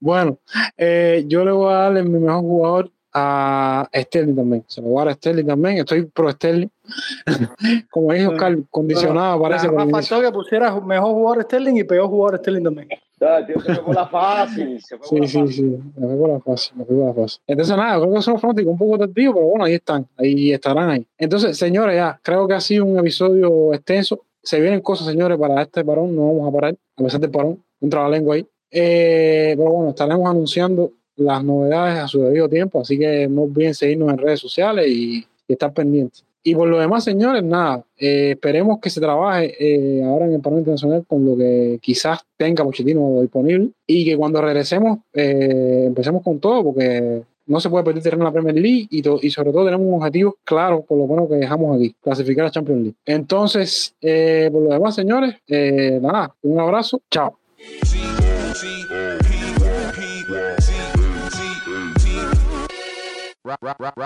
Bueno, 0.00 0.38
eh, 0.76 1.24
yo 1.28 1.44
le 1.44 1.52
voy 1.52 1.72
a 1.72 1.76
darle 1.76 2.02
mi 2.02 2.18
mejor 2.18 2.40
jugador 2.40 2.90
a 3.12 3.88
Sterling 3.94 4.36
también. 4.36 4.64
Se 4.66 4.80
lo 4.80 4.88
voy 4.88 5.02
a 5.02 5.04
dar 5.04 5.08
a 5.08 5.14
Sterling 5.14 5.46
también. 5.46 5.78
Estoy 5.78 6.04
pro 6.06 6.30
Sterling. 6.30 6.68
Como 7.90 8.12
dijo 8.12 8.32
Oscar, 8.32 8.56
condicionado 8.70 9.40
parece. 9.40 9.70
Me 9.70 9.88
faltó 9.90 10.20
que 10.20 10.30
pusiera 10.32 10.78
mejor 10.80 11.12
jugador 11.12 11.42
Sterling 11.44 11.76
y 11.76 11.84
peor 11.84 12.08
jugador 12.08 12.38
Sterling 12.38 12.64
también. 12.64 12.88
se 13.18 13.74
fue 13.76 13.94
la 13.94 14.06
fácil. 14.06 14.80
Se 14.80 14.96
sí, 15.02 15.26
sí, 15.26 15.52
sí. 15.52 15.62
Me 15.96 16.06
fue 16.06 16.16
por 16.16 16.30
la 16.30 16.40
fácil. 16.40 16.76
Me 16.76 16.84
fue 16.84 16.96
por 16.96 17.06
la 17.06 17.14
fácil. 17.14 17.40
Entonces, 17.46 17.76
nada, 17.76 18.00
creo 18.00 18.14
que 18.14 18.22
son 18.22 18.38
fanáticos 18.38 18.72
un 18.72 18.78
poco 18.78 18.98
tardíos, 18.98 19.34
pero 19.34 19.46
bueno, 19.46 19.64
ahí 19.64 19.74
están. 19.74 20.06
Ahí 20.16 20.52
estarán 20.52 20.90
ahí. 20.90 21.06
Entonces, 21.16 21.56
señores, 21.56 21.96
ya, 21.96 22.18
creo 22.22 22.46
que 22.46 22.54
ha 22.54 22.60
sido 22.60 22.84
un 22.84 22.98
episodio 22.98 23.74
extenso. 23.74 24.24
Se 24.42 24.60
vienen 24.60 24.80
cosas, 24.80 25.06
señores, 25.08 25.38
para 25.38 25.62
este 25.62 25.84
parón. 25.84 26.14
No 26.14 26.26
vamos 26.26 26.48
a 26.48 26.52
parar, 26.52 26.76
a 26.96 27.02
pesar 27.02 27.20
del 27.20 27.30
parón. 27.30 27.62
Entra 27.80 28.02
la 28.02 28.10
lengua 28.10 28.36
ahí. 28.36 28.46
Eh, 28.70 29.54
pero 29.56 29.70
bueno, 29.70 29.90
estaremos 29.90 30.28
anunciando 30.28 30.92
las 31.18 31.44
novedades 31.44 31.98
a 31.98 32.08
su 32.08 32.22
debido 32.22 32.48
tiempo, 32.48 32.80
así 32.80 32.98
que 32.98 33.28
no 33.28 33.42
olviden 33.42 33.74
seguirnos 33.74 34.10
en 34.10 34.18
redes 34.18 34.40
sociales 34.40 34.86
y, 34.88 35.26
estar 35.48 35.72
pendientes. 35.72 36.24
Y 36.42 36.54
por 36.54 36.68
lo 36.68 36.78
demás, 36.78 37.04
señores, 37.04 37.42
nada, 37.42 37.82
eh, 37.96 38.32
esperemos 38.32 38.80
que 38.80 38.90
se 38.90 39.00
trabaje 39.00 39.54
eh, 39.58 40.04
ahora 40.04 40.26
en 40.26 40.34
el 40.34 40.40
Parlamento 40.40 40.70
Internacional 40.70 41.06
con 41.06 41.24
lo 41.24 41.38
que 41.38 41.78
quizás 41.80 42.20
tenga 42.36 42.64
Pochettino 42.64 43.22
disponible 43.22 43.70
y 43.86 44.04
que 44.04 44.14
cuando 44.14 44.42
regresemos 44.42 44.98
eh, 45.14 45.84
empecemos 45.86 46.22
con 46.22 46.38
todo, 46.38 46.64
porque 46.64 47.22
no 47.46 47.60
se 47.60 47.70
puede 47.70 47.82
perder 47.82 48.02
terreno 48.02 48.24
en 48.24 48.26
la 48.26 48.32
Premier 48.32 48.54
League 48.54 48.88
y, 48.90 49.02
y, 49.26 49.30
sobre 49.30 49.52
todo 49.52 49.64
tenemos 49.64 49.86
un 49.86 49.94
objetivo 49.94 50.36
claro 50.44 50.82
por 50.82 50.98
lo 50.98 51.06
menos 51.06 51.30
que 51.30 51.36
dejamos 51.36 51.74
aquí, 51.74 51.94
clasificar 52.02 52.44
a 52.44 52.50
Champions 52.50 52.82
League. 52.82 52.96
Entonces, 53.06 53.94
por 54.00 54.62
lo 54.62 54.70
demás, 54.74 54.94
señores, 54.94 55.34
nada, 55.48 56.34
un 56.42 56.60
abrazo, 56.60 57.00
chao. 57.10 57.38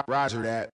Roger 0.09 0.43
that. 0.43 0.73